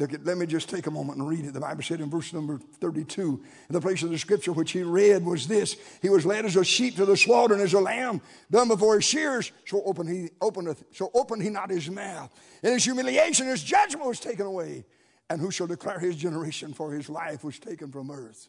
Look 0.00 0.14
at, 0.14 0.24
let 0.24 0.38
me 0.38 0.46
just 0.46 0.70
take 0.70 0.86
a 0.86 0.90
moment 0.90 1.18
and 1.18 1.28
read 1.28 1.44
it. 1.44 1.52
The 1.52 1.60
Bible 1.60 1.82
said 1.82 2.00
in 2.00 2.08
verse 2.08 2.32
number 2.32 2.56
32, 2.56 3.44
the 3.68 3.82
place 3.82 4.02
of 4.02 4.08
the 4.08 4.16
scripture 4.16 4.50
which 4.50 4.72
he 4.72 4.82
read 4.82 5.26
was 5.26 5.46
this 5.46 5.76
He 6.00 6.08
was 6.08 6.24
led 6.24 6.46
as 6.46 6.56
a 6.56 6.64
sheep 6.64 6.96
to 6.96 7.04
the 7.04 7.18
slaughter, 7.18 7.52
and 7.52 7.62
as 7.62 7.74
a 7.74 7.80
lamb 7.80 8.22
dumb 8.50 8.68
before 8.68 8.94
his 8.94 9.04
shears, 9.04 9.52
so 9.66 9.82
open 9.84 10.08
he 10.08 10.30
openeth, 10.40 10.84
so 10.92 11.10
opened 11.12 11.42
he 11.42 11.50
not 11.50 11.68
his 11.68 11.90
mouth. 11.90 12.32
In 12.62 12.72
his 12.72 12.84
humiliation, 12.84 13.46
his 13.46 13.62
judgment 13.62 14.06
was 14.06 14.18
taken 14.18 14.46
away. 14.46 14.86
And 15.28 15.38
who 15.38 15.50
shall 15.50 15.66
declare 15.66 15.98
his 15.98 16.16
generation? 16.16 16.72
For 16.72 16.92
his 16.92 17.10
life 17.10 17.44
was 17.44 17.58
taken 17.58 17.92
from 17.92 18.10
earth. 18.10 18.48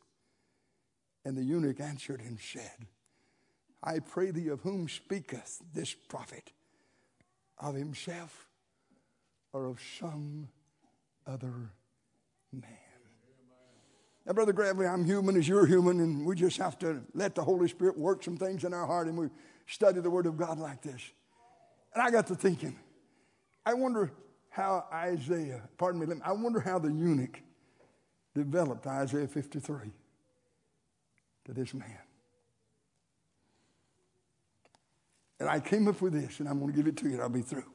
And 1.25 1.37
the 1.37 1.43
eunuch 1.43 1.81
answered 1.81 2.21
and 2.21 2.39
said, 2.39 2.87
I 3.83 3.99
pray 3.99 4.31
thee, 4.31 4.47
of 4.47 4.61
whom 4.61 4.87
speaketh 4.87 5.61
this 5.73 5.93
prophet? 5.93 6.53
Of 7.59 7.75
himself 7.75 8.47
or 9.51 9.65
of 9.65 9.79
some 9.99 10.47
other 11.27 11.71
man. 12.51 12.77
Now, 14.25 14.33
Brother 14.33 14.53
Gravely, 14.53 14.85
I'm 14.85 15.03
human 15.03 15.35
as 15.35 15.47
you're 15.47 15.65
human, 15.65 15.99
and 15.99 16.25
we 16.25 16.35
just 16.35 16.57
have 16.57 16.77
to 16.79 17.01
let 17.13 17.33
the 17.33 17.43
Holy 17.43 17.67
Spirit 17.67 17.97
work 17.97 18.23
some 18.23 18.37
things 18.37 18.63
in 18.63 18.73
our 18.73 18.85
heart, 18.85 19.07
and 19.07 19.17
we 19.17 19.29
study 19.65 19.99
the 19.99 20.09
Word 20.09 20.27
of 20.27 20.37
God 20.37 20.59
like 20.59 20.81
this. 20.81 21.01
And 21.93 22.03
I 22.03 22.11
got 22.11 22.27
to 22.27 22.35
thinking, 22.35 22.77
I 23.65 23.73
wonder 23.73 24.11
how 24.49 24.85
Isaiah, 24.93 25.63
pardon 25.77 26.07
me, 26.07 26.15
I 26.23 26.33
wonder 26.33 26.59
how 26.59 26.77
the 26.77 26.89
eunuch 26.89 27.41
developed 28.35 28.85
Isaiah 28.85 29.27
53 29.27 29.91
to 31.45 31.53
this 31.53 31.73
man. 31.73 31.97
And 35.39 35.49
I 35.49 35.59
came 35.59 35.87
up 35.87 35.99
with 36.01 36.13
this, 36.13 36.39
and 36.39 36.47
I'm 36.47 36.59
going 36.59 36.71
to 36.71 36.77
give 36.77 36.85
it 36.85 36.97
to 36.97 37.05
you, 37.05 37.13
and 37.13 37.21
I'll 37.21 37.29
be 37.29 37.41
through. 37.41 37.65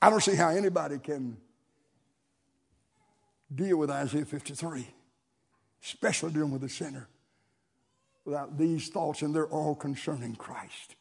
I 0.00 0.08
don't 0.08 0.22
see 0.22 0.34
how 0.34 0.48
anybody 0.48 0.98
can 0.98 1.36
deal 3.54 3.76
with 3.76 3.90
Isaiah 3.90 4.24
53, 4.24 4.86
especially 5.82 6.32
dealing 6.32 6.52
with 6.52 6.62
the 6.62 6.68
sinner, 6.68 7.08
without 8.24 8.58
these 8.58 8.88
thoughts, 8.88 9.22
and 9.22 9.34
they're 9.34 9.46
all 9.46 9.74
concerning 9.74 10.34
Christ. 10.34 10.96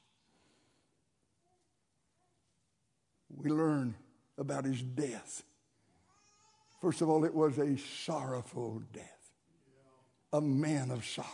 We 3.36 3.50
learn 3.50 3.96
about 4.38 4.66
his 4.66 4.82
death. 4.82 5.44
First 6.82 7.02
of 7.02 7.10
all, 7.10 7.24
it 7.26 7.34
was 7.34 7.58
a 7.58 7.78
sorrowful 7.78 8.82
death, 8.92 9.32
a 10.34 10.42
man 10.42 10.92
of 10.92 11.06
sorrow. 11.06 11.28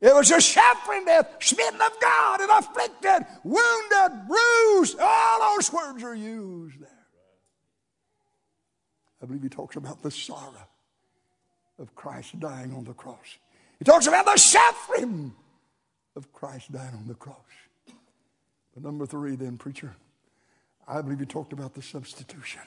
It 0.00 0.14
was 0.14 0.30
a 0.30 0.40
suffering 0.40 1.04
death, 1.04 1.36
smitten 1.40 1.80
of 1.80 2.00
God 2.00 2.40
and 2.40 2.50
afflicted, 2.50 3.26
wounded, 3.44 4.28
bruised. 4.28 4.98
All 5.00 5.56
those 5.56 5.72
words 5.72 6.02
are 6.02 6.14
used 6.14 6.80
there. 6.80 6.95
I 9.22 9.26
believe 9.26 9.42
he 9.42 9.48
talks 9.48 9.76
about 9.76 10.02
the 10.02 10.10
sorrow 10.10 10.68
of 11.78 11.94
Christ 11.94 12.38
dying 12.40 12.72
on 12.74 12.84
the 12.84 12.94
cross. 12.94 13.38
He 13.78 13.84
talks 13.84 14.06
about 14.06 14.24
the 14.24 14.36
suffering 14.36 15.34
of 16.14 16.32
Christ 16.32 16.72
dying 16.72 16.94
on 16.94 17.06
the 17.06 17.14
cross. 17.14 17.36
But 18.74 18.82
number 18.82 19.06
three, 19.06 19.36
then, 19.36 19.56
preacher, 19.56 19.94
I 20.88 21.00
believe 21.02 21.20
he 21.20 21.26
talked 21.26 21.52
about 21.52 21.74
the 21.74 21.82
substitution. 21.82 22.62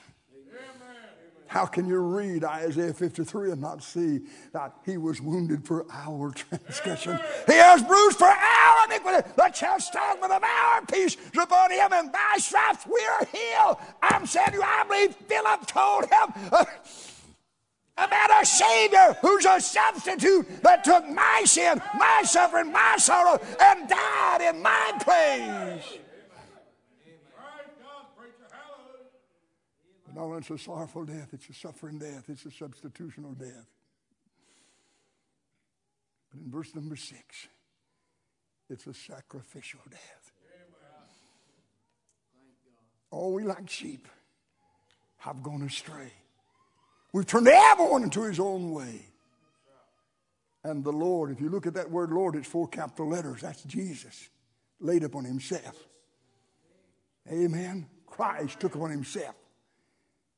How 1.49 1.65
can 1.65 1.87
you 1.87 1.97
read 1.97 2.43
Isaiah 2.43 2.93
53 2.93 3.51
and 3.51 3.61
not 3.61 3.81
see 3.81 4.19
that 4.53 4.71
he 4.85 4.97
was 4.97 5.19
wounded 5.19 5.65
for 5.65 5.83
our 5.91 6.29
transgression? 6.35 7.19
He 7.47 7.53
was 7.53 7.81
bruised 7.81 8.19
for 8.19 8.27
our 8.27 8.58
iniquity. 8.91 9.27
The 9.35 9.49
chastisement 9.53 10.31
of 10.31 10.43
our 10.43 10.85
peace 10.85 11.15
is 11.15 11.39
upon 11.41 11.71
him, 11.71 11.93
and 11.93 12.11
by 12.11 12.35
stripes 12.37 12.85
we 12.85 13.01
are 13.05 13.25
healed. 13.25 13.77
I'm 14.01 14.25
saying 14.25 14.53
you, 14.53 14.61
I 14.63 14.83
believe 14.87 15.15
Philip 15.15 15.65
told 15.67 16.05
him. 16.05 16.51
Uh, 16.51 16.65
about 17.99 18.41
a 18.41 18.45
Savior 18.45 19.17
who's 19.21 19.45
a 19.45 19.59
substitute 19.59 20.63
that 20.63 20.83
took 20.83 21.07
my 21.09 21.43
sin, 21.45 21.81
my 21.97 22.21
suffering, 22.23 22.71
my 22.71 22.95
sorrow, 22.97 23.39
and 23.61 23.89
died 23.89 24.41
in 24.41 24.61
my 24.61 24.93
place. 25.01 25.99
But 30.05 30.15
no, 30.15 30.33
it's 30.35 30.49
a 30.49 30.57
sorrowful 30.57 31.05
death, 31.05 31.29
it's 31.33 31.49
a 31.49 31.53
suffering 31.53 31.99
death, 31.99 32.29
it's 32.29 32.45
a 32.45 32.49
substitutional 32.49 33.37
death. 33.37 33.67
But 36.31 36.41
in 36.41 36.51
verse 36.51 36.73
number 36.75 36.95
six, 36.95 37.47
it's 38.69 38.87
a 38.87 38.93
sacrificial 38.93 39.79
death. 39.89 40.31
Oh, 43.11 43.31
we 43.31 43.43
like 43.43 43.69
sheep 43.69 44.07
have 45.17 45.41
gone 45.41 45.63
astray. 45.63 46.13
We've 47.11 47.25
turned 47.25 47.47
everyone 47.47 48.03
into 48.03 48.23
his 48.23 48.39
own 48.39 48.71
way. 48.71 49.05
And 50.63 50.83
the 50.83 50.91
Lord, 50.91 51.31
if 51.31 51.41
you 51.41 51.49
look 51.49 51.65
at 51.65 51.73
that 51.73 51.89
word 51.89 52.11
Lord, 52.11 52.35
it's 52.35 52.47
four 52.47 52.67
capital 52.67 53.09
letters. 53.09 53.41
That's 53.41 53.63
Jesus 53.63 54.29
laid 54.79 55.03
upon 55.03 55.25
himself. 55.25 55.75
Amen. 57.31 57.87
Christ 58.05 58.59
took 58.59 58.75
upon 58.75 58.91
himself 58.91 59.35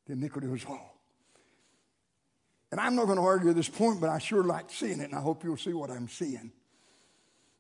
the 0.06 0.14
iniquity 0.14 0.48
was 0.48 0.66
all. 0.66 0.98
And 2.72 2.80
I'm 2.80 2.96
not 2.96 3.06
going 3.06 3.18
to 3.18 3.24
argue 3.24 3.54
this 3.54 3.70
point, 3.70 4.00
but 4.00 4.10
I 4.10 4.20
sure 4.20 4.44
like 4.44 4.70
seeing 4.70 5.00
it, 5.02 5.06
and 5.06 5.16
I 5.16 5.20
hope 5.20 5.44
you'll 5.44 5.58
see 5.58 5.74
what 5.74 5.92
I'm 5.92 6.08
seeing. 6.08 6.52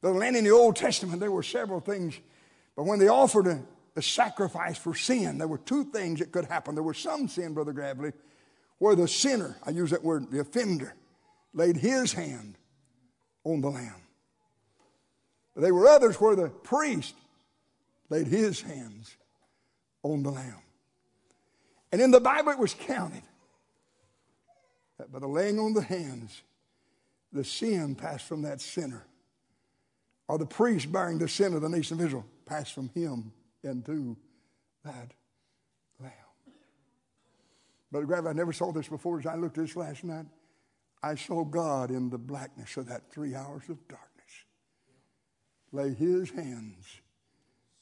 The 0.01 0.11
land 0.11 0.35
in 0.35 0.43
the 0.43 0.51
Old 0.51 0.75
Testament, 0.75 1.19
there 1.19 1.31
were 1.31 1.43
several 1.43 1.79
things, 1.79 2.19
but 2.75 2.83
when 2.83 2.99
they 2.99 3.07
offered 3.07 3.47
a, 3.47 3.63
sacrifice 4.01 4.79
for 4.79 4.95
sin, 4.95 5.37
there 5.37 5.47
were 5.47 5.59
two 5.59 5.83
things 5.83 6.19
that 6.19 6.31
could 6.31 6.45
happen. 6.45 6.73
There 6.73 6.83
was 6.83 6.97
some 6.97 7.27
sin, 7.27 7.53
Brother 7.53 7.73
Gravely, 7.73 8.13
where 8.79 8.95
the 8.95 9.07
sinner, 9.07 9.57
I 9.63 9.69
use 9.69 9.91
that 9.91 10.03
word, 10.03 10.31
the 10.31 10.39
offender, 10.39 10.95
laid 11.53 11.77
his 11.77 12.13
hand 12.13 12.57
on 13.43 13.61
the 13.61 13.69
lamb. 13.69 14.01
But 15.53 15.61
there 15.61 15.73
were 15.73 15.87
others 15.87 16.19
where 16.19 16.35
the 16.35 16.49
priest 16.49 17.13
laid 18.09 18.27
his 18.27 18.61
hands 18.61 19.15
on 20.01 20.23
the 20.23 20.31
lamb. 20.31 20.61
And 21.91 22.01
in 22.01 22.11
the 22.11 22.21
Bible, 22.21 22.53
it 22.53 22.57
was 22.57 22.73
counted 22.73 23.23
that 24.97 25.11
by 25.11 25.19
the 25.19 25.27
laying 25.27 25.59
on 25.59 25.73
the 25.73 25.83
hands, 25.83 26.41
the 27.31 27.43
sin 27.43 27.93
passed 27.93 28.25
from 28.25 28.41
that 28.43 28.61
sinner, 28.61 29.05
or 30.31 30.37
the 30.37 30.45
priest 30.45 30.89
bearing 30.89 31.17
the 31.17 31.27
sin 31.27 31.53
of 31.53 31.61
the 31.61 31.67
nation 31.67 31.99
of 31.99 32.05
Israel 32.05 32.25
passed 32.45 32.73
from 32.73 32.87
him 32.95 33.33
into 33.65 34.15
that 34.85 35.11
lamb. 35.99 36.13
Brother 37.91 38.29
I 38.29 38.31
never 38.31 38.53
saw 38.53 38.71
this 38.71 38.87
before. 38.87 39.19
As 39.19 39.25
I 39.25 39.35
looked 39.35 39.57
at 39.57 39.65
this 39.65 39.75
last 39.75 40.05
night, 40.05 40.27
I 41.03 41.15
saw 41.15 41.43
God 41.43 41.91
in 41.91 42.09
the 42.09 42.17
blackness 42.17 42.77
of 42.77 42.87
that 42.87 43.11
three 43.11 43.35
hours 43.35 43.63
of 43.67 43.85
darkness 43.89 44.07
lay 45.73 45.93
his 45.93 46.29
hands 46.29 46.85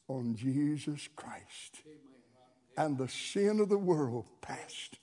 on 0.07 0.35
Jesus 0.35 1.07
Christ. 1.15 1.83
And 2.75 2.97
the 2.97 3.09
sin 3.09 3.59
of 3.59 3.69
the 3.69 3.77
world 3.77 4.25
passed 4.41 4.97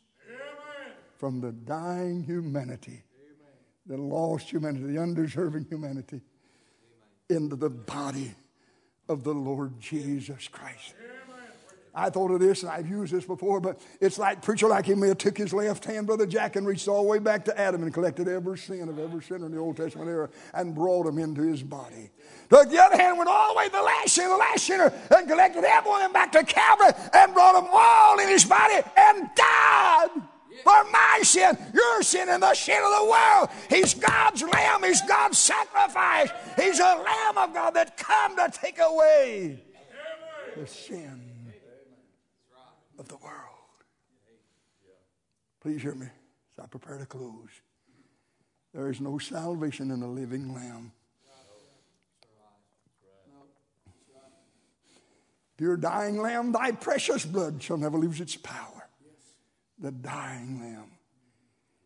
from 1.17 1.41
the 1.41 1.53
dying 1.53 2.25
humanity, 2.25 3.05
the 3.87 3.99
lost 3.99 4.51
humanity, 4.51 4.95
the 4.95 5.01
undeserving 5.01 5.67
humanity, 5.71 6.23
into 7.29 7.57
the 7.57 7.71
body 7.71 8.35
of 9.09 9.25
the 9.25 9.33
Lord 9.33 9.81
Jesus 9.81 10.49
Christ. 10.49 10.95
I 11.99 12.11
thought 12.11 12.31
of 12.31 12.41
this, 12.41 12.63
and 12.63 12.71
I've 12.71 12.87
used 12.87 13.11
this 13.11 13.25
before, 13.25 13.59
but 13.59 13.81
it's 14.03 14.19
like 14.19 14.43
preacher 14.43 14.69
like 14.69 14.85
him 14.85 15.01
may 15.01 15.09
have 15.09 15.17
took 15.17 15.39
his 15.39 15.55
left 15.55 15.83
hand, 15.87 16.07
Brother 16.07 16.27
Jack, 16.27 16.57
and 16.57 16.67
reached 16.67 16.89
all 16.89 17.03
the 17.03 17.09
way 17.09 17.19
back 17.19 17.47
to 17.47 17.59
Adam 17.59 17.83
and 17.83 17.95
collected 17.95 18.29
every 18.29 18.59
sin 18.59 18.91
of 18.91 18.99
every 18.99 19.23
sinner 19.23 19.47
in 19.47 19.53
the 19.53 19.59
Old 19.59 19.79
Testament 19.79 20.07
era 20.07 20.29
and 20.53 20.75
brought 20.75 21.07
him 21.07 21.19
into 21.19 21.41
his 21.41 21.63
body. 21.63 22.11
Took 22.51 22.69
the 22.69 22.83
other 22.83 22.99
hand, 22.99 23.17
went 23.17 23.31
all 23.31 23.55
the 23.55 23.59
way 23.59 23.67
to 23.67 23.73
the 23.73 23.83
last 23.83 24.15
sinner, 24.15 24.29
the 24.29 24.37
last 24.37 24.67
sinner, 24.67 24.93
and 25.17 25.27
collected 25.27 25.65
every 25.65 25.91
one 25.91 26.03
of 26.03 26.09
them 26.09 26.13
back 26.13 26.33
to 26.33 26.45
Calvary 26.45 26.93
and 27.15 27.33
brought 27.33 27.55
them 27.55 27.69
all 27.73 28.21
in 28.21 28.29
his 28.29 28.45
body 28.45 28.75
and 28.95 29.31
died 29.35 30.36
for 30.63 30.85
my 30.91 31.21
sin, 31.23 31.57
your 31.73 32.03
sin, 32.03 32.29
and 32.29 32.43
the 32.43 32.55
sin 32.55 32.81
of 32.85 33.05
the 33.05 33.11
world. 33.11 33.49
He's 33.69 33.95
God's 33.95 34.43
lamb. 34.43 34.83
He's 34.85 35.03
God's 35.03 35.39
sacrifice. 35.39 36.31
He's 36.57 36.79
a 36.79 36.83
lamb 36.83 37.39
of 37.39 37.55
God 37.55 37.75
that 37.75 37.97
come 37.97 38.37
to 38.37 38.51
take 38.53 38.79
away 38.79 39.63
the 40.57 40.67
sin 40.67 41.53
of 42.99 43.09
the 43.09 43.17
world. 43.17 43.35
Please 45.61 45.83
hear 45.83 45.95
me 45.95 46.07
as 46.07 46.65
I 46.65 46.67
prepare 46.67 46.99
to 46.99 47.07
close. 47.07 47.51
There 48.73 48.91
is 48.91 49.01
no 49.01 49.19
salvation 49.19 49.91
in 49.91 50.03
a 50.03 50.09
living 50.09 50.55
lamb. 50.55 50.93
Dear 55.59 55.77
dying 55.77 56.21
lamb, 56.21 56.53
thy 56.53 56.73
precious 56.73 57.25
blood 57.25 57.63
shall 57.63 57.79
never 57.79 57.97
lose 57.97 58.21
its 58.21 58.37
power. 58.37 58.76
The 59.79 59.91
dying 59.93 60.61
lamb. 60.61 60.91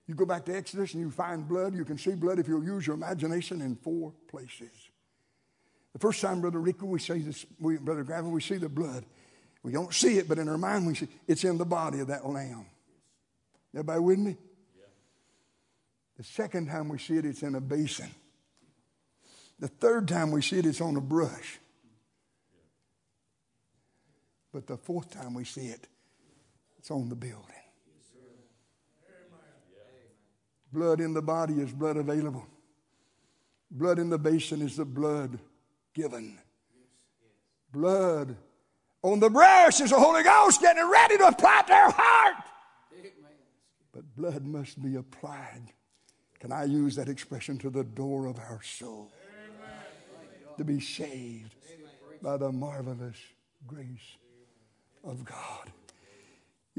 You 0.07 0.15
go 0.15 0.27
back 0.27 0.45
to 0.47 0.57
Exodus 0.57 0.95
and 0.95 1.03
you 1.03 1.11
find 1.11 1.47
blood. 1.47 1.75
You 1.75 1.85
can 1.85 1.97
see 1.97 2.15
blood 2.15 2.39
if 2.39 2.49
you'll 2.49 2.65
use 2.65 2.87
your 2.87 2.95
imagination 2.95 3.61
in 3.61 3.77
four 3.77 4.13
places. 4.29 4.71
The 5.93 5.99
first 5.99 6.21
time, 6.21 6.41
Brother 6.41 6.59
Rico, 6.59 6.87
we 6.87 6.99
see 6.99 7.19
this, 7.19 7.47
we, 7.59 7.77
Brother 7.77 8.05
Gravely, 8.05 8.31
we 8.31 8.41
see 8.41 8.57
the 8.57 8.69
blood. 8.69 9.05
We 9.63 9.73
don't 9.73 9.93
see 9.93 10.19
it, 10.19 10.29
but 10.29 10.39
in 10.39 10.49
our 10.49 10.59
mind 10.59 10.87
we 10.87 10.95
see 10.95 11.09
it's 11.29 11.45
in 11.45 11.59
the 11.59 11.65
body 11.65 12.01
of 12.01 12.09
that 12.09 12.27
lamb. 12.27 12.67
Everybody 13.75 14.01
with 14.01 14.19
me? 14.19 14.37
Yeah. 14.77 14.87
The 16.17 16.25
second 16.25 16.69
time 16.69 16.89
we 16.89 16.99
see 16.99 17.17
it, 17.17 17.25
it's 17.25 17.43
in 17.43 17.55
a 17.55 17.61
basin. 17.61 18.11
The 19.59 19.69
third 19.69 20.09
time 20.09 20.31
we 20.31 20.43
see 20.43 20.59
it, 20.59 20.67
it's 20.67 20.81
on 20.81 20.97
a 20.97 21.01
brush. 21.01 21.59
But 24.53 24.67
the 24.67 24.77
fourth 24.77 25.11
time 25.11 25.35
we 25.35 25.45
see 25.45 25.67
it, 25.67 25.87
it's 26.79 26.91
on 26.91 27.09
the 27.09 27.15
building. 27.15 27.60
Blood 30.73 31.01
in 31.01 31.15
the 31.15 31.23
body 31.23 31.55
is 31.55 31.73
blood 31.73 31.97
available. 31.97 32.47
Blood 33.71 33.99
in 33.99 34.11
the 34.11 34.19
basin 34.19 34.63
is 34.63 34.77
the 34.77 34.85
blood 34.85 35.39
given. 35.95 36.39
Blood 37.73 38.37
on 39.03 39.21
the 39.21 39.31
breast 39.31 39.81
is 39.81 39.91
the 39.91 39.99
Holy 39.99 40.23
Ghost 40.23 40.61
getting 40.61 40.89
ready 40.91 41.17
to 41.19 41.29
apply 41.29 41.63
to 41.63 41.69
their 41.69 41.91
heart. 41.91 42.35
But 43.93 44.17
blood 44.17 44.45
must 44.45 44.81
be 44.83 44.97
applied. 44.97 45.73
Can 46.39 46.53
I 46.53 46.65
use 46.65 46.97
that 46.97 47.09
expression 47.09 47.59
to 47.59 47.71
the 47.71 47.85
door 47.85 48.27
of 48.27 48.39
our 48.39 48.61
soul? 48.63 49.11
To 50.59 50.65
be 50.65 50.81
saved 50.81 51.55
by 52.23 52.37
the 52.37 52.53
marvelous 52.53 53.17
grace 53.67 54.17
of 55.05 55.25
God. 55.25 55.73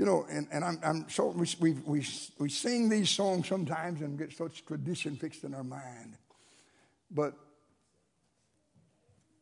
You 0.02 0.08
know, 0.08 0.26
and, 0.32 0.48
and 0.52 0.66
I'm, 0.66 0.80
I'm 0.84 1.10
so, 1.10 1.28
we, 1.28 1.46
we, 1.60 1.74
we, 1.86 2.04
we 2.40 2.50
sing 2.50 2.90
these 2.90 3.08
songs 3.08 3.48
sometimes 3.48 4.02
and 4.02 4.18
get 4.18 4.34
such 4.34 4.66
tradition 4.66 5.16
fixed 5.16 5.44
in 5.44 5.54
our 5.54 5.64
mind. 5.64 6.18
But 7.12 7.36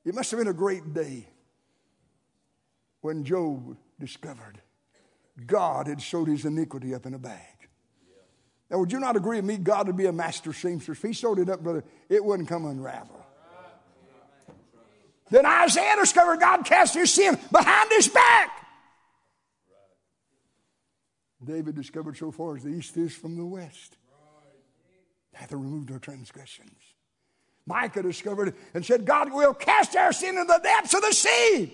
it 0.03 0.14
must 0.14 0.32
have 0.32 0.38
been 0.38 0.49
a 0.49 0.53
great 0.53 0.93
day 0.93 1.30
when 2.99 3.24
Job 3.24 3.78
discovered 4.01 4.60
God 5.47 5.88
had 5.88 6.01
sewed 6.01 6.28
his 6.28 6.43
iniquity 6.43 6.93
up 6.93 7.05
in 7.05 7.14
a 7.14 7.20
bag. 7.20 7.70
Now, 8.70 8.80
would 8.80 8.91
you 8.91 8.99
not 8.99 9.16
agree 9.16 9.38
with 9.38 9.45
me? 9.45 9.55
God 9.55 9.88
would 9.88 9.95
be 9.95 10.07
a 10.07 10.12
master 10.12 10.51
seamstress. 10.51 10.97
If 10.97 11.03
he 11.05 11.14
sewed 11.14 11.39
it 11.39 11.49
up, 11.49 11.62
brother, 11.62 11.86
it 12.10 12.22
wouldn't 12.22 12.49
come 12.49 12.66
unravel. 12.66 13.26
Then 15.30 15.45
Isaiah 15.45 15.95
discovered 15.95 16.41
God 16.41 16.66
cast 16.66 16.95
his 16.95 17.14
sin 17.14 17.39
behind 17.49 17.91
his 17.91 18.10
back. 18.10 18.66
David 21.44 21.76
discovered 21.76 22.18
so 22.18 22.32
far 22.32 22.58
as 22.58 22.64
the 22.64 22.70
east 22.70 22.98
is 22.98 23.16
from 23.16 23.38
the 23.38 23.46
west. 23.46 23.98
Hath 25.34 25.52
removed 25.52 25.92
our 25.92 26.00
transgressions. 26.00 26.80
Micah 27.66 28.02
discovered 28.02 28.56
and 28.74 28.86
said, 28.86 29.06
God 29.06 29.32
will 29.32 29.54
cast 29.54 29.96
our 29.96 30.12
sin 30.12 30.38
in 30.38 30.48
the 30.48 30.60
depths 30.62 30.94
of 30.94 31.02
the 31.02 31.14
sea. 31.14 31.74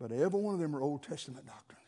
But 0.00 0.12
every 0.12 0.40
one 0.40 0.54
of 0.54 0.60
them 0.60 0.74
are 0.74 0.80
Old 0.80 1.02
Testament 1.02 1.46
doctrines. 1.46 1.82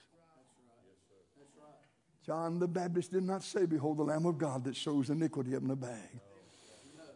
John 2.27 2.59
the 2.59 2.69
Baptist 2.69 3.13
did 3.13 3.23
not 3.23 3.43
say, 3.43 3.67
Behold 3.67 3.99
the 3.99 4.03
Lamb 4.03 4.27
of 4.27 4.39
God 4.39 4.65
that 4.65 4.77
sows 4.77 5.11
iniquity 5.11 5.55
up 5.55 5.63
in 5.63 5.71
a 5.71 5.77
bag. 5.77 6.21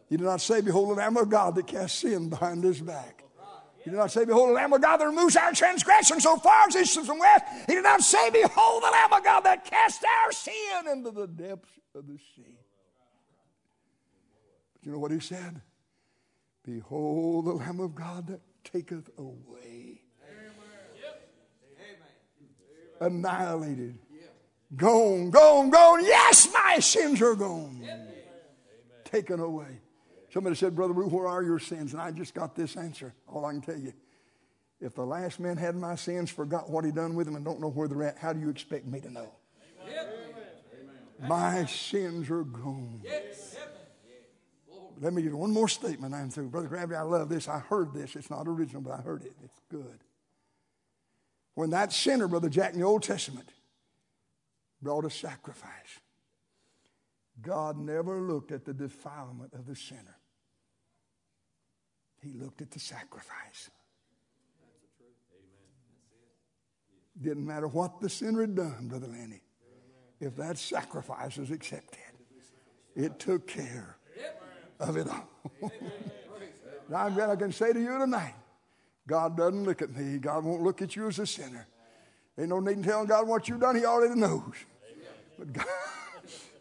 He 0.07 0.17
did 0.17 0.25
not 0.25 0.41
say, 0.41 0.61
Behold 0.61 0.89
the 0.89 0.93
Lamb 0.95 1.17
of 1.17 1.29
God 1.29 1.55
that 1.55 1.67
casts 1.67 1.99
sin 1.99 2.29
behind 2.29 2.63
his 2.63 2.81
back. 2.81 3.23
He 3.89 3.95
did 3.95 4.01
not 4.01 4.11
say, 4.11 4.23
Behold 4.23 4.49
the 4.49 4.53
Lamb 4.53 4.71
of 4.71 4.81
God 4.83 4.97
that 4.97 5.05
removes 5.05 5.35
our 5.35 5.51
transgression 5.51 6.19
so 6.19 6.37
far 6.37 6.67
as 6.67 6.75
east 6.75 7.03
from 7.03 7.17
west. 7.17 7.43
He 7.65 7.73
did 7.73 7.83
not 7.83 8.01
say, 8.01 8.29
Behold 8.29 8.83
the 8.83 8.91
Lamb 8.91 9.13
of 9.13 9.23
God 9.23 9.39
that 9.45 9.65
cast 9.65 10.05
our 10.05 10.31
sin 10.31 10.87
into 10.91 11.09
the 11.09 11.25
depths 11.25 11.71
of 11.95 12.05
the 12.05 12.19
sea. 12.35 12.59
But 14.73 14.85
you 14.85 14.91
know 14.91 14.99
what 14.99 15.09
he 15.09 15.19
said? 15.19 15.59
Behold 16.63 17.45
the 17.45 17.53
Lamb 17.53 17.79
of 17.79 17.95
God 17.95 18.27
that 18.27 18.41
taketh 18.63 19.09
away 19.17 20.01
annihilated. 22.99 23.97
Gone, 24.75 25.31
gone, 25.31 25.71
gone. 25.71 26.05
Yes, 26.05 26.47
my 26.53 26.77
sins 26.77 27.23
are 27.23 27.33
gone. 27.33 27.89
Taken 29.03 29.39
away. 29.39 29.79
Somebody 30.31 30.55
said, 30.55 30.75
Brother 30.75 30.93
Ruth, 30.93 31.11
where 31.11 31.27
are 31.27 31.43
your 31.43 31.59
sins? 31.59 31.93
And 31.93 32.01
I 32.01 32.11
just 32.11 32.33
got 32.33 32.55
this 32.55 32.77
answer. 32.77 33.13
All 33.27 33.45
I 33.45 33.51
can 33.51 33.61
tell 33.61 33.77
you. 33.77 33.93
If 34.79 34.95
the 34.95 35.05
last 35.05 35.39
man 35.39 35.57
had 35.57 35.75
my 35.75 35.95
sins, 35.95 36.29
forgot 36.29 36.69
what 36.69 36.85
he 36.85 36.91
done 36.91 37.15
with 37.15 37.25
them, 37.25 37.35
and 37.35 37.43
don't 37.43 37.59
know 37.59 37.69
where 37.69 37.87
they're 37.87 38.03
at, 38.03 38.17
how 38.17 38.31
do 38.31 38.39
you 38.39 38.49
expect 38.49 38.85
me 38.85 39.01
to 39.01 39.11
know? 39.11 39.29
My 41.27 41.65
sins 41.65 42.29
are 42.29 42.43
gone. 42.43 43.01
Let 45.01 45.13
me 45.13 45.21
give 45.21 45.31
you 45.31 45.37
one 45.37 45.51
more 45.51 45.67
statement. 45.67 46.13
I'm 46.13 46.29
through. 46.29 46.49
Brother 46.49 46.67
Gravely, 46.67 46.95
I 46.95 47.01
love 47.01 47.29
this. 47.29 47.47
I 47.47 47.59
heard 47.59 47.93
this. 47.93 48.15
It's 48.15 48.29
not 48.29 48.47
original, 48.47 48.81
but 48.81 48.93
I 48.93 49.01
heard 49.01 49.23
it. 49.23 49.33
It's 49.43 49.61
good 49.69 49.99
when 51.59 51.71
that 51.71 51.91
sinner, 51.91 52.29
Brother 52.29 52.47
Jack, 52.47 52.71
in 52.71 52.79
the 52.79 52.85
Old 52.85 53.03
Testament, 53.03 53.49
brought 54.81 55.03
a 55.03 55.09
sacrifice, 55.09 55.99
God 57.41 57.77
never 57.77 58.21
looked 58.21 58.53
at 58.53 58.63
the 58.63 58.73
defilement 58.73 59.51
of 59.51 59.65
the 59.65 59.75
sinner. 59.75 60.18
He 62.21 62.33
looked 62.33 62.61
at 62.61 62.71
the 62.71 62.79
sacrifice. 62.79 63.69
That's 64.59 64.77
the 64.81 64.87
truth. 64.97 65.15
Amen. 65.31 65.69
That's 66.01 67.21
it. 67.21 67.23
Didn't 67.23 67.45
matter 67.45 67.67
what 67.67 68.01
the 68.01 68.09
sinner 68.09 68.41
had 68.41 68.55
done, 68.55 68.87
Brother 68.87 69.07
Lanny. 69.07 69.41
if 70.19 70.35
that 70.35 70.57
sacrifice 70.57 71.37
is 71.37 71.51
accepted. 71.51 71.99
It 72.95 73.19
took 73.19 73.47
care 73.47 73.95
of 74.79 74.97
it 74.97 75.07
all. 75.07 75.71
now 76.89 77.05
I'm 77.05 77.13
glad 77.13 77.29
I 77.29 77.35
can 77.35 77.51
say 77.51 77.71
to 77.71 77.79
you 77.79 77.97
tonight 77.97 78.35
God 79.07 79.37
doesn't 79.37 79.63
look 79.63 79.81
at 79.81 79.95
me, 79.95 80.19
God 80.19 80.43
won't 80.43 80.61
look 80.61 80.81
at 80.81 80.95
you 80.95 81.07
as 81.07 81.17
a 81.19 81.25
sinner. 81.25 81.67
Ain't 82.37 82.49
no 82.49 82.59
need 82.59 82.77
in 82.77 82.83
telling 82.83 83.07
God 83.07 83.27
what 83.27 83.49
you've 83.49 83.59
done, 83.59 83.75
He 83.75 83.85
already 83.85 84.19
knows. 84.19 84.53
But 85.37 85.51
God, 85.53 85.65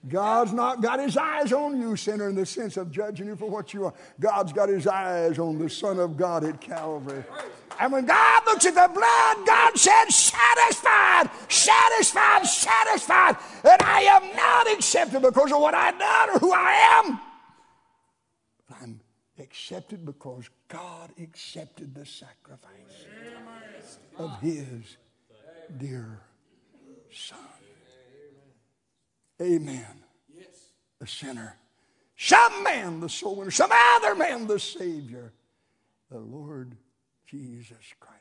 God's 0.07 0.53
not 0.53 0.81
got 0.81 1.01
his 1.01 1.17
eyes 1.17 1.53
on 1.53 1.81
you, 1.81 1.97
sinner, 1.97 2.29
in 2.29 2.37
the 2.37 2.47
sense 2.47 2.77
of 2.77 2.91
judging 2.91 3.27
you 3.27 3.37
for 3.37 3.51
what 3.51 3.75
you 3.75 3.87
are. 3.87 3.95
God's 4.21 4.53
got 4.53 4.69
his 4.69 4.87
eyes 4.87 5.39
on 5.39 5.59
the 5.59 5.69
Son 5.69 5.99
of 5.99 6.17
God 6.17 6.45
at 6.45 6.61
Calvary. 6.61 7.25
And 7.81 7.93
when 7.93 8.07
God 8.07 8.43
looks 8.47 8.65
at 8.67 8.75
the 8.75 8.91
blood, 8.93 9.47
God 9.47 9.77
said, 9.77 10.05
satisfied, 10.11 11.31
satisfied, 11.49 12.47
satisfied. 12.47 13.37
And 13.65 13.83
I 13.83 14.01
am 14.03 14.37
not 14.37 14.73
accepted 14.73 15.23
because 15.23 15.53
of 15.53 15.61
what 15.61 15.75
I've 15.75 15.99
done 15.99 16.31
or 16.31 16.39
who 16.39 16.53
I 16.53 17.03
am. 17.05 17.21
But 18.69 18.77
I'm 18.83 19.01
accepted 19.39 20.05
because 20.05 20.49
God 20.69 21.11
accepted 21.21 21.95
the 21.95 22.07
sacrifice 22.07 23.07
of 24.17 24.41
his 24.41 24.97
dear 25.79 26.21
Son. 27.11 27.39
Amen. 29.41 30.03
Yes. 30.35 30.47
The 31.01 31.07
sinner. 31.07 31.57
Some 32.17 32.65
man, 32.65 33.01
the 33.01 33.09
soul 33.09 33.37
winner. 33.37 33.51
Some 33.51 33.71
other 33.73 34.15
man, 34.15 34.47
the 34.47 34.59
Savior. 34.59 35.33
The 36.11 36.19
Lord 36.19 36.77
Jesus 37.27 37.77
Christ. 38.01 38.15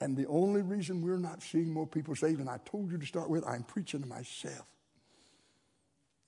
And 0.00 0.16
the 0.16 0.26
only 0.26 0.60
reason 0.60 1.00
we're 1.00 1.16
not 1.16 1.42
seeing 1.42 1.72
more 1.72 1.86
people 1.86 2.14
saved, 2.14 2.40
and 2.40 2.50
I 2.50 2.58
told 2.66 2.90
you 2.90 2.98
to 2.98 3.06
start 3.06 3.30
with, 3.30 3.46
I'm 3.46 3.62
preaching 3.62 4.02
to 4.02 4.08
myself, 4.08 4.66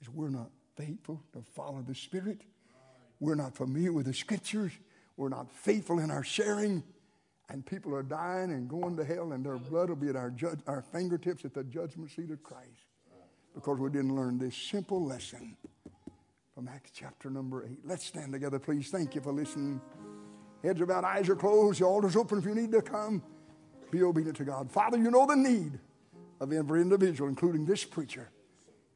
is 0.00 0.08
we're 0.08 0.30
not 0.30 0.50
faithful 0.76 1.22
to 1.34 1.42
follow 1.54 1.84
the 1.86 1.94
Spirit. 1.94 2.40
We're 3.20 3.34
not 3.34 3.54
familiar 3.54 3.92
with 3.92 4.06
the 4.06 4.14
Scriptures. 4.14 4.72
We're 5.16 5.28
not 5.28 5.52
faithful 5.52 5.98
in 5.98 6.10
our 6.10 6.24
sharing. 6.24 6.82
And 7.50 7.66
people 7.66 7.94
are 7.94 8.02
dying 8.02 8.50
and 8.50 8.68
going 8.68 8.96
to 8.96 9.04
hell, 9.04 9.32
and 9.32 9.44
their 9.44 9.58
blood 9.58 9.90
will 9.90 9.96
be 9.96 10.08
at 10.08 10.16
our, 10.16 10.30
judge, 10.30 10.60
our 10.66 10.80
fingertips 10.80 11.44
at 11.44 11.52
the 11.52 11.64
judgment 11.64 12.10
seat 12.10 12.30
of 12.30 12.42
Christ 12.42 12.85
because 13.56 13.80
we 13.80 13.88
didn't 13.88 14.14
learn 14.14 14.38
this 14.38 14.54
simple 14.54 15.02
lesson 15.02 15.56
from 16.54 16.68
Acts 16.68 16.90
chapter 16.94 17.30
number 17.30 17.64
8. 17.64 17.78
Let's 17.84 18.04
stand 18.04 18.32
together, 18.32 18.58
please. 18.58 18.90
Thank 18.90 19.14
you 19.14 19.22
for 19.22 19.32
listening. 19.32 19.80
Heads 20.62 20.80
are 20.80 20.86
bowed, 20.86 21.04
eyes 21.04 21.28
are 21.30 21.36
closed, 21.36 21.80
the 21.80 21.86
altar's 21.86 22.16
open 22.16 22.38
if 22.38 22.44
you 22.44 22.54
need 22.54 22.70
to 22.72 22.82
come. 22.82 23.22
Be 23.90 24.02
obedient 24.02 24.36
to 24.36 24.44
God. 24.44 24.70
Father, 24.70 24.98
you 24.98 25.10
know 25.10 25.26
the 25.26 25.36
need 25.36 25.78
of 26.38 26.52
every 26.52 26.82
individual, 26.82 27.30
including 27.30 27.64
this 27.64 27.82
preacher 27.82 28.28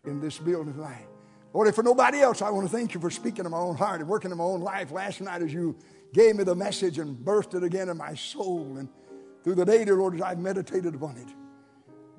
in 0.05 0.21
this 0.21 0.39
building 0.39 0.75
tonight. 0.75 1.07
Lord, 1.55 1.69
if 1.69 1.75
for 1.75 1.83
nobody 1.83 2.21
else, 2.21 2.43
I 2.43 2.51
want 2.51 2.69
to 2.69 2.77
thank 2.77 2.93
you 2.93 3.01
for 3.01 3.11
speaking 3.11 3.45
to 3.45 3.51
my 3.51 3.59
own 3.59 3.77
heart 3.77 4.01
and 4.01 4.09
working 4.09 4.31
in 4.31 4.37
my 4.37 4.45
own 4.45 4.61
life 4.61 4.93
last 4.93 5.23
night 5.23 5.43
as 5.43 5.53
you 5.55 5.75
gave 6.13 6.37
me 6.37 6.45
the 6.45 6.55
message 6.55 6.99
and 6.99 7.17
birthed 7.17 7.55
it 7.55 7.65
again 7.65 7.89
in 7.89 7.97
my 7.97 8.15
soul. 8.15 8.77
And 8.79 8.89
through 9.43 9.55
the 9.55 9.65
day, 9.65 9.85
dear 9.87 9.97
Lord, 9.97 10.17
as 10.17 10.23
I've 10.23 10.39
meditated 10.39 10.95
upon 10.95 11.17
it. 11.17 11.29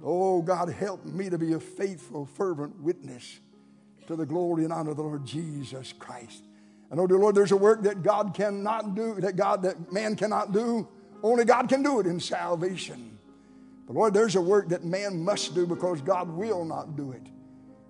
Oh, 0.03 0.41
God, 0.41 0.69
help 0.69 1.05
me 1.05 1.29
to 1.29 1.37
be 1.37 1.53
a 1.53 1.59
faithful, 1.59 2.25
fervent 2.25 2.79
witness 2.81 3.39
to 4.07 4.15
the 4.15 4.25
glory 4.25 4.63
and 4.63 4.73
honor 4.73 4.91
of 4.91 4.97
the 4.97 5.03
Lord 5.03 5.25
Jesus 5.25 5.93
Christ. 5.93 6.43
I 6.91 6.95
know, 6.95 7.07
dear 7.07 7.17
Lord, 7.17 7.35
there's 7.35 7.51
a 7.51 7.57
work 7.57 7.83
that 7.83 8.03
God 8.03 8.33
cannot 8.33 8.95
do, 8.95 9.15
that 9.21 9.35
God, 9.35 9.63
that 9.63 9.93
man 9.93 10.15
cannot 10.15 10.51
do. 10.51 10.87
Only 11.23 11.45
God 11.45 11.69
can 11.69 11.83
do 11.83 11.99
it 11.99 12.07
in 12.07 12.19
salvation. 12.19 13.17
But 13.87 13.95
Lord, 13.95 14.13
there's 14.13 14.35
a 14.35 14.41
work 14.41 14.69
that 14.69 14.83
man 14.83 15.23
must 15.23 15.53
do 15.53 15.65
because 15.65 16.01
God 16.01 16.29
will 16.29 16.65
not 16.65 16.97
do 16.97 17.11
it. 17.11 17.27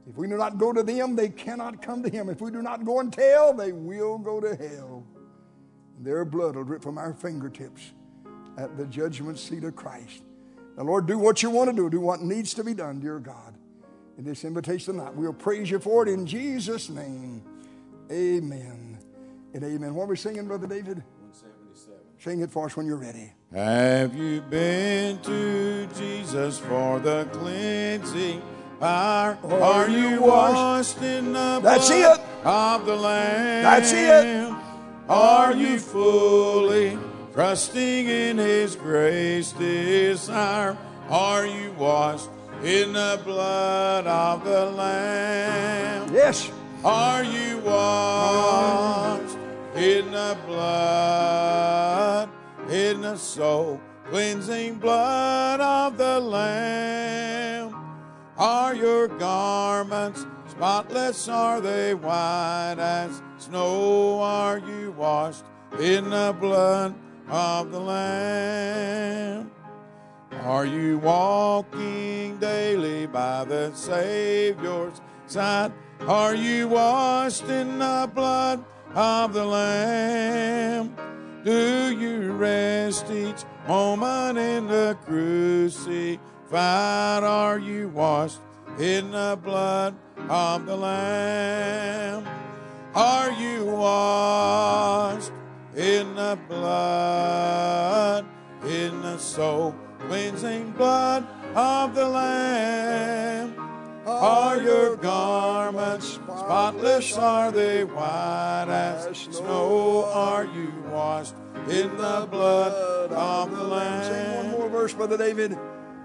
If 0.08 0.18
we 0.18 0.28
do 0.28 0.38
not 0.38 0.58
go 0.58 0.74
to 0.74 0.84
them, 0.84 1.16
they 1.16 1.30
cannot 1.30 1.82
come 1.82 2.04
to 2.04 2.10
him. 2.10 2.28
If 2.28 2.42
we 2.42 2.52
do 2.52 2.62
not 2.62 2.86
go 2.86 3.00
and 3.00 3.14
tell, 3.14 3.54
they 3.54 3.72
will 3.72 4.18
go 4.18 4.40
to 4.40 4.56
hell. 4.56 5.06
Their 6.00 6.26
blood 6.26 6.56
will 6.56 6.64
drip 6.64 6.84
from 6.84 6.98
our 6.98 7.14
fingertips 7.14 7.92
at 8.58 8.76
the 8.78 8.86
judgment 8.86 9.40
seat 9.40 9.64
of 9.64 9.76
Christ. 9.76 10.24
Now, 10.78 10.84
Lord, 10.84 11.06
do 11.06 11.18
what 11.18 11.44
you 11.44 11.50
want 11.50 11.70
to 11.70 11.76
do. 11.76 11.90
Do 11.90 12.00
what 12.00 12.22
needs 12.22 12.54
to 12.56 12.64
be 12.64 12.74
done, 12.74 13.00
dear 13.00 13.20
God. 13.20 13.56
In 14.18 14.24
this 14.24 14.44
invitation 14.44 14.98
tonight, 14.98 15.14
we'll 15.16 15.34
praise 15.34 15.70
you 15.70 15.80
for 15.80 16.08
it 16.08 16.10
in 16.12 16.26
Jesus' 16.26 16.90
name. 16.90 17.44
Amen 18.12 19.00
and 19.54 19.64
amen. 19.64 19.96
What 19.96 20.04
are 20.04 20.08
we 20.08 20.18
singing, 20.18 20.48
Brother 20.48 20.68
David? 20.68 20.98
177. 20.98 21.96
Sing 22.20 22.42
it 22.42 22.52
for 22.52 22.66
us 22.66 22.76
when 22.78 22.86
you're 22.86 22.98
ready. 22.98 23.34
Have 23.54 24.16
you 24.16 24.42
been 24.42 25.20
to 25.20 25.88
Jesus 25.98 26.60
for 26.60 27.00
the 27.00 27.26
cleansing 27.32 28.42
power? 28.80 29.38
Oh, 29.44 29.56
are, 29.56 29.62
are 29.62 29.90
you 29.90 30.22
washed, 30.22 30.98
washed 30.98 31.02
in 31.02 31.34
the 31.34 31.60
That's 31.62 31.90
blood 31.90 32.20
it. 32.20 32.46
of 32.46 32.86
the 32.86 32.96
Lamb? 32.96 33.64
That's 33.64 33.92
it. 33.92 34.54
Are 35.10 35.54
you 35.54 35.80
fully 35.80 36.98
trusting 37.34 38.08
in 38.08 38.38
His 38.38 38.76
grace 38.76 39.52
this 39.54 40.30
hour. 40.30 40.78
Are 41.10 41.46
you 41.46 41.72
washed 41.74 42.30
in 42.64 42.94
the 42.94 43.20
blood 43.24 44.06
of 44.08 44.44
the 44.44 44.66
Lamb? 44.66 46.14
Yes. 46.14 46.52
Are 46.84 47.24
you 47.24 47.60
washed 47.60 49.38
in 49.76 50.12
the 50.12 50.36
blood, 50.48 52.30
in 52.70 53.02
the 53.02 53.16
soul 53.18 53.80
cleansing 54.10 54.80
blood 54.80 55.62
of 55.62 55.98
the 55.98 56.20
Lamb? 56.20 57.76
Are 58.38 58.74
your 58.74 59.08
garments 59.08 60.26
spotless? 60.48 61.30
Are 61.30 61.62
they 61.62 61.94
white 61.94 62.78
as 62.80 63.22
snow? 63.38 64.20
Are 64.20 64.58
you 64.58 64.92
washed 64.98 65.44
in 65.80 66.10
the 66.10 66.36
blood 66.40 66.96
of 67.32 67.72
the 67.72 67.80
Lamb. 67.80 69.50
Are 70.44 70.66
you 70.66 70.98
walking 70.98 72.38
daily 72.38 73.08
by 73.08 73.46
the 73.46 73.72
Savior's 73.74 75.00
side? 75.28 75.72
Are 76.02 76.36
you 76.36 76.68
washed 76.68 77.46
in 77.46 77.80
the 77.80 78.12
blood 78.14 78.66
of 78.94 79.32
the 79.32 79.46
Lamb? 79.46 80.94
Do 81.46 81.96
you 81.98 82.34
rest 82.34 83.10
each 83.10 83.46
moment 83.66 84.38
in 84.38 84.68
the 84.68 84.98
crucified? 85.06 86.20
Are 87.24 87.60
you 87.60 87.88
washed 87.90 88.42
in 88.78 89.12
the 89.12 89.40
blood 89.42 89.96
of 90.28 90.66
the 90.66 90.76
Lamb? 90.76 92.28
Are 92.94 93.32
you 93.32 93.68
washed 93.68 95.32
in 95.76 96.16
the 96.16 96.38
blood, 96.48 98.26
in 98.66 99.02
the 99.02 99.18
soul 99.18 99.76
cleansing 100.00 100.72
blood 100.72 101.26
of 101.56 101.96
the 101.96 102.08
Lamb. 102.08 103.56
Are 104.06 104.62
your 104.62 104.96
garments 104.98 106.14
spotless? 106.14 107.18
Are 107.18 107.52
they 107.52 107.84
white 107.84 108.66
as 108.68 109.16
snow? 109.18 110.06
Are 110.14 110.46
you 110.46 110.74
washed 110.90 111.36
in 111.70 111.96
the 111.98 112.28
blood 112.30 113.12
of 113.12 113.52
the 113.52 113.64
Lamb? 113.64 114.04
Sing 114.04 114.36
one 114.38 114.52
more 114.52 114.70
verse, 114.70 114.94
Brother 114.94 115.18
David. 115.18 115.58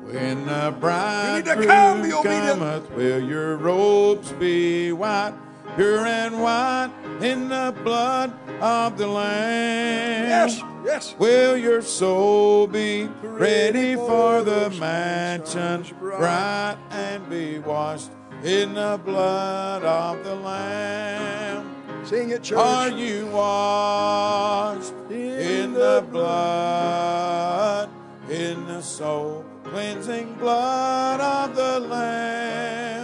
When 0.03 0.47
the 0.47 0.75
bridegroom 0.79 1.67
come, 1.67 2.23
cometh, 2.23 2.91
will 2.93 3.21
your 3.21 3.57
robes 3.57 4.31
be 4.33 4.93
white? 4.93 5.35
Pure 5.77 6.07
and 6.07 6.41
white 6.43 6.91
in 7.21 7.49
the 7.49 7.75
blood 7.85 8.33
of 8.63 8.97
the 8.97 9.07
Lamb. 9.07 10.29
Yes, 10.29 10.63
yes. 10.85 11.15
Will 11.19 11.57
your 11.57 11.83
soul 11.83 12.67
be 12.67 13.09
ready 13.23 13.95
for 13.95 14.43
the 14.43 14.71
mansion 14.81 15.85
bright 16.01 16.79
and 16.91 17.29
be 17.29 17.59
washed 17.59 18.11
in 18.43 18.75
the 18.75 18.99
blood 19.05 19.85
of 19.85 20.25
the 20.25 20.35
Lamb? 20.35 21.75
Sing 22.05 22.31
it, 22.31 22.43
church. 22.43 22.59
Are 22.59 22.89
you 22.89 23.27
washed 23.27 24.95
in 25.11 25.75
the 25.75 26.07
blood, 26.11 27.91
in 28.31 28.67
the 28.67 28.81
soul 28.81 29.45
cleansing 29.65 30.35
blood 30.35 31.21
of 31.21 31.55
the 31.55 31.81
Lamb? 31.81 32.96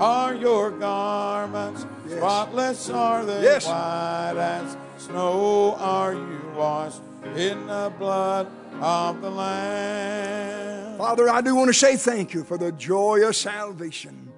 Are 0.00 0.34
your 0.34 0.70
garments 0.70 1.84
yes. 2.08 2.16
spotless? 2.16 2.88
Are 2.88 3.22
they 3.26 3.42
yes. 3.42 3.66
white 3.66 4.32
as 4.38 4.76
snow? 4.96 5.74
Are 5.78 6.14
you 6.14 6.52
washed 6.56 7.02
in 7.36 7.66
the 7.66 7.92
blood 7.98 8.50
of 8.80 9.20
the 9.20 9.30
Lamb? 9.30 10.96
Father, 10.96 11.28
I 11.28 11.42
do 11.42 11.54
want 11.54 11.68
to 11.68 11.74
say 11.74 11.96
thank 11.96 12.32
you 12.32 12.44
for 12.44 12.56
the 12.56 12.72
joy 12.72 13.28
of 13.28 13.36
salvation. 13.36 14.32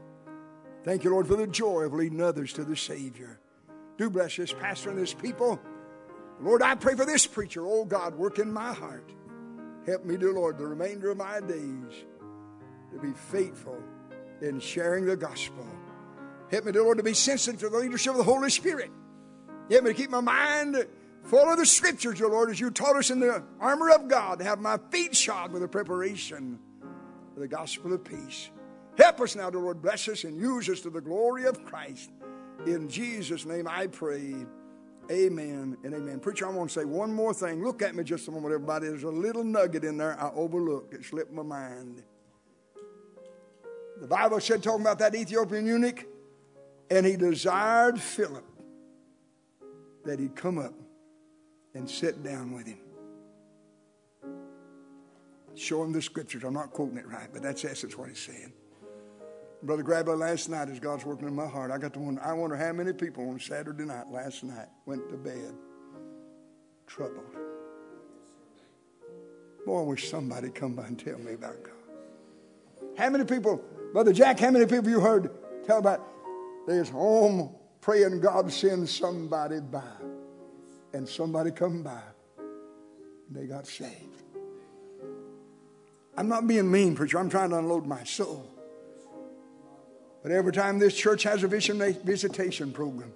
Thank 0.83 1.05
you, 1.05 1.11
Lord, 1.11 1.29
for 1.29 1.37
the 1.37 1.47
joy 1.47 1.83
of 1.83 1.93
leading 1.93 2.21
others 2.21 2.53
to 2.55 2.65
the 2.65 2.77
Savior. 2.77 3.39
Do 3.99 4.11
bless 4.11 4.37
this 4.37 4.53
pastor 4.53 4.91
and 4.91 4.99
this 4.99 5.15
people. 5.15 5.61
Lord, 6.41 6.63
I 6.63 6.75
pray 6.75 6.97
for 6.97 7.05
this 7.05 7.25
preacher. 7.25 7.65
Oh, 7.65 7.85
God, 7.85 8.17
work 8.17 8.41
in 8.41 8.53
my 8.53 8.73
heart. 8.73 9.09
Help 9.87 10.05
me, 10.05 10.17
dear 10.17 10.33
Lord, 10.33 10.59
the 10.59 10.67
remainder 10.67 11.13
of 11.13 11.19
my 11.19 11.39
days 11.39 12.05
to 12.93 12.99
be 13.01 13.13
faithful 13.13 13.81
in 14.43 14.61
sharing 14.61 15.07
the 15.07 15.17
gospel. 15.17 15.67
Help 16.51 16.67
me, 16.67 16.73
dear 16.73 16.83
Lord, 16.83 16.99
to 16.99 17.05
be 17.05 17.15
sensitive 17.15 17.61
to 17.61 17.69
the 17.71 17.79
leadership 17.79 18.13
of 18.13 18.19
the 18.19 18.25
Holy 18.25 18.51
Spirit. 18.51 18.91
Help 19.71 19.85
me 19.85 19.91
to 19.91 19.97
keep 19.97 20.11
my 20.11 20.21
mind 20.21 20.87
full 21.23 21.51
of 21.51 21.59
the 21.59 21.65
scriptures, 21.65 22.19
dear 22.19 22.29
Lord, 22.29 22.51
as 22.51 22.61
you 22.61 22.71
taught 22.71 22.97
us 22.97 23.11
in 23.11 23.21
the 23.21 23.43
armor 23.61 23.91
of 23.91 24.09
God, 24.09 24.41
to 24.41 24.45
have 24.45 24.61
my 24.61 24.79
feet 24.91 25.17
shod 25.17 25.53
with 25.53 25.63
the 25.63 25.69
preparation 25.69 26.59
for 27.33 27.41
the 27.41 27.49
gospel 27.49 27.93
of 27.93 28.05
peace. 28.05 28.51
Help 28.99 29.21
us 29.21 29.35
now, 29.37 29.49
dear 29.49 29.61
Lord. 29.61 29.81
Bless 29.81 30.09
us 30.09 30.25
and 30.25 30.37
use 30.37 30.69
us 30.69 30.81
to 30.81 30.91
the 30.91 31.01
glory 31.01 31.45
of 31.45 31.65
Christ. 31.65 32.11
In 32.67 32.89
Jesus' 32.89 33.47
name 33.47 33.67
I 33.67 33.87
pray. 33.87 34.35
Amen 35.11 35.77
and 35.83 35.95
amen. 35.95 36.21
Preacher, 36.21 36.47
I 36.47 36.51
want 36.51 36.71
to 36.71 36.81
say 36.81 36.85
one 36.85 37.13
more 37.13 37.35
thing. 37.35 37.65
Look 37.65 37.83
at 37.83 37.95
me 37.95 38.05
just 38.05 38.29
a 38.29 38.31
moment, 38.31 38.53
everybody. 38.55 38.89
There's 38.89 39.03
a 39.03 39.09
little 39.09 39.43
nugget 39.45 39.85
in 39.85 39.97
there 39.97 40.21
I 40.21 40.31
overlooked. 40.35 40.95
It 40.95 41.05
slipped 41.05 41.33
my 41.33 41.43
mind. 41.43 42.03
The 44.03 44.09
Bible 44.09 44.41
said, 44.41 44.65
talking 44.65 44.81
about 44.81 44.99
that 44.99 45.15
Ethiopian 45.15 45.65
eunuch, 45.65 46.05
and 46.91 47.07
he 47.07 47.15
desired 47.15 48.01
Philip 48.01 48.45
that 50.05 50.19
he'd 50.19 50.35
come 50.35 50.59
up 50.59 50.75
and 51.75 51.89
sit 51.89 52.21
down 52.21 52.51
with 52.51 52.67
him. 52.67 52.81
Show 55.55 55.85
him 55.85 55.93
the 55.93 56.03
scriptures. 56.03 56.43
I'm 56.43 56.53
not 56.53 56.73
quoting 56.73 56.99
it 56.99 57.07
right, 57.07 57.29
but 57.33 57.43
that's 57.43 57.65
essence 57.65 57.97
what 57.97 58.09
he's 58.09 58.19
saying. 58.19 58.53
Brother 59.63 59.85
Grabber, 59.85 60.17
last 60.17 60.49
night 60.49 60.69
as 60.69 60.81
God's 60.81 61.05
working 61.05 61.29
in 61.29 61.37
my 61.37 61.47
heart, 61.47 61.71
I 61.71 61.79
got 61.79 61.93
to 61.93 62.01
wonder, 62.01 62.21
I 62.25 62.33
wonder 62.33 62.57
how 62.57 62.73
many 62.73 62.93
people 62.93 63.31
on 63.31 63.39
Saturday 63.39 63.85
night 63.85 64.11
last 64.11 64.43
night 64.43 64.67
went 64.85 65.09
to 65.11 65.17
bed 65.17 65.55
troubled. 66.89 67.23
Boy, 69.65 69.79
I 69.79 69.85
wish 69.85 70.11
somebody 70.11 70.51
come 70.51 70.75
by 70.75 70.87
and 70.87 70.99
tell 70.99 71.19
me 71.19 71.35
about 71.35 71.63
God. 71.63 71.73
How 72.99 73.09
many 73.09 73.25
people, 73.25 73.65
Brother 73.93 74.15
Jack, 74.15 74.41
how 74.41 74.51
many 74.51 74.65
people 74.65 74.89
you 74.89 75.01
heard 75.01 75.31
tell 75.67 75.79
about 75.79 76.01
there's 76.67 76.89
home 76.89 77.55
praying 77.83 78.21
God 78.21 78.51
send 78.51 78.89
somebody 78.89 79.61
by 79.61 79.83
and 80.95 81.07
somebody 81.07 81.51
come 81.51 81.83
by 81.83 82.01
and 82.39 83.37
they 83.37 83.47
got 83.47 83.67
saved. 83.67 84.23
I'm 86.17 86.29
not 86.29 86.47
being 86.47 86.71
mean, 86.71 86.95
preacher. 86.95 87.19
I'm 87.19 87.29
trying 87.29 87.51
to 87.51 87.59
unload 87.59 87.87
my 87.87 88.05
soul. 88.05 88.49
But 90.23 90.33
every 90.33 90.53
time 90.53 90.79
this 90.79 90.95
church 90.95 91.25
has 91.25 91.43
a 91.43 91.49
visitation 91.49 92.73
program, 92.73 93.13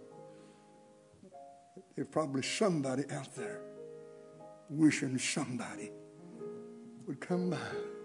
there's 1.94 2.08
probably 2.08 2.42
somebody 2.42 3.04
out 3.10 3.34
there 3.34 3.60
wishing 4.68 5.18
somebody 5.18 5.90
would 7.06 7.20
come 7.20 7.50
by. 7.50 7.95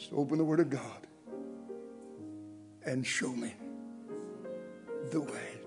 Just 0.00 0.14
open 0.14 0.38
the 0.38 0.44
Word 0.44 0.60
of 0.60 0.70
God 0.70 1.06
and 2.86 3.06
show 3.06 3.28
me 3.28 3.54
the 5.10 5.20
way. 5.20 5.60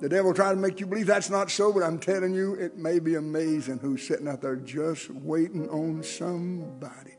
The 0.00 0.08
devil 0.08 0.32
tried 0.32 0.52
to 0.52 0.56
make 0.56 0.80
you 0.80 0.86
believe 0.86 1.06
that's 1.06 1.28
not 1.28 1.50
so, 1.50 1.70
but 1.70 1.82
I'm 1.82 1.98
telling 1.98 2.34
you, 2.34 2.54
it 2.54 2.78
may 2.78 2.98
be 2.98 3.16
amazing 3.16 3.78
who's 3.78 4.06
sitting 4.06 4.26
out 4.26 4.40
there 4.40 4.56
just 4.56 5.10
waiting 5.10 5.68
on 5.68 6.02
somebody 6.02 7.12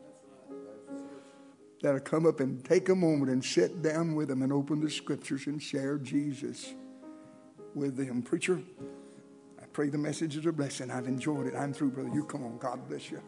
that'll 1.83 1.99
come 1.99 2.25
up 2.25 2.39
and 2.39 2.65
take 2.65 2.89
a 2.89 2.95
moment 2.95 3.29
and 3.29 3.45
sit 3.45 3.83
down 3.83 4.15
with 4.15 4.29
them 4.29 4.41
and 4.41 4.51
open 4.51 4.81
the 4.81 4.89
scriptures 4.89 5.45
and 5.45 5.61
share 5.61 5.99
Jesus 5.99 6.73
with 7.75 7.95
them. 7.95 8.23
Preacher, 8.23 8.59
I 9.61 9.65
pray 9.71 9.89
the 9.89 9.99
message 9.99 10.35
is 10.35 10.47
a 10.47 10.51
blessing. 10.51 10.89
I've 10.89 11.07
enjoyed 11.07 11.45
it. 11.45 11.53
I'm 11.55 11.73
through, 11.73 11.91
brother. 11.91 12.09
You 12.11 12.25
come 12.25 12.43
on. 12.43 12.57
God 12.57 12.89
bless 12.89 13.11
you. 13.11 13.21